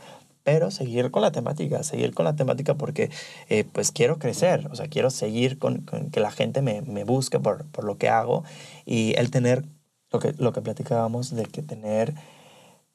pero 0.51 0.73
seguir 0.73 1.13
con 1.13 1.23
la 1.23 1.31
temática, 1.31 1.85
seguir 1.85 2.13
con 2.13 2.25
la 2.25 2.35
temática 2.35 2.75
porque 2.75 3.09
eh, 3.49 3.63
pues 3.63 3.93
quiero 3.93 4.19
crecer, 4.19 4.67
o 4.73 4.75
sea, 4.75 4.89
quiero 4.89 5.09
seguir 5.11 5.61
con, 5.61 5.87
que 6.11 6.19
la 6.19 6.33
gente 6.33 6.61
me, 6.61 6.83
me 6.83 7.05
busque 7.05 7.39
por, 7.39 7.67
por, 7.67 7.85
lo 7.85 7.99
que 7.99 8.09
hago. 8.09 8.43
Y 8.85 9.15
el 9.17 9.31
tener, 9.31 9.65
lo 10.11 10.19
que, 10.19 10.33
lo 10.39 10.53
que 10.53 10.61
platicábamos, 10.61 11.31
de 11.37 11.45
que 11.45 11.63
tener, 11.63 12.15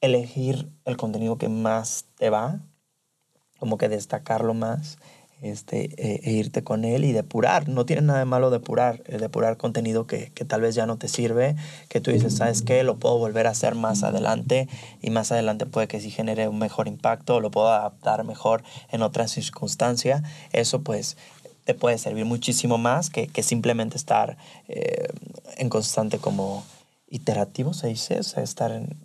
elegir 0.02 0.68
el 0.84 0.98
contenido 0.98 1.38
que 1.38 1.48
más 1.48 2.08
te 2.18 2.30
va, 2.30 2.60
como 3.58 3.78
que 3.78 3.88
destacarlo 3.88 4.54
más 4.54 4.98
este, 5.42 5.90
e, 5.98 6.22
e, 6.24 6.32
irte 6.32 6.64
con 6.64 6.86
él 6.86 7.04
y 7.04 7.12
depurar. 7.12 7.68
No 7.68 7.86
tiene 7.86 8.02
nada 8.02 8.20
de 8.20 8.26
malo 8.26 8.50
depurar, 8.50 9.04
eh, 9.06 9.18
depurar 9.18 9.58
contenido 9.58 10.08
que, 10.08 10.32
que, 10.34 10.46
tal 10.46 10.62
vez 10.62 10.76
ya 10.76 10.86
no 10.86 10.98
te 10.98 11.08
sirve, 11.08 11.56
que 11.90 12.02
tú 12.02 12.12
dices, 12.12 12.36
¿sabes 12.36 12.62
qué? 12.62 12.84
Lo 12.84 12.98
puedo 12.98 13.18
volver 13.18 13.48
a 13.48 13.52
hacer 13.52 13.76
más 13.76 14.04
adelante 14.04 14.68
y 15.02 15.10
más 15.10 15.32
adelante 15.32 15.66
puede 15.66 15.88
que 15.88 16.00
sí 16.00 16.12
genere 16.12 16.48
un 16.48 16.60
mejor 16.60 16.88
impacto, 16.88 17.40
lo 17.40 17.52
puedo 17.52 17.70
adaptar 17.70 18.24
mejor 18.24 18.64
en 18.92 19.02
otra 19.02 19.28
circunstancia. 19.28 20.24
Eso 20.52 20.82
pues 20.82 21.18
te 21.66 21.74
puede 21.74 21.98
servir 21.98 22.26
muchísimo 22.26 22.78
más 22.78 23.10
que, 23.10 23.28
que 23.28 23.44
simplemente 23.44 23.98
estar 23.98 24.38
eh, 24.68 25.08
en 25.58 25.70
constante 25.70 26.20
como 26.20 26.64
iterativo, 27.10 27.74
se 27.74 27.88
dice, 27.88 28.20
o 28.20 28.24
sea, 28.24 28.44
estar 28.44 28.72
en, 28.72 28.98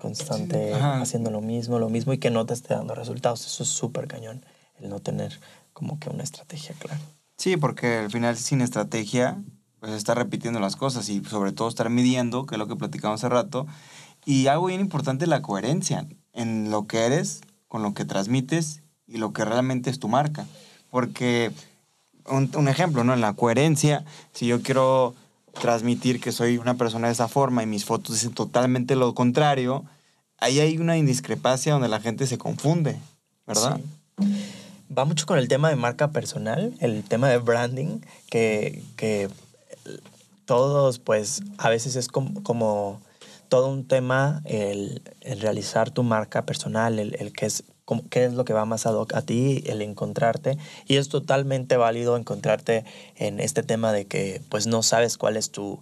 constante 0.00 0.72
haciendo 0.72 1.30
lo 1.30 1.42
mismo, 1.42 1.78
lo 1.78 1.90
mismo 1.90 2.12
y 2.14 2.18
que 2.18 2.30
no 2.30 2.46
te 2.46 2.54
esté 2.54 2.74
dando 2.74 2.94
resultados. 2.94 3.46
Eso 3.46 3.62
es 3.62 3.68
súper 3.68 4.08
cañón, 4.08 4.44
el 4.80 4.88
no 4.88 4.98
tener 4.98 5.38
como 5.80 5.98
que 5.98 6.10
una 6.10 6.22
estrategia 6.22 6.74
clara. 6.78 7.00
Sí, 7.38 7.56
porque 7.56 8.00
al 8.00 8.10
final 8.10 8.36
sin 8.36 8.60
estrategia, 8.60 9.42
pues 9.80 9.92
estar 9.92 10.14
repitiendo 10.18 10.60
las 10.60 10.76
cosas 10.76 11.08
y 11.08 11.24
sobre 11.24 11.52
todo 11.52 11.70
estar 11.70 11.88
midiendo, 11.88 12.44
que 12.44 12.56
es 12.56 12.58
lo 12.58 12.68
que 12.68 12.76
platicamos 12.76 13.18
hace 13.18 13.30
rato. 13.30 13.66
Y 14.26 14.48
algo 14.48 14.66
bien 14.66 14.82
importante, 14.82 15.26
la 15.26 15.40
coherencia 15.40 16.06
en 16.34 16.70
lo 16.70 16.86
que 16.86 17.06
eres, 17.06 17.40
con 17.66 17.82
lo 17.82 17.94
que 17.94 18.04
transmites 18.04 18.82
y 19.06 19.16
lo 19.16 19.32
que 19.32 19.46
realmente 19.46 19.88
es 19.88 19.98
tu 19.98 20.08
marca. 20.08 20.44
Porque, 20.90 21.50
un, 22.26 22.50
un 22.54 22.68
ejemplo, 22.68 23.02
¿no? 23.02 23.14
En 23.14 23.22
la 23.22 23.32
coherencia, 23.32 24.04
si 24.34 24.46
yo 24.46 24.60
quiero 24.60 25.14
transmitir 25.62 26.20
que 26.20 26.30
soy 26.30 26.58
una 26.58 26.74
persona 26.74 27.06
de 27.06 27.14
esa 27.14 27.26
forma 27.26 27.62
y 27.62 27.66
mis 27.66 27.86
fotos 27.86 28.16
dicen 28.16 28.34
totalmente 28.34 28.96
lo 28.96 29.14
contrario, 29.14 29.86
ahí 30.36 30.60
hay 30.60 30.76
una 30.76 30.98
indiscrepancia 30.98 31.72
donde 31.72 31.88
la 31.88 32.00
gente 32.00 32.26
se 32.26 32.36
confunde, 32.36 33.00
¿verdad? 33.46 33.80
Sí 34.18 34.24
va 34.96 35.04
mucho 35.04 35.26
con 35.26 35.38
el 35.38 35.48
tema 35.48 35.68
de 35.68 35.76
marca 35.76 36.10
personal, 36.10 36.74
el 36.80 37.04
tema 37.04 37.28
de 37.28 37.38
branding, 37.38 38.00
que, 38.28 38.82
que 38.96 39.28
todos, 40.44 40.98
pues, 40.98 41.42
a 41.58 41.68
veces 41.68 41.96
es 41.96 42.08
como, 42.08 42.42
como 42.42 43.00
todo 43.48 43.68
un 43.68 43.86
tema 43.86 44.42
el, 44.44 45.02
el, 45.20 45.40
realizar 45.40 45.90
tu 45.90 46.02
marca 46.02 46.46
personal, 46.46 46.98
el, 46.98 47.16
el 47.18 47.32
que 47.32 47.46
es 47.46 47.64
qué 48.08 48.24
es 48.24 48.34
lo 48.34 48.44
que 48.44 48.52
va 48.52 48.64
más 48.64 48.86
ad 48.86 48.96
a 49.14 49.22
ti, 49.22 49.64
el 49.66 49.82
encontrarte. 49.82 50.58
Y 50.86 50.96
es 50.96 51.08
totalmente 51.08 51.76
válido 51.76 52.16
encontrarte 52.16 52.84
en 53.16 53.40
este 53.40 53.64
tema 53.64 53.92
de 53.92 54.06
que 54.06 54.40
pues 54.48 54.68
no 54.68 54.82
sabes 54.82 55.18
cuál 55.18 55.36
es 55.36 55.50
tu, 55.50 55.80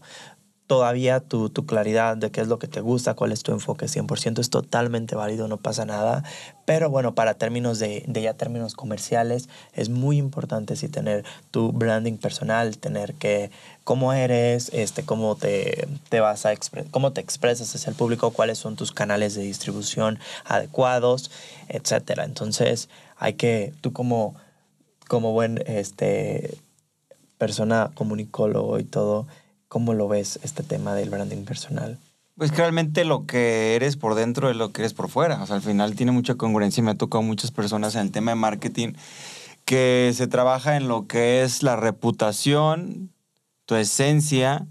todavía 0.68 1.20
tu, 1.20 1.48
tu, 1.48 1.64
claridad 1.64 2.16
de 2.16 2.30
qué 2.30 2.42
es 2.42 2.46
lo 2.46 2.58
que 2.58 2.68
te 2.68 2.82
gusta, 2.82 3.14
cuál 3.14 3.32
es 3.32 3.42
tu 3.42 3.52
enfoque 3.52 3.86
100% 3.86 4.38
es 4.38 4.50
totalmente 4.50 5.16
válido, 5.16 5.48
no 5.48 5.56
pasa 5.56 5.86
nada. 5.86 6.22
Pero 6.66 6.90
bueno, 6.90 7.14
para 7.14 7.34
términos 7.34 7.78
de, 7.78 8.04
de 8.06 8.22
ya 8.22 8.34
términos 8.34 8.74
comerciales, 8.74 9.48
es 9.72 9.88
muy 9.88 10.18
importante 10.18 10.76
sí 10.76 10.88
tener 10.88 11.24
tu 11.50 11.72
branding 11.72 12.18
personal, 12.18 12.76
tener 12.76 13.14
que 13.14 13.50
cómo 13.82 14.12
eres, 14.12 14.70
este, 14.74 15.02
cómo 15.02 15.36
te, 15.36 15.88
te 16.10 16.20
vas 16.20 16.44
a 16.44 16.50
cómo 16.90 17.12
te 17.14 17.22
expresas 17.22 17.74
hacia 17.74 17.88
el 17.88 17.96
público, 17.96 18.30
cuáles 18.32 18.58
son 18.58 18.76
tus 18.76 18.92
canales 18.92 19.34
de 19.34 19.42
distribución 19.42 20.18
adecuados, 20.44 21.30
etcétera. 21.68 22.24
Entonces, 22.24 22.90
hay 23.16 23.32
que, 23.32 23.72
tú 23.80 23.94
como, 23.94 24.34
como 25.08 25.32
buen 25.32 25.64
este, 25.66 26.58
persona 27.38 27.90
comunicólogo 27.94 28.78
y 28.78 28.84
todo, 28.84 29.26
¿Cómo 29.68 29.94
lo 29.94 30.08
ves 30.08 30.38
este 30.42 30.62
tema 30.62 30.94
del 30.94 31.10
branding 31.10 31.44
personal? 31.44 31.98
Pues 32.36 32.50
que 32.52 32.58
realmente 32.58 33.04
lo 33.04 33.26
que 33.26 33.74
eres 33.74 33.96
por 33.96 34.14
dentro 34.14 34.48
es 34.48 34.56
lo 34.56 34.72
que 34.72 34.82
eres 34.82 34.94
por 34.94 35.08
fuera. 35.08 35.42
O 35.42 35.46
sea, 35.46 35.56
al 35.56 35.62
final 35.62 35.94
tiene 35.94 36.12
mucha 36.12 36.36
congruencia 36.36 36.80
y 36.80 36.84
me 36.84 36.92
ha 36.92 36.94
tocado 36.94 37.22
muchas 37.22 37.50
personas 37.50 37.94
en 37.94 38.02
el 38.02 38.12
tema 38.12 38.30
de 38.30 38.36
marketing 38.36 38.92
que 39.64 40.12
se 40.14 40.26
trabaja 40.26 40.76
en 40.76 40.88
lo 40.88 41.06
que 41.06 41.42
es 41.42 41.62
la 41.62 41.76
reputación, 41.76 43.10
tu 43.66 43.74
esencia 43.74 44.66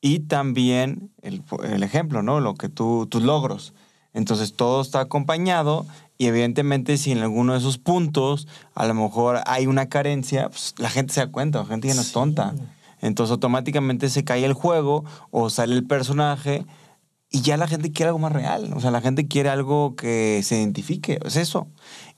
y 0.00 0.20
también 0.20 1.10
el, 1.22 1.42
el 1.64 1.82
ejemplo, 1.82 2.22
¿no? 2.22 2.38
Lo 2.40 2.54
que 2.54 2.68
tú, 2.68 3.08
tus 3.10 3.22
logros. 3.22 3.72
Entonces 4.12 4.54
todo 4.54 4.80
está 4.80 5.00
acompañado 5.00 5.86
y 6.18 6.26
evidentemente 6.26 6.96
si 6.96 7.12
en 7.12 7.18
alguno 7.18 7.52
de 7.52 7.58
esos 7.58 7.78
puntos 7.78 8.46
a 8.74 8.86
lo 8.86 8.94
mejor 8.94 9.40
hay 9.46 9.66
una 9.66 9.88
carencia, 9.88 10.48
pues 10.48 10.74
la 10.78 10.90
gente 10.90 11.12
se 11.12 11.20
da 11.20 11.26
cuenta, 11.26 11.58
la 11.58 11.66
gente 11.66 11.88
ya 11.88 11.94
no 11.94 12.02
es 12.02 12.12
tonta. 12.12 12.54
Entonces 13.00 13.32
automáticamente 13.32 14.08
se 14.08 14.24
cae 14.24 14.44
el 14.44 14.52
juego 14.52 15.04
o 15.30 15.50
sale 15.50 15.74
el 15.74 15.86
personaje 15.86 16.64
y 17.30 17.42
ya 17.42 17.56
la 17.56 17.66
gente 17.66 17.90
quiere 17.90 18.08
algo 18.08 18.18
más 18.18 18.32
real. 18.32 18.72
O 18.74 18.80
sea, 18.80 18.90
la 18.90 19.00
gente 19.00 19.26
quiere 19.26 19.48
algo 19.48 19.96
que 19.96 20.40
se 20.42 20.58
identifique. 20.58 21.18
Es 21.24 21.36
eso. 21.36 21.66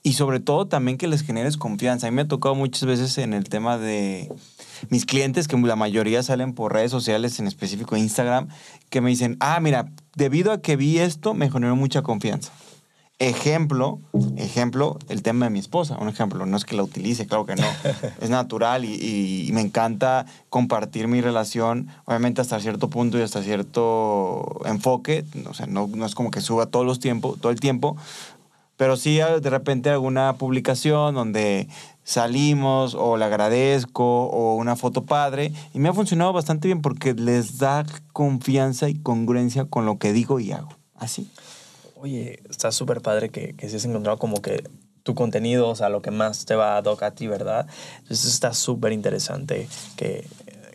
Y 0.03 0.13
sobre 0.13 0.39
todo 0.39 0.69
también 0.69 0.99
que 0.99 1.09
les 1.09 1.23
generes 1.23 1.57
confianza. 1.57 2.07
A 2.07 2.11
mí 2.11 2.15
me 2.15 2.23
ha 2.23 2.29
tocado 2.29 2.55
muchas 2.55 2.85
veces 2.85 3.19
en 3.19 3.33
el 3.33 3.45
tema 3.49 3.79
de 3.79 4.31
mis 4.91 5.07
clientes, 5.07 5.49
que 5.49 5.57
la 5.57 5.77
mayoría 5.77 6.23
salen 6.23 6.53
por 6.53 6.73
redes 6.73 6.91
sociales, 6.91 7.41
en 7.41 7.47
específico 7.47 7.97
Instagram, 7.97 8.49
que 8.91 9.01
me 9.01 9.11
dicen, 9.11 9.37
ah, 9.41 9.59
mira, 9.61 9.91
debido 10.15 10.53
a 10.53 10.61
que 10.61 10.77
vi 10.77 10.99
esto, 10.99 11.35
me 11.35 11.51
generó 11.51 11.75
mucha 11.75 12.03
confianza. 12.03 12.53
Ejemplo, 13.21 13.99
ejemplo, 14.37 14.97
el 15.09 15.23
tema 15.23 15.47
de 15.47 15.51
mi 15.51 15.59
esposa. 15.59 15.99
Un 16.01 16.09
ejemplo, 16.09 16.47
no 16.47 16.57
es 16.57 16.65
que 16.65 16.77
la 16.77 16.85
utilice, 16.85 17.27
claro 17.27 17.47
que 17.47 17.57
no. 17.57 17.67
Es 18.21 18.31
natural 18.31 18.85
y, 18.85 19.51
me 19.53 19.61
encanta 19.61 20.25
compartir 20.51 21.09
mi 21.09 21.21
relación, 21.21 21.89
obviamente 22.05 22.41
hasta 22.41 22.61
cierto 22.61 22.89
punto 22.89 23.19
y 23.19 23.23
hasta 23.23 23.43
cierto 23.43 24.61
enfoque. 24.67 25.25
O 25.51 25.55
sea, 25.55 25.67
no, 25.67 25.89
no 25.89 26.07
es 26.07 26.15
como 26.15 26.31
que 26.31 26.41
suba 26.41 26.67
todos 26.67 26.87
los 26.87 27.01
tiempos, 27.01 27.41
todo 27.41 27.51
el 27.51 27.59
tiempo, 27.59 27.97
pero 28.77 28.97
sí 28.97 29.17
de 29.17 29.51
repente 29.51 29.91
alguna 29.91 30.35
publicación 30.35 31.17
donde 31.17 31.67
salimos 32.05 32.95
o 32.95 33.17
le 33.17 33.25
agradezco 33.25 34.27
o 34.27 34.55
una 34.55 34.77
foto 34.77 35.05
padre 35.05 35.53
y 35.75 35.81
me 35.81 35.89
ha 35.89 35.93
funcionado 35.93 36.33
bastante 36.33 36.69
bien 36.69 36.81
porque 36.81 37.13
les 37.13 37.59
da 37.59 37.85
confianza 38.13 38.89
y 38.89 38.95
congruencia 38.95 39.65
con 39.65 39.85
lo 39.85 39.99
que 39.99 40.13
digo 40.13 40.39
y 40.39 40.53
hago. 40.53 40.71
Así. 40.95 41.29
Oye, 42.01 42.41
está 42.49 42.73
súper 42.73 43.01
padre 43.01 43.31
que, 43.31 43.55
que 43.55 43.69
si 43.69 43.77
has 43.77 43.85
encontrado 43.85 44.19
como 44.19 44.41
que 44.41 44.65
tu 45.03 45.15
contenido, 45.15 45.69
o 45.69 45.75
sea, 45.75 45.89
lo 45.89 46.03
que 46.03 46.11
más 46.11 46.45
te 46.45 46.55
va 46.55 46.77
a 46.77 46.83
dar 46.83 46.97
a 47.03 47.11
ti, 47.13 47.27
¿verdad? 47.27 47.67
Entonces 48.01 48.27
está 48.27 48.53
súper 48.53 48.93
interesante 48.93 49.69
que, 49.97 50.27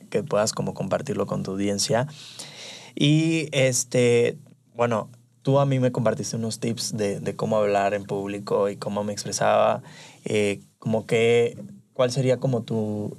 que 0.09 0.23
puedas 0.23 0.53
como 0.53 0.73
compartirlo 0.73 1.25
con 1.27 1.43
tu 1.43 1.51
audiencia. 1.51 2.07
Y 2.95 3.49
este, 3.51 4.37
bueno, 4.75 5.09
tú 5.43 5.59
a 5.59 5.65
mí 5.65 5.79
me 5.79 5.91
compartiste 5.91 6.35
unos 6.35 6.59
tips 6.59 6.97
de, 6.97 7.19
de 7.19 7.35
cómo 7.35 7.57
hablar 7.57 7.93
en 7.93 8.05
público 8.05 8.69
y 8.69 8.77
cómo 8.77 9.03
me 9.03 9.13
expresaba, 9.13 9.83
eh, 10.25 10.61
como 10.79 11.05
que, 11.05 11.57
¿cuál 11.93 12.11
sería 12.11 12.37
como 12.39 12.63
tu, 12.63 13.15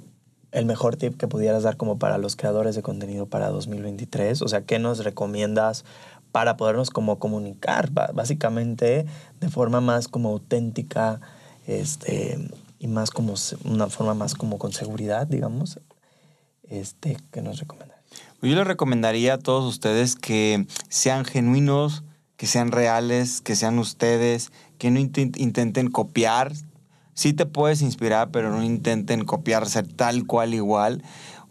el 0.51 0.65
mejor 0.65 0.95
tip 0.95 1.17
que 1.17 1.27
pudieras 1.27 1.63
dar 1.63 1.77
como 1.77 1.99
para 1.99 2.17
los 2.17 2.35
creadores 2.35 2.75
de 2.75 2.81
contenido 2.81 3.25
para 3.27 3.49
2023? 3.49 4.41
O 4.41 4.47
sea, 4.47 4.61
¿qué 4.61 4.79
nos 4.79 5.03
recomiendas 5.03 5.85
para 6.35 6.57
podernos 6.57 6.89
como 6.89 7.17
comunicar, 7.17 7.91
básicamente 7.91 9.05
de 9.39 9.49
forma 9.49 9.79
más 9.79 10.09
como 10.09 10.27
auténtica 10.31 11.21
este, 11.65 12.37
y 12.77 12.87
más 12.87 13.09
como 13.09 13.35
una 13.63 13.87
forma 13.87 14.15
más 14.15 14.35
como 14.35 14.57
con 14.57 14.73
seguridad, 14.73 15.27
digamos? 15.27 15.79
Este, 16.63 17.15
¿Qué 17.31 17.41
nos 17.41 17.61
recomendarías? 17.61 18.03
Yo 18.41 18.53
les 18.53 18.67
recomendaría 18.67 19.35
a 19.35 19.37
todos 19.37 19.63
ustedes 19.63 20.17
que 20.17 20.67
sean 20.89 21.23
genuinos, 21.23 22.03
que 22.35 22.47
sean 22.47 22.73
reales, 22.73 23.39
que 23.39 23.55
sean 23.55 23.79
ustedes, 23.79 24.51
que 24.77 24.91
no 24.91 24.99
intenten 24.99 25.89
copiar. 25.89 26.51
Sí 27.13 27.31
te 27.31 27.45
puedes 27.45 27.81
inspirar, 27.81 28.31
pero 28.31 28.51
no 28.51 28.61
intenten 28.61 29.23
copiarse 29.23 29.83
tal 29.83 30.27
cual 30.27 30.53
igual. 30.53 31.01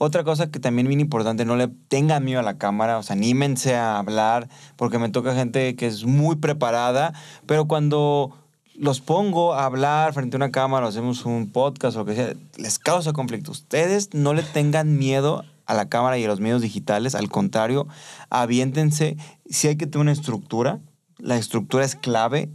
Otra 0.05 0.23
cosa 0.23 0.51
que 0.51 0.61
también 0.61 0.87
bien 0.87 1.01
importante, 1.01 1.47
no 1.47 1.57
le 1.57 1.67
tengan 1.67 2.23
miedo 2.27 2.39
a 2.39 2.43
la 2.43 2.59
cámara, 2.59 2.99
o 2.99 3.03
sea, 3.03 3.17
anímense 3.17 3.75
a 3.75 3.99
hablar, 3.99 4.51
porque 4.77 4.99
me 4.99 5.09
toca 5.09 5.35
gente 5.35 5.77
que 5.77 5.87
es 5.87 6.05
muy 6.05 6.37
preparada, 6.37 7.15
pero 7.47 7.67
cuando 7.67 8.37
los 8.75 9.01
pongo 9.01 9.55
a 9.55 9.65
hablar 9.65 10.13
frente 10.13 10.37
a 10.37 10.39
una 10.39 10.51
cámara, 10.51 10.85
o 10.85 10.91
hacemos 10.91 11.25
un 11.25 11.51
podcast 11.51 11.97
o 11.97 12.01
lo 12.01 12.05
que 12.05 12.17
sea, 12.17 12.35
les 12.59 12.79
causa 12.79 13.15
conflicto. 13.15 13.51
Ustedes 13.51 14.13
no 14.13 14.35
le 14.35 14.43
tengan 14.43 14.99
miedo 14.99 15.43
a 15.65 15.73
la 15.73 15.89
cámara 15.89 16.19
y 16.19 16.25
a 16.25 16.29
los 16.29 16.39
medios 16.39 16.61
digitales, 16.61 17.15
al 17.15 17.31
contrario, 17.31 17.89
aviéntense. 18.29 19.17
Si 19.49 19.69
hay 19.69 19.77
que 19.77 19.87
tener 19.87 20.03
una 20.03 20.13
estructura, 20.13 20.81
la 21.17 21.39
estructura 21.39 21.83
es 21.83 21.97
clave 21.97 22.51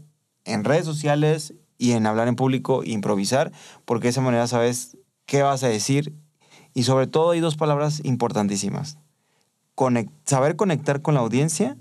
en 0.45 0.65
redes 0.65 0.85
sociales 0.85 1.55
y 1.79 1.93
en 1.93 2.05
hablar 2.05 2.27
en 2.27 2.35
público 2.35 2.83
e 2.83 2.91
improvisar, 2.91 3.51
porque 3.85 4.03
de 4.03 4.09
esa 4.11 4.21
manera 4.21 4.45
sabes 4.45 4.97
qué 5.25 5.41
vas 5.41 5.63
a 5.63 5.67
decir 5.67 6.13
y 6.73 6.83
sobre 6.83 7.07
todo 7.07 7.31
hay 7.31 7.39
dos 7.39 7.55
palabras 7.55 8.01
importantísimas. 8.03 8.97
saber 10.25 10.55
conectar 10.55 11.01
con 11.01 11.13
la 11.13 11.21
audiencia 11.21 11.77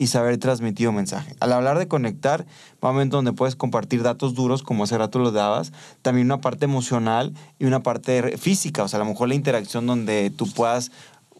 y 0.00 0.06
saber 0.06 0.38
transmitir 0.38 0.88
un 0.88 0.94
mensaje. 0.94 1.36
Al 1.40 1.52
hablar 1.52 1.78
de 1.78 1.86
conectar, 1.86 2.46
momento 2.80 3.16
donde 3.16 3.34
puedes 3.34 3.54
compartir 3.54 4.02
datos 4.02 4.34
duros, 4.34 4.62
como 4.62 4.84
hace 4.84 4.96
rato 4.96 5.18
los 5.18 5.34
dabas, 5.34 5.72
también 6.00 6.26
una 6.26 6.40
parte 6.40 6.64
emocional 6.64 7.34
y 7.58 7.66
una 7.66 7.82
parte 7.82 8.38
física, 8.38 8.82
o 8.82 8.88
sea, 8.88 8.98
a 8.98 9.04
lo 9.04 9.10
mejor 9.10 9.28
la 9.28 9.34
interacción 9.34 9.86
donde 9.86 10.30
tú 10.30 10.50
puedas 10.50 10.90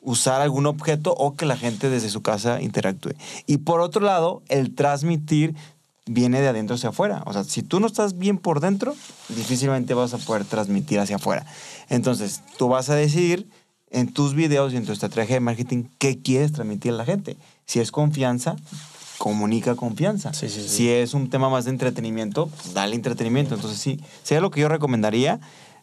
usar 0.03 0.43
algún 0.43 0.67
objeto 0.67 1.15
o 1.15 1.37
que 1.37 1.47
la 1.47 1.57
gente 1.57 1.89
desde 1.89 2.11
su 2.11 2.21
casa 2.21 2.61
interactúe. 2.61 3.15
Y 3.47 3.59
por 3.59 3.81
otro 3.81 4.03
lado, 4.03 4.43
el 4.49 4.75
transmitir 4.75 5.55
viene 6.07 6.41
de 6.41 6.49
adentro 6.49 6.75
hacia 6.75 6.89
afuera. 6.89 7.23
O 7.27 7.33
sea, 7.33 7.45
si 7.45 7.63
tú 7.63 7.81
no 7.81 7.87
estás 7.87 8.19
bien 8.19 8.39
por 8.39 8.61
dentro, 8.61 8.95
difícilmente 9.29 9.95
vas 9.95 10.13
a 10.13 10.19
poder 10.19 10.45
transmitir 10.45 10.99
hacia 10.99 11.17
afuera. 11.17 11.47
Entonces, 11.91 12.43
tú 12.57 12.69
vas 12.69 12.89
a 12.89 12.95
decidir 12.95 13.49
en 13.91 14.13
tus 14.13 14.35
videos 14.35 14.73
y 14.73 14.77
en 14.77 14.87
tu 14.87 14.93
estrategia 14.93 15.37
de 15.37 15.41
marketing 15.41 15.85
qué 15.99 16.23
quieres 16.23 16.53
transmitir 16.53 16.93
a 16.93 16.97
la 16.97 17.05
gente. 17.05 17.37
Si 17.67 17.81
es 17.81 17.93
confianza, 17.93 18.57
comunica 19.19 19.75
confianza. 19.75 20.33
Si 20.33 20.89
es 20.89 21.13
un 21.13 21.29
tema 21.29 21.51
más 21.51 21.67
de 21.67 21.73
entretenimiento, 21.73 22.47
pues 22.47 22.73
dale 22.73 22.95
entretenimiento. 22.95 23.55
Entonces, 23.55 23.79
sí, 23.79 24.01
sería 24.23 24.41
lo 24.41 24.51
que 24.51 24.61
yo 24.61 24.69
recomendaría. 24.69 25.41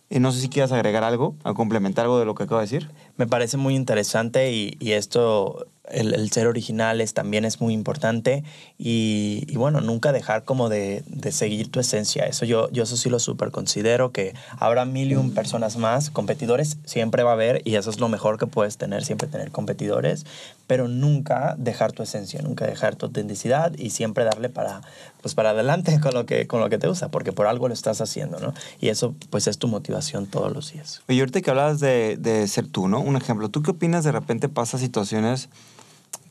Eh, 0.10 0.22
no 0.22 0.32
sé 0.32 0.40
si 0.40 0.48
quieras 0.48 0.72
agregar 0.72 1.04
algo, 1.04 1.36
a 1.44 1.54
complementar 1.54 2.06
algo 2.06 2.18
de 2.18 2.26
lo 2.26 2.34
que 2.34 2.44
acabo 2.44 2.62
de 2.62 2.66
decir. 2.66 2.90
Me 3.18 3.28
parece 3.28 3.58
muy 3.58 3.76
interesante 3.76 4.54
y, 4.54 4.78
y 4.80 4.94
esto 4.94 5.68
el, 5.92 6.30
ser 6.32 6.48
originales 6.48 7.14
también 7.14 7.46
es 7.46 7.62
muy 7.62 7.74
importante 7.74 8.44
y, 8.78 9.56
bueno, 9.56 9.82
nunca 9.82 10.12
dejar 10.12 10.44
como 10.44 10.70
de, 10.70 11.04
seguir 11.32 11.70
tu 11.72 11.80
esencia. 11.80 12.26
Eso 12.26 12.46
yo, 12.46 12.70
yo 12.72 12.84
eso 12.84 12.98
sí 12.98 13.10
lo 13.10 13.20
súper 13.20 13.52
considero, 13.52 14.12
que 14.12 14.34
habrá 14.58 14.86
mil 14.86 15.12
y 15.12 15.16
un 15.16 15.34
personas 15.34 15.78
más, 15.78 16.10
competidores 16.10 16.78
siempre 16.86 17.24
va 17.24 17.32
a 17.32 17.34
haber 17.34 17.62
y 17.66 17.76
eso 17.76 17.90
es 17.90 18.00
lo 18.00 18.10
mejor 18.10 18.38
que 18.38 18.48
puedes 18.48 18.78
tener, 18.78 19.04
siempre 19.04 19.28
tener 19.28 19.52
competidores, 19.52 20.26
pero 20.68 20.88
nunca 20.88 21.56
dejar 21.58 21.92
tu 21.92 22.04
esencia, 22.04 22.42
nunca 22.42 22.66
dejar 22.66 22.96
tu 22.96 23.08
autenticidad 23.08 23.74
y 23.78 23.92
siempre 23.92 24.24
darle 24.24 24.50
para, 24.50 24.82
pues 25.22 25.36
para 25.36 25.52
adelante 25.52 26.00
con 26.00 26.14
lo, 26.14 26.26
que, 26.26 26.48
con 26.48 26.60
lo 26.60 26.70
que 26.70 26.78
te 26.78 26.88
gusta, 26.88 27.10
porque 27.10 27.32
por 27.32 27.48
algo 27.48 27.68
lo 27.68 27.74
estás 27.74 28.02
haciendo, 28.02 28.40
¿no? 28.40 28.54
Y 28.80 28.90
eso 28.90 29.16
pues 29.30 29.48
es 29.48 29.58
tu 29.58 29.68
motivación 29.68 30.28
todos 30.28 30.54
los 30.54 30.72
días. 30.74 31.02
Y 31.08 31.20
ahorita 31.20 31.42
que 31.42 31.50
hablabas 31.50 31.80
de, 31.80 32.18
de 32.18 32.48
ser 32.48 32.68
tú, 32.68 32.88
¿no? 32.88 33.00
Un 33.00 33.16
ejemplo, 33.16 33.50
¿tú 33.50 33.62
qué 33.62 33.72
opinas 33.72 34.04
de 34.04 34.12
repente 34.12 34.50
pasa 34.50 34.78
situaciones 34.78 35.50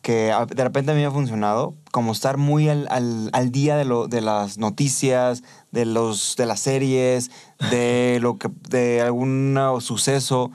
que 0.07 0.33
de 0.55 0.63
repente 0.63 0.93
a 0.93 0.95
mí 0.95 1.01
me 1.01 1.07
ha 1.07 1.11
funcionado, 1.11 1.75
como 1.91 2.13
estar 2.13 2.37
muy 2.37 2.69
al, 2.69 2.87
al, 2.89 3.51
día 3.51 3.77
de, 3.77 3.85
lo, 3.85 4.07
de 4.07 4.21
las 4.21 4.57
noticias, 4.57 5.43
de, 5.73 5.85
los, 5.85 6.37
de 6.37 6.47
las 6.47 6.61
series, 6.61 7.33
de, 7.73 8.19
lo 8.23 8.39
que, 8.39 8.49
de 8.71 9.03
algún 9.03 9.59
suceso, 9.81 10.53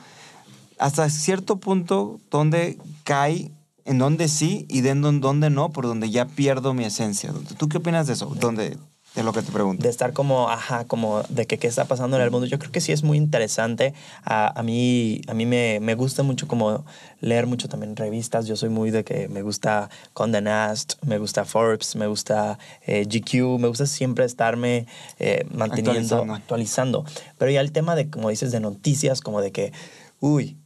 hasta 0.80 1.10
cierto 1.10 1.58
punto 1.58 2.22
donde 2.30 2.78
cae, 3.04 3.52
en 3.84 3.98
donde 3.98 4.30
sí 4.30 4.66
y 4.70 4.80
de 4.80 4.92
en 4.92 5.20
donde 5.20 5.50
no, 5.50 5.74
por 5.74 5.86
donde 5.86 6.10
ya 6.10 6.28
pierdo 6.28 6.74
mi 6.74 6.86
esencia. 6.86 7.34
¿Tú 7.58 7.68
qué 7.68 7.80
opinas 7.80 8.08
de 8.08 8.14
eso? 8.14 8.28
¿Dónde, 8.40 8.78
de 9.16 9.24
lo 9.24 9.34
que 9.34 9.42
te 9.42 9.52
pregunto. 9.52 9.84
De 9.84 9.90
estar 9.90 10.14
como, 10.14 10.50
ajá, 10.50 10.86
como 10.86 11.22
de 11.30 11.46
que 11.46 11.58
qué 11.58 11.68
está 11.68 11.86
pasando 11.86 12.16
en 12.18 12.24
el 12.24 12.32
mundo. 12.32 12.48
Yo 12.48 12.60
creo 12.60 12.72
que 12.72 12.80
sí 12.80 12.94
es 12.94 13.04
muy 13.04 13.18
interesante. 13.18 13.94
A, 14.24 14.58
a 14.58 14.64
mí, 14.64 15.22
a 15.28 15.34
mí 15.34 15.46
me, 15.46 15.80
me, 15.82 15.96
gusta 15.96 16.24
mucho 16.24 16.48
como 16.48 16.86
leer 17.20 17.46
mucho 17.46 17.68
también 17.68 17.96
revistas. 17.96 18.48
Yo 18.48 18.56
soy 18.56 18.70
muy 18.70 18.90
de 18.90 19.04
que 19.04 19.28
me 19.28 19.42
gusta 19.42 19.90
Condé 20.14 20.42
Nast, 20.42 20.94
me 21.04 21.18
gusta 21.18 21.44
Forbes, 21.44 21.96
me 21.96 22.08
gusta 22.08 22.58
eh, 22.86 23.06
GQ, 23.06 23.60
me 23.60 23.68
gusta 23.68 23.86
siempre 23.86 24.24
estarme 24.24 24.88
eh, 25.20 25.46
manteniendo, 25.52 26.16
actualizando. 26.16 26.34
actualizando. 26.34 27.06
Pero 27.38 27.52
ya 27.52 27.60
el 27.60 27.74
tema 27.74 27.96
de, 27.96 28.10
como 28.10 28.30
dices, 28.30 28.52
de 28.52 28.62
noticias, 28.62 29.20
como 29.20 29.42
de 29.42 29.52
que, 29.52 29.74
uy, 30.22 30.58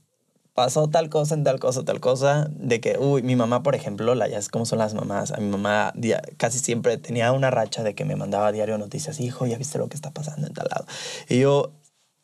pasó 0.56 0.90
tal 0.90 1.10
cosa 1.10 1.36
en 1.36 1.44
tal 1.44 1.60
cosa, 1.60 1.84
tal 1.84 2.00
cosa, 2.00 2.48
de 2.50 2.80
que, 2.80 2.98
uy, 2.98 3.22
mi 3.22 3.36
mamá, 3.36 3.62
por 3.62 3.76
ejemplo, 3.76 4.16
la, 4.16 4.28
ya 4.30 4.38
es 4.38 4.48
como 4.48 4.66
son 4.66 4.80
las 4.80 4.94
mamás, 4.94 5.32
a 5.32 5.38
mi 5.38 5.50
mamá 5.50 5.94
casi 6.38 6.60
siempre 6.60 6.98
tenía 6.98 7.34
una 7.34 7.52
racha 7.52 7.84
de 7.84 7.94
que 7.94 8.06
me 8.06 8.16
mandaba 8.16 8.54
diario 8.54 8.78
noticias, 8.78 9.20
hijo, 9.20 9.46
ya 9.46 9.58
viste 9.58 9.78
lo 9.78 9.90
que 9.90 9.96
está 9.96 10.12
pasando 10.12 10.48
en 10.48 10.54
tal 10.54 10.68
lado. 10.72 10.86
Y 11.28 11.40
yo, 11.40 11.74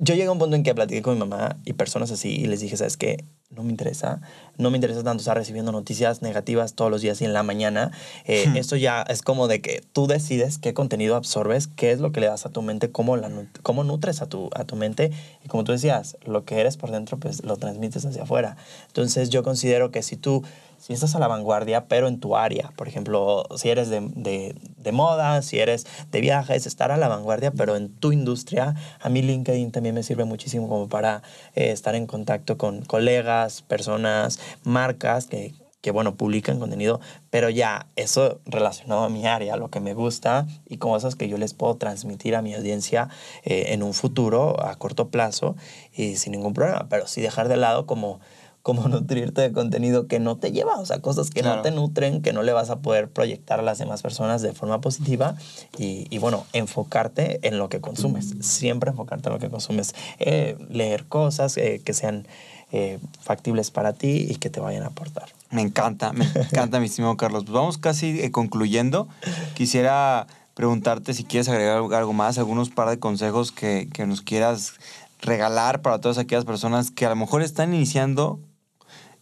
yo 0.03 0.15
llegué 0.15 0.27
a 0.27 0.31
un 0.31 0.39
punto 0.39 0.55
en 0.55 0.63
que 0.63 0.73
platiqué 0.73 1.03
con 1.03 1.13
mi 1.13 1.19
mamá 1.19 1.57
y 1.63 1.73
personas 1.73 2.09
así 2.09 2.29
y 2.29 2.47
les 2.47 2.59
dije, 2.59 2.75
¿sabes 2.75 2.97
qué? 2.97 3.23
No 3.51 3.61
me 3.61 3.69
interesa. 3.69 4.19
No 4.57 4.71
me 4.71 4.77
interesa 4.77 5.03
tanto 5.03 5.21
estar 5.21 5.37
recibiendo 5.37 5.71
noticias 5.71 6.23
negativas 6.23 6.73
todos 6.73 6.89
los 6.89 7.01
días 7.01 7.21
y 7.21 7.25
en 7.25 7.33
la 7.33 7.43
mañana. 7.43 7.91
Eh, 8.25 8.47
hmm. 8.47 8.57
Esto 8.57 8.77
ya 8.77 9.03
es 9.03 9.21
como 9.21 9.47
de 9.47 9.61
que 9.61 9.83
tú 9.93 10.07
decides 10.07 10.57
qué 10.57 10.73
contenido 10.73 11.15
absorbes, 11.15 11.67
qué 11.67 11.91
es 11.91 11.99
lo 11.99 12.11
que 12.11 12.19
le 12.19 12.25
das 12.25 12.47
a 12.47 12.49
tu 12.49 12.63
mente, 12.63 12.89
cómo, 12.89 13.15
la, 13.15 13.29
cómo 13.61 13.83
nutres 13.83 14.23
a 14.23 14.25
tu, 14.25 14.49
a 14.55 14.63
tu 14.63 14.75
mente. 14.75 15.11
Y 15.45 15.49
como 15.49 15.63
tú 15.63 15.71
decías, 15.71 16.17
lo 16.25 16.45
que 16.45 16.59
eres 16.59 16.77
por 16.77 16.89
dentro, 16.89 17.19
pues 17.19 17.43
lo 17.43 17.57
transmites 17.57 18.03
hacia 18.03 18.23
afuera. 18.23 18.57
Entonces 18.87 19.29
yo 19.29 19.43
considero 19.43 19.91
que 19.91 20.01
si 20.01 20.17
tú 20.17 20.41
si 20.81 20.93
estás 20.93 21.15
a 21.15 21.19
la 21.19 21.27
vanguardia, 21.27 21.85
pero 21.87 22.07
en 22.07 22.19
tu 22.19 22.35
área. 22.35 22.71
Por 22.75 22.87
ejemplo, 22.87 23.45
si 23.55 23.69
eres 23.69 23.89
de, 23.89 24.01
de, 24.01 24.55
de, 24.77 24.91
moda, 24.91 25.43
si 25.43 25.59
eres 25.59 25.85
de 26.11 26.21
viajes, 26.21 26.65
estar 26.65 26.91
a 26.91 26.97
la 26.97 27.07
vanguardia, 27.07 27.51
pero 27.51 27.75
en 27.75 27.89
tu 27.89 28.11
industria. 28.11 28.73
A 28.99 29.09
mí 29.09 29.21
LinkedIn 29.21 29.71
también 29.71 29.93
me 29.93 30.01
sirve 30.01 30.25
muchísimo 30.25 30.67
como 30.67 30.89
para 30.89 31.21
eh, 31.53 31.71
estar 31.71 31.93
en 31.93 32.07
contacto 32.07 32.57
con 32.57 32.83
colegas, 32.83 33.61
personas, 33.61 34.39
marcas 34.63 35.27
que, 35.27 35.53
que, 35.81 35.91
bueno, 35.91 36.15
publican 36.15 36.59
contenido, 36.59 36.99
pero 37.29 37.51
ya 37.51 37.85
eso 37.95 38.39
relacionado 38.45 39.03
a 39.03 39.09
mi 39.09 39.27
área, 39.27 39.57
lo 39.57 39.69
que 39.69 39.81
me 39.81 39.93
gusta 39.93 40.47
y 40.67 40.77
cosas 40.77 41.15
que 41.15 41.29
yo 41.29 41.37
les 41.37 41.53
puedo 41.53 41.75
transmitir 41.75 42.35
a 42.35 42.41
mi 42.41 42.55
audiencia 42.55 43.07
eh, 43.43 43.65
en 43.67 43.83
un 43.83 43.93
futuro, 43.93 44.63
a 44.65 44.75
corto 44.77 45.09
plazo, 45.09 45.55
y 45.93 46.15
sin 46.15 46.31
ningún 46.31 46.53
problema, 46.53 46.87
pero 46.89 47.05
sí 47.05 47.21
dejar 47.21 47.49
de 47.49 47.57
lado 47.57 47.85
como 47.85 48.19
como 48.61 48.87
nutrirte 48.87 49.41
de 49.41 49.51
contenido 49.51 50.07
que 50.07 50.19
no 50.19 50.37
te 50.37 50.51
lleva, 50.51 50.79
o 50.79 50.85
sea, 50.85 50.99
cosas 50.99 51.29
que 51.29 51.41
no 51.41 51.61
te 51.61 51.71
nutren, 51.71 52.21
que 52.21 52.33
no 52.33 52.43
le 52.43 52.53
vas 52.53 52.69
a 52.69 52.79
poder 52.79 53.09
proyectar 53.09 53.59
a 53.59 53.63
las 53.63 53.77
demás 53.79 54.01
personas 54.01 54.41
de 54.41 54.53
forma 54.53 54.81
positiva 54.81 55.35
y, 55.77 56.07
y 56.09 56.17
bueno, 56.19 56.45
enfocarte 56.53 57.39
en 57.47 57.57
lo 57.57 57.69
que 57.69 57.81
consumes, 57.81 58.35
siempre 58.41 58.91
enfocarte 58.91 59.29
en 59.29 59.33
lo 59.33 59.39
que 59.39 59.49
consumes, 59.49 59.95
eh, 60.19 60.57
leer 60.69 61.05
cosas 61.05 61.57
eh, 61.57 61.81
que 61.83 61.93
sean 61.93 62.27
eh, 62.71 62.99
factibles 63.19 63.71
para 63.71 63.93
ti 63.93 64.27
y 64.29 64.35
que 64.35 64.49
te 64.49 64.59
vayan 64.59 64.83
a 64.83 64.87
aportar. 64.87 65.29
Me 65.49 65.61
encanta, 65.61 66.13
me 66.13 66.25
encanta, 66.25 66.79
mi 66.79 66.85
estimado 66.85 67.17
Carlos. 67.17 67.43
Pues 67.43 67.53
vamos 67.53 67.77
casi 67.77 68.31
concluyendo. 68.31 69.09
Quisiera 69.55 70.27
preguntarte 70.53 71.13
si 71.13 71.25
quieres 71.25 71.49
agregar 71.49 71.77
algo 71.77 72.13
más, 72.13 72.37
algunos 72.37 72.69
par 72.69 72.89
de 72.89 72.99
consejos 72.99 73.51
que, 73.51 73.89
que 73.91 74.05
nos 74.05 74.21
quieras 74.21 74.73
regalar 75.21 75.81
para 75.81 75.99
todas 75.99 76.17
aquellas 76.17 76.45
personas 76.45 76.91
que 76.91 77.05
a 77.05 77.09
lo 77.09 77.15
mejor 77.15 77.41
están 77.41 77.73
iniciando 77.73 78.39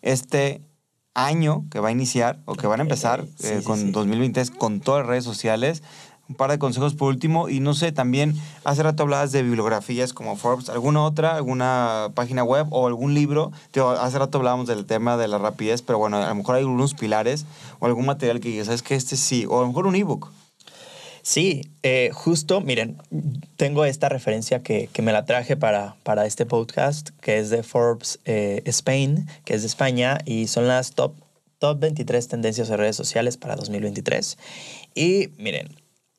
este 0.02 0.62
año 1.14 1.66
que 1.72 1.80
va 1.80 1.90
a 1.90 1.92
iniciar 1.92 2.40
o 2.46 2.56
que 2.56 2.68
van 2.68 2.80
a 2.80 2.84
empezar 2.84 3.26
Sí, 3.40 3.48
eh, 3.48 3.58
sí, 3.60 3.66
con 3.66 3.80
sí. 3.80 3.92
2023 3.92 4.52
con 4.52 4.80
todas 4.80 5.02
las 5.02 5.10
redes 5.10 5.24
sociales. 5.24 5.84
Un 6.28 6.36
par 6.36 6.52
de 6.52 6.60
consejos 6.60 6.94
por 6.94 7.10
último 7.10 7.50
y 7.50 7.60
no 7.60 7.74
sé, 7.74 7.92
también 7.92 8.36
hace 8.64 8.84
rato 8.84 9.02
hablabas 9.02 9.32
de 9.32 9.42
bibliografías 9.42 10.14
como 10.14 10.36
Forbes, 10.36 10.70
alguna 10.70 11.04
otra, 11.04 11.36
alguna 11.36 12.10
página 12.14 12.44
web 12.44 12.68
o 12.70 12.86
algún 12.86 13.16
libro. 13.16 13.52
Digo, 13.74 13.90
hace 13.90 14.20
rato 14.20 14.38
hablábamos 14.38 14.68
del 14.68 14.86
tema 14.86 15.18
de 15.18 15.28
la 15.28 15.40
rapidez, 15.40 15.82
pero 15.82 15.98
bueno, 15.98 16.18
a 16.18 16.30
lo 16.30 16.36
mejor 16.36 16.56
hay 16.56 16.62
algunos 16.62 16.94
pilares 16.94 17.48
o 17.80 17.88
algún 17.88 18.06
material 18.06 18.40
que 18.40 18.50
digas, 18.50 18.68
sabes 18.68 18.84
que 18.84 18.94
este 18.94 19.18
sí, 19.18 19.48
o 19.50 19.58
a 19.58 19.62
lo 19.62 19.70
mejor 19.70 19.88
un 19.88 19.96
ebook. 19.96 20.30
Sí, 21.30 21.62
eh, 21.84 22.10
justo, 22.12 22.60
miren, 22.60 22.98
tengo 23.56 23.86
esta 23.86 24.10
referencia 24.10 24.64
que, 24.64 24.90
que 24.92 25.04
me 25.04 25.12
la 25.12 25.26
traje 25.26 25.56
para, 25.56 25.96
para 26.02 26.26
este 26.26 26.48
podcast, 26.48 27.12
que 27.22 27.38
es 27.38 27.52
de 27.52 27.62
Forbes 27.62 28.20
eh, 28.26 28.64
Spain, 28.66 29.28
que 29.46 29.54
es 29.54 29.62
de 29.62 29.68
España, 29.68 30.18
y 30.26 30.48
son 30.48 30.68
las 30.68 30.96
top, 30.96 31.14
top 31.60 31.82
23 31.82 32.28
tendencias 32.28 32.68
de 32.68 32.78
redes 32.78 32.96
sociales 32.96 33.38
para 33.38 33.56
2023. 33.56 34.40
Y 34.96 35.30
miren, 35.38 35.70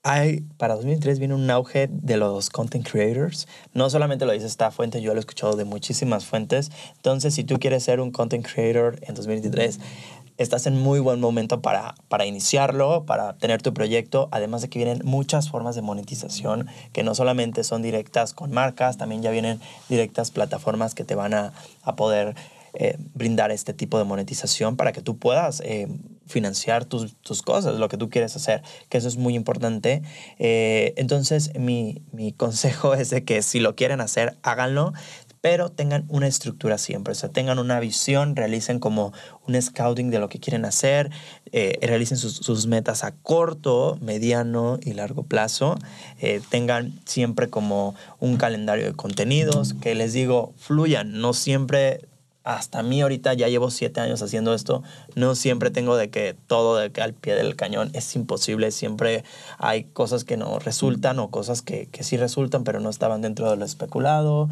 hay, 0.04 0.42
para 0.56 0.74
2023 0.74 1.18
viene 1.18 1.34
un 1.34 1.50
auge 1.50 1.88
de 1.90 2.16
los 2.16 2.48
content 2.48 2.88
creators. 2.88 3.48
No 3.74 3.90
solamente 3.90 4.26
lo 4.26 4.32
dice 4.32 4.46
esta 4.46 4.70
fuente, 4.70 5.02
yo 5.02 5.12
lo 5.12 5.18
he 5.18 5.20
escuchado 5.20 5.56
de 5.56 5.64
muchísimas 5.64 6.24
fuentes. 6.24 6.70
Entonces, 6.96 7.34
si 7.34 7.42
tú 7.42 7.58
quieres 7.58 7.82
ser 7.82 8.00
un 8.00 8.12
content 8.12 8.46
creator 8.46 8.96
en 9.02 9.14
2023, 9.14 9.80
estás 10.40 10.66
en 10.66 10.80
muy 10.80 11.00
buen 11.00 11.20
momento 11.20 11.60
para, 11.60 11.94
para 12.08 12.24
iniciarlo, 12.24 13.04
para 13.04 13.36
tener 13.36 13.60
tu 13.60 13.74
proyecto, 13.74 14.28
además 14.32 14.62
de 14.62 14.70
que 14.70 14.78
vienen 14.78 15.02
muchas 15.04 15.50
formas 15.50 15.74
de 15.74 15.82
monetización 15.82 16.66
que 16.92 17.02
no 17.02 17.14
solamente 17.14 17.62
son 17.62 17.82
directas 17.82 18.32
con 18.32 18.50
marcas, 18.50 18.96
también 18.96 19.20
ya 19.22 19.30
vienen 19.30 19.60
directas 19.90 20.30
plataformas 20.30 20.94
que 20.94 21.04
te 21.04 21.14
van 21.14 21.34
a, 21.34 21.52
a 21.82 21.94
poder 21.94 22.34
eh, 22.72 22.96
brindar 23.14 23.50
este 23.50 23.74
tipo 23.74 23.98
de 23.98 24.04
monetización 24.04 24.76
para 24.76 24.92
que 24.92 25.02
tú 25.02 25.18
puedas 25.18 25.60
eh, 25.60 25.88
financiar 26.26 26.86
tus, 26.86 27.16
tus, 27.16 27.42
cosas, 27.42 27.74
lo 27.74 27.88
que 27.88 27.98
tú 27.98 28.08
quieres 28.08 28.34
hacer, 28.36 28.62
que 28.88 28.96
eso 28.96 29.08
es 29.08 29.16
muy 29.16 29.34
importante. 29.34 30.02
Eh, 30.38 30.94
entonces, 30.96 31.50
mi, 31.58 32.00
mi 32.12 32.32
consejo 32.32 32.94
es 32.94 33.10
de 33.10 33.24
que 33.24 33.42
si 33.42 33.60
lo 33.60 33.74
quieren 33.74 34.00
hacer, 34.00 34.38
háganlo 34.42 34.94
pero 35.40 35.70
tengan 35.70 36.04
una 36.08 36.26
estructura 36.26 36.76
siempre, 36.76 37.12
o 37.12 37.14
sea, 37.14 37.30
tengan 37.30 37.58
una 37.58 37.80
visión, 37.80 38.36
realicen 38.36 38.78
como 38.78 39.12
un 39.46 39.60
scouting 39.60 40.10
de 40.10 40.18
lo 40.18 40.28
que 40.28 40.38
quieren 40.38 40.64
hacer, 40.64 41.10
eh, 41.52 41.78
realicen 41.82 42.18
sus, 42.18 42.36
sus, 42.36 42.66
metas 42.66 43.04
a 43.04 43.12
corto, 43.12 43.98
mediano 44.02 44.78
y 44.82 44.92
largo 44.92 45.22
plazo, 45.22 45.78
eh, 46.20 46.40
tengan 46.50 47.00
siempre 47.06 47.48
como 47.48 47.94
un 48.18 48.36
calendario 48.36 48.84
de 48.84 48.92
contenidos, 48.92 49.74
que 49.80 49.94
les 49.94 50.12
digo, 50.12 50.52
fluyan, 50.58 51.20
no 51.20 51.32
siempre 51.32 52.00
hasta 52.42 52.82
mí 52.82 53.02
ahorita 53.02 53.34
ya 53.34 53.48
llevo 53.48 53.70
siete 53.70 54.00
años 54.00 54.22
haciendo 54.22 54.54
esto, 54.54 54.82
no 55.14 55.34
siempre 55.34 55.70
tengo 55.70 55.96
de 55.96 56.10
que 56.10 56.34
todo 56.46 56.76
de 56.76 56.90
que 56.90 57.02
al 57.02 57.12
pie 57.12 57.34
del 57.34 57.54
cañón 57.54 57.90
es 57.92 58.16
imposible, 58.16 58.70
siempre 58.70 59.24
hay 59.58 59.84
cosas 59.84 60.24
que 60.24 60.36
no 60.36 60.58
resultan 60.58 61.18
o 61.18 61.30
cosas 61.30 61.60
que, 61.60 61.86
que 61.86 62.02
sí 62.02 62.16
resultan 62.16 62.64
pero 62.64 62.80
no 62.80 62.88
estaban 62.88 63.20
dentro 63.20 63.50
de 63.50 63.56
lo 63.56 63.64
especulado, 63.64 64.48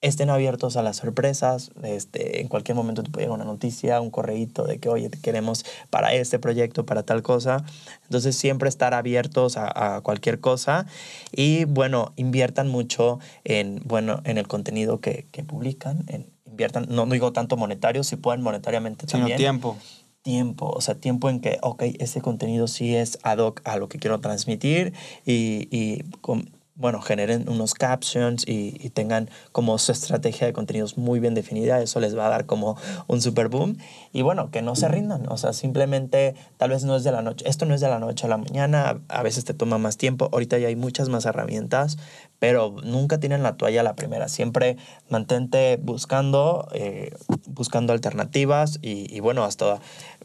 estén 0.00 0.30
abiertos 0.30 0.76
a 0.76 0.82
las 0.82 0.96
sorpresas. 0.96 1.70
Este, 1.82 2.40
en 2.40 2.48
cualquier 2.48 2.76
momento 2.76 3.02
te 3.02 3.10
puede 3.10 3.26
llegar 3.26 3.36
una 3.36 3.44
noticia, 3.44 4.00
un 4.00 4.10
correíto 4.10 4.64
de 4.64 4.78
que, 4.78 4.88
oye, 4.88 5.10
te 5.10 5.18
queremos 5.18 5.64
para 5.90 6.12
este 6.14 6.38
proyecto, 6.38 6.86
para 6.86 7.02
tal 7.02 7.22
cosa. 7.22 7.64
Entonces, 8.04 8.36
siempre 8.36 8.68
estar 8.68 8.94
abiertos 8.94 9.56
a, 9.56 9.96
a, 9.96 10.00
cualquier 10.00 10.40
cosa. 10.40 10.86
Y 11.32 11.64
bueno, 11.64 12.12
inviertan 12.16 12.68
mucho 12.68 13.18
en, 13.44 13.80
bueno, 13.84 14.20
en 14.24 14.38
el 14.38 14.48
contenido 14.48 15.00
que, 15.00 15.26
que 15.32 15.44
publican. 15.44 16.04
En, 16.08 16.26
inviertan, 16.46 16.86
no, 16.88 17.06
no, 17.06 17.12
digo 17.12 17.32
tanto 17.32 17.56
monetario, 17.56 18.04
si 18.04 18.16
pueden 18.16 18.42
monetariamente 18.42 19.06
Sino 19.06 19.20
también. 19.20 19.38
tiempo. 19.38 19.76
Tiempo, 20.22 20.68
o 20.68 20.82
sea, 20.82 20.96
tiempo 20.96 21.30
en 21.30 21.40
que, 21.40 21.58
ok, 21.62 21.82
ese 21.98 22.20
contenido 22.20 22.68
sí 22.68 22.94
es 22.94 23.18
ad 23.22 23.38
hoc 23.38 23.62
a 23.64 23.78
lo 23.78 23.88
que 23.88 23.98
quiero 23.98 24.20
transmitir 24.20 24.92
y, 25.24 25.66
y 25.70 26.02
con, 26.20 26.50
bueno, 26.80 27.00
generen 27.02 27.48
unos 27.48 27.74
captions 27.74 28.46
y, 28.48 28.76
y, 28.80 28.90
tengan 28.90 29.28
como 29.52 29.76
su 29.78 29.92
estrategia 29.92 30.46
de 30.46 30.52
contenidos 30.52 30.96
muy 30.96 31.20
bien 31.20 31.34
definida, 31.34 31.80
eso 31.80 32.00
les 32.00 32.16
va 32.16 32.26
a 32.26 32.30
dar 32.30 32.46
como 32.46 32.76
un 33.06 33.20
super 33.20 33.48
boom. 33.48 33.76
Y 34.12 34.22
bueno, 34.22 34.50
que 34.50 34.62
no 34.62 34.74
se 34.74 34.88
rindan, 34.88 35.30
o 35.30 35.36
sea, 35.36 35.52
simplemente 35.52 36.34
tal 36.56 36.70
vez 36.70 36.84
no 36.84 36.96
es 36.96 37.04
de 37.04 37.12
la 37.12 37.22
noche, 37.22 37.48
esto 37.48 37.66
no 37.66 37.74
es 37.74 37.80
de 37.80 37.88
la 37.88 37.98
noche 37.98 38.26
a 38.26 38.28
la 38.30 38.38
mañana, 38.38 39.00
a 39.08 39.22
veces 39.22 39.44
te 39.44 39.54
toma 39.54 39.78
más 39.78 39.98
tiempo, 39.98 40.30
ahorita 40.32 40.58
ya 40.58 40.68
hay 40.68 40.76
muchas 40.76 41.10
más 41.10 41.26
herramientas, 41.26 41.98
pero 42.38 42.74
nunca 42.82 43.20
tienen 43.20 43.42
la 43.42 43.56
toalla 43.56 43.82
la 43.82 43.94
primera, 43.94 44.28
siempre 44.28 44.78
mantente 45.10 45.78
buscando, 45.82 46.68
eh, 46.72 47.12
buscando 47.46 47.92
alternativas 47.92 48.78
y, 48.80 49.14
y 49.14 49.20
bueno, 49.20 49.44
hasta 49.44 49.80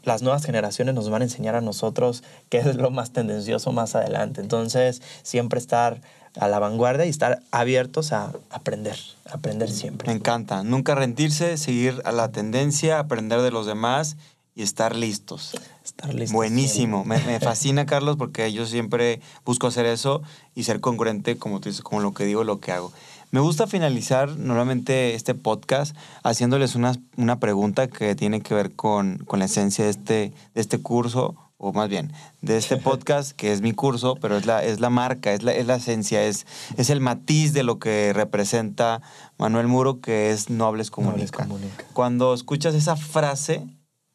las 0.06 0.22
nuevas 0.22 0.44
generaciones 0.44 0.94
nos 0.94 1.10
van 1.10 1.22
a 1.22 1.24
enseñar 1.26 1.56
a 1.56 1.60
nosotros 1.60 2.22
qué 2.48 2.58
es 2.58 2.76
lo 2.76 2.90
más 2.90 3.12
tendencioso 3.12 3.72
más 3.72 3.94
adelante. 3.94 4.40
Entonces, 4.40 5.02
siempre 5.22 5.58
estar 5.58 6.00
a 6.38 6.48
la 6.48 6.58
vanguardia 6.58 7.06
y 7.06 7.08
estar 7.08 7.40
abiertos 7.50 8.12
a 8.12 8.32
aprender, 8.50 8.98
aprender 9.30 9.70
siempre. 9.70 10.08
Me 10.08 10.14
encanta. 10.14 10.62
Nunca 10.62 10.94
rendirse, 10.94 11.56
seguir 11.56 12.00
a 12.04 12.12
la 12.12 12.30
tendencia, 12.30 12.98
aprender 12.98 13.42
de 13.42 13.50
los 13.50 13.66
demás 13.66 14.16
y 14.54 14.62
estar 14.62 14.96
listos. 14.96 15.54
Estar 15.84 16.14
listos. 16.14 16.32
Buenísimo. 16.32 17.04
Me, 17.04 17.18
me, 17.20 17.40
fascina, 17.40 17.86
Carlos, 17.86 18.16
porque 18.16 18.52
yo 18.52 18.66
siempre 18.66 19.20
busco 19.44 19.66
hacer 19.66 19.86
eso 19.86 20.22
y 20.54 20.64
ser 20.64 20.80
congruente, 20.80 21.36
como 21.36 21.60
tú 21.60 21.68
dices, 21.68 21.82
con 21.82 22.02
lo 22.02 22.12
que 22.14 22.24
digo, 22.24 22.44
lo 22.44 22.60
que 22.60 22.72
hago. 22.72 22.92
Me 23.32 23.40
gusta 23.40 23.66
finalizar 23.66 24.36
normalmente 24.36 25.14
este 25.14 25.34
podcast 25.34 25.96
haciéndoles 26.22 26.74
una, 26.74 26.94
una 27.16 27.40
pregunta 27.40 27.88
que 27.88 28.14
tiene 28.14 28.40
que 28.40 28.54
ver 28.54 28.72
con, 28.72 29.18
con 29.26 29.40
la 29.40 29.46
esencia 29.46 29.84
de 29.84 29.90
este, 29.90 30.32
de 30.54 30.60
este 30.60 30.78
curso 30.78 31.34
o 31.58 31.72
más 31.72 31.88
bien, 31.88 32.12
de 32.42 32.58
este 32.58 32.76
podcast, 32.76 33.32
que 33.32 33.52
es 33.52 33.62
mi 33.62 33.72
curso, 33.72 34.16
pero 34.16 34.36
es 34.36 34.44
la, 34.44 34.62
es 34.62 34.80
la 34.80 34.90
marca, 34.90 35.32
es 35.32 35.42
la, 35.42 35.52
es 35.52 35.66
la 35.66 35.76
esencia, 35.76 36.22
es, 36.24 36.46
es 36.76 36.90
el 36.90 37.00
matiz 37.00 37.52
de 37.54 37.62
lo 37.62 37.78
que 37.78 38.12
representa 38.12 39.00
Manuel 39.38 39.66
Muro, 39.66 40.00
que 40.00 40.30
es 40.30 40.50
Nobles 40.50 40.90
Comunica. 40.90 41.16
Nobles 41.16 41.32
comunica. 41.32 41.84
Cuando 41.94 42.34
escuchas 42.34 42.74
esa 42.74 42.96
frase, 42.96 43.66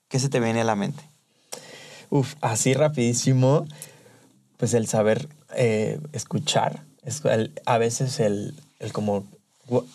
¿qué 0.07 0.19
se 0.19 0.29
te 0.29 0.39
viene 0.39 0.61
a 0.61 0.65
la 0.65 0.75
mente? 0.75 1.03
Uf, 2.09 2.35
así 2.41 2.73
rapidísimo, 2.73 3.65
pues 4.57 4.73
el 4.73 4.87
saber 4.87 5.27
eh, 5.55 5.99
escuchar, 6.13 6.83
es 7.03 7.25
el, 7.25 7.59
a 7.65 7.77
veces 7.79 8.19
el, 8.19 8.53
el 8.79 8.93
como 8.93 9.25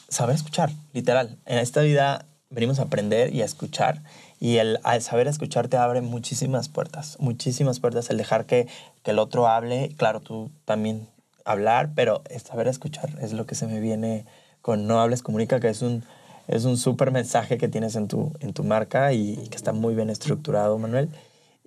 saber 0.09 0.35
escuchar, 0.35 0.73
literal. 0.93 1.39
En 1.47 1.59
esta 1.59 1.83
vida 1.83 2.27
venimos 2.51 2.79
a 2.79 2.83
aprender 2.83 3.35
y 3.35 3.43
a 3.43 3.45
escuchar 3.45 4.03
y 4.39 4.57
el, 4.57 4.79
el, 4.93 5.03
saber 5.03 5.29
escuchar 5.29 5.69
te 5.69 5.77
abre 5.77 6.01
muchísimas 6.03 6.69
puertas, 6.69 7.17
muchísimas 7.21 7.81
puertas. 7.81 8.11
El 8.11 8.19
dejar 8.19 8.47
que, 8.47 8.69
que, 9.03 9.13
el 9.13 9.19
otro 9.19 9.49
hable, 9.49 9.91
claro, 9.97 10.21
tú 10.21 10.51
también 10.65 11.09
hablar, 11.45 11.91
pero 11.95 12.23
saber 12.45 12.69
escuchar 12.69 13.11
es 13.21 13.33
lo 13.33 13.47
que 13.47 13.55
se 13.55 13.67
me 13.67 13.81
viene 13.81 14.27
con 14.61 14.87
No 14.87 15.01
Hables 15.01 15.23
Comunica, 15.23 15.61
que 15.61 15.69
es 15.69 15.81
un, 15.81 16.03
es 16.49 16.65
un 16.65 16.77
súper 16.77 17.13
mensaje 17.13 17.57
que 17.57 17.69
tienes 17.69 17.97
en 17.97 18.09
tu, 18.09 18.33
en 18.41 18.53
tu 18.53 18.65
marca 18.65 19.13
y, 19.13 19.39
y, 19.43 19.49
que 19.49 19.57
está 19.57 19.73
muy 19.73 19.95
bien 19.95 20.11
estructurado, 20.11 20.77
Manuel. 20.79 21.09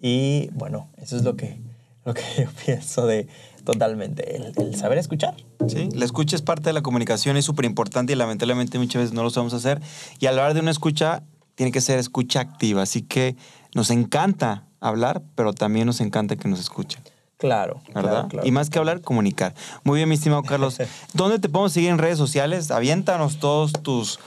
Y 0.01 0.49
bueno, 0.53 0.89
eso 0.97 1.17
es 1.17 1.23
lo 1.23 1.35
que, 1.35 1.59
lo 2.05 2.13
que 2.13 2.21
yo 2.37 2.49
pienso 2.65 3.07
de 3.07 3.27
totalmente, 3.63 4.35
el, 4.35 4.53
el 4.57 4.75
saber 4.75 4.97
escuchar. 4.97 5.35
Sí, 5.67 5.89
la 5.93 6.05
escucha 6.05 6.35
es 6.35 6.41
parte 6.41 6.69
de 6.69 6.73
la 6.73 6.81
comunicación, 6.81 7.37
es 7.37 7.45
súper 7.45 7.65
importante 7.65 8.13
y 8.13 8.15
lamentablemente 8.15 8.79
muchas 8.79 9.01
veces 9.01 9.13
no 9.13 9.23
lo 9.23 9.29
sabemos 9.29 9.53
hacer. 9.53 9.81
Y 10.19 10.25
a 10.25 10.31
la 10.31 10.43
hora 10.43 10.53
de 10.53 10.59
una 10.59 10.71
escucha, 10.71 11.23
tiene 11.59 11.73
que 11.73 11.81
ser 11.81 11.99
escucha 11.99 12.39
activa. 12.39 12.83
Así 12.83 13.01
que 13.01 13.35
nos 13.75 13.89
encanta 13.89 14.63
hablar, 14.79 15.21
pero 15.35 15.51
también 15.51 15.87
nos 15.87 15.99
encanta 15.99 16.37
que 16.37 16.47
nos 16.47 16.57
escuchen. 16.57 17.01
Claro, 17.35 17.81
¿verdad? 17.87 18.11
Claro, 18.11 18.27
claro. 18.29 18.47
Y 18.47 18.51
más 18.51 18.69
que 18.69 18.79
hablar, 18.79 19.01
comunicar. 19.01 19.53
Muy 19.83 19.97
bien, 19.97 20.07
mi 20.07 20.15
estimado 20.15 20.41
Carlos. 20.43 20.77
¿Dónde 21.13 21.37
te 21.37 21.49
podemos 21.49 21.73
seguir 21.73 21.89
en 21.89 21.97
redes 21.97 22.17
sociales? 22.17 22.71
Aviéntanos 22.71 23.39
todos 23.39 23.73
tus, 23.73 24.21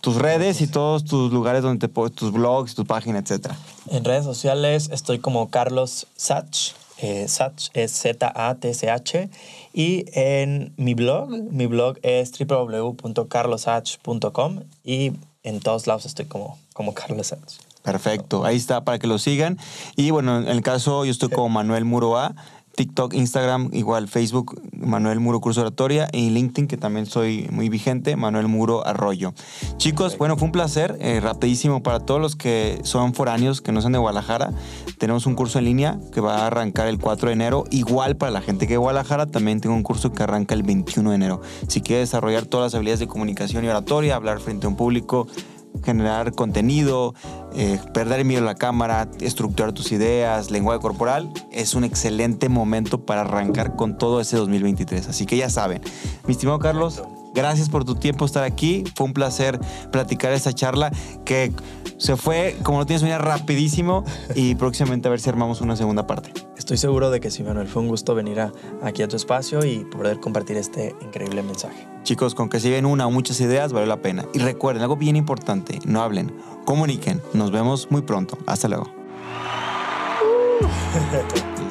tus 0.00 0.16
redes 0.16 0.62
y 0.62 0.66
todos 0.66 1.04
tus 1.04 1.30
lugares 1.30 1.62
donde 1.62 1.86
te 1.86 1.92
tus 2.08 2.32
blogs, 2.32 2.74
tu 2.74 2.86
página, 2.86 3.18
etcétera. 3.18 3.54
En 3.90 4.02
redes 4.02 4.24
sociales 4.24 4.88
estoy 4.90 5.18
como 5.18 5.50
Carlos 5.50 6.06
Sach. 6.16 6.72
Eh, 6.96 7.28
Sach 7.28 7.68
es 7.74 7.92
Z-A-T-C-H. 7.92 9.28
Y 9.74 10.06
en 10.14 10.72
mi 10.78 10.94
blog, 10.94 11.28
mi 11.28 11.66
blog 11.66 11.98
es 12.00 12.32
www.carlosach.com 12.32 14.60
y 14.84 15.12
en 15.42 15.60
todos 15.60 15.86
lados 15.86 16.06
estoy 16.06 16.26
como, 16.26 16.58
como 16.78 16.94
Carlos 16.94 17.26
Sach. 17.26 17.40
Perfecto, 17.82 18.44
ahí 18.44 18.56
está 18.56 18.84
para 18.84 19.00
que 19.00 19.08
lo 19.08 19.18
sigan. 19.18 19.58
Y 19.96 20.12
bueno, 20.12 20.38
en 20.38 20.46
el 20.46 20.62
caso 20.62 21.04
yo 21.04 21.10
estoy 21.10 21.28
como 21.28 21.48
Manuel 21.48 21.84
Muroa, 21.84 22.36
TikTok, 22.76 23.14
Instagram, 23.14 23.70
igual 23.72 24.06
Facebook, 24.06 24.62
Manuel 24.70 25.18
Muro 25.18 25.40
Curso 25.40 25.62
Oratoria 25.62 26.08
y 26.12 26.30
LinkedIn, 26.30 26.68
que 26.68 26.76
también 26.76 27.06
soy 27.06 27.48
muy 27.50 27.68
vigente, 27.68 28.14
Manuel 28.14 28.46
Muro 28.46 28.86
Arroyo. 28.86 29.34
Chicos, 29.78 30.16
bueno, 30.18 30.36
fue 30.36 30.46
un 30.46 30.52
placer, 30.52 30.96
eh, 31.00 31.18
rapidísimo 31.18 31.82
para 31.82 31.98
todos 31.98 32.20
los 32.20 32.36
que 32.36 32.78
son 32.84 33.12
foráneos, 33.14 33.60
que 33.60 33.72
no 33.72 33.82
son 33.82 33.90
de 33.90 33.98
Guadalajara. 33.98 34.52
Tenemos 34.98 35.26
un 35.26 35.34
curso 35.34 35.58
en 35.58 35.64
línea 35.64 35.98
que 36.12 36.20
va 36.20 36.42
a 36.42 36.46
arrancar 36.46 36.86
el 36.86 37.00
4 37.00 37.30
de 37.30 37.32
enero. 37.32 37.64
Igual 37.72 38.16
para 38.16 38.30
la 38.30 38.40
gente 38.40 38.68
que 38.68 38.74
de 38.74 38.78
Guadalajara, 38.78 39.26
también 39.26 39.60
tengo 39.60 39.74
un 39.74 39.82
curso 39.82 40.12
que 40.12 40.22
arranca 40.22 40.54
el 40.54 40.62
21 40.62 41.10
de 41.10 41.16
enero. 41.16 41.40
Si 41.66 41.80
quiere 41.80 42.02
desarrollar 42.02 42.46
todas 42.46 42.66
las 42.66 42.74
habilidades 42.76 43.00
de 43.00 43.08
comunicación 43.08 43.64
y 43.64 43.68
oratoria, 43.68 44.14
hablar 44.14 44.38
frente 44.38 44.66
a 44.66 44.68
un 44.68 44.76
público, 44.76 45.26
generar 45.82 46.32
contenido, 46.32 47.14
eh, 47.54 47.78
perder 47.94 48.24
miedo 48.24 48.42
a 48.42 48.46
la 48.46 48.54
cámara, 48.54 49.08
estructurar 49.20 49.72
tus 49.72 49.92
ideas, 49.92 50.50
lenguaje 50.50 50.80
corporal, 50.80 51.32
es 51.52 51.74
un 51.74 51.84
excelente 51.84 52.48
momento 52.48 53.04
para 53.04 53.22
arrancar 53.22 53.76
con 53.76 53.98
todo 53.98 54.20
ese 54.20 54.36
2023. 54.36 55.08
Así 55.08 55.26
que 55.26 55.36
ya 55.36 55.50
saben, 55.50 55.82
mi 56.26 56.32
estimado 56.32 56.58
Carlos, 56.58 57.02
gracias 57.38 57.68
por 57.68 57.84
tu 57.84 57.94
tiempo 57.94 58.24
estar 58.24 58.42
aquí. 58.42 58.84
Fue 58.94 59.06
un 59.06 59.12
placer 59.12 59.58
platicar 59.92 60.32
esta 60.32 60.52
charla 60.52 60.90
que 61.24 61.52
se 61.96 62.16
fue, 62.16 62.56
como 62.62 62.78
lo 62.78 62.86
tienes 62.86 63.02
venir 63.02 63.18
rapidísimo 63.18 64.04
y 64.34 64.56
próximamente 64.56 65.08
a 65.08 65.10
ver 65.10 65.20
si 65.20 65.28
armamos 65.28 65.60
una 65.60 65.76
segunda 65.76 66.06
parte. 66.06 66.32
Estoy 66.56 66.76
seguro 66.76 67.10
de 67.10 67.20
que 67.20 67.30
sí, 67.30 67.42
Manuel. 67.42 67.68
Fue 67.68 67.80
un 67.80 67.88
gusto 67.88 68.14
venir 68.14 68.40
aquí 68.82 69.02
a 69.02 69.08
tu 69.08 69.16
espacio 69.16 69.64
y 69.64 69.84
poder 69.84 70.20
compartir 70.20 70.56
este 70.56 70.94
increíble 71.00 71.42
mensaje. 71.42 71.86
Chicos, 72.02 72.34
con 72.34 72.48
que 72.48 72.60
siguen 72.60 72.86
una 72.86 73.06
o 73.06 73.10
muchas 73.10 73.40
ideas, 73.40 73.72
vale 73.72 73.86
la 73.86 74.02
pena. 74.02 74.26
Y 74.34 74.40
recuerden, 74.40 74.82
algo 74.82 74.96
bien 74.96 75.16
importante, 75.16 75.78
no 75.86 76.02
hablen, 76.02 76.36
comuniquen. 76.64 77.22
Nos 77.32 77.52
vemos 77.52 77.88
muy 77.90 78.02
pronto. 78.02 78.36
Hasta 78.46 78.68
luego. 78.68 78.90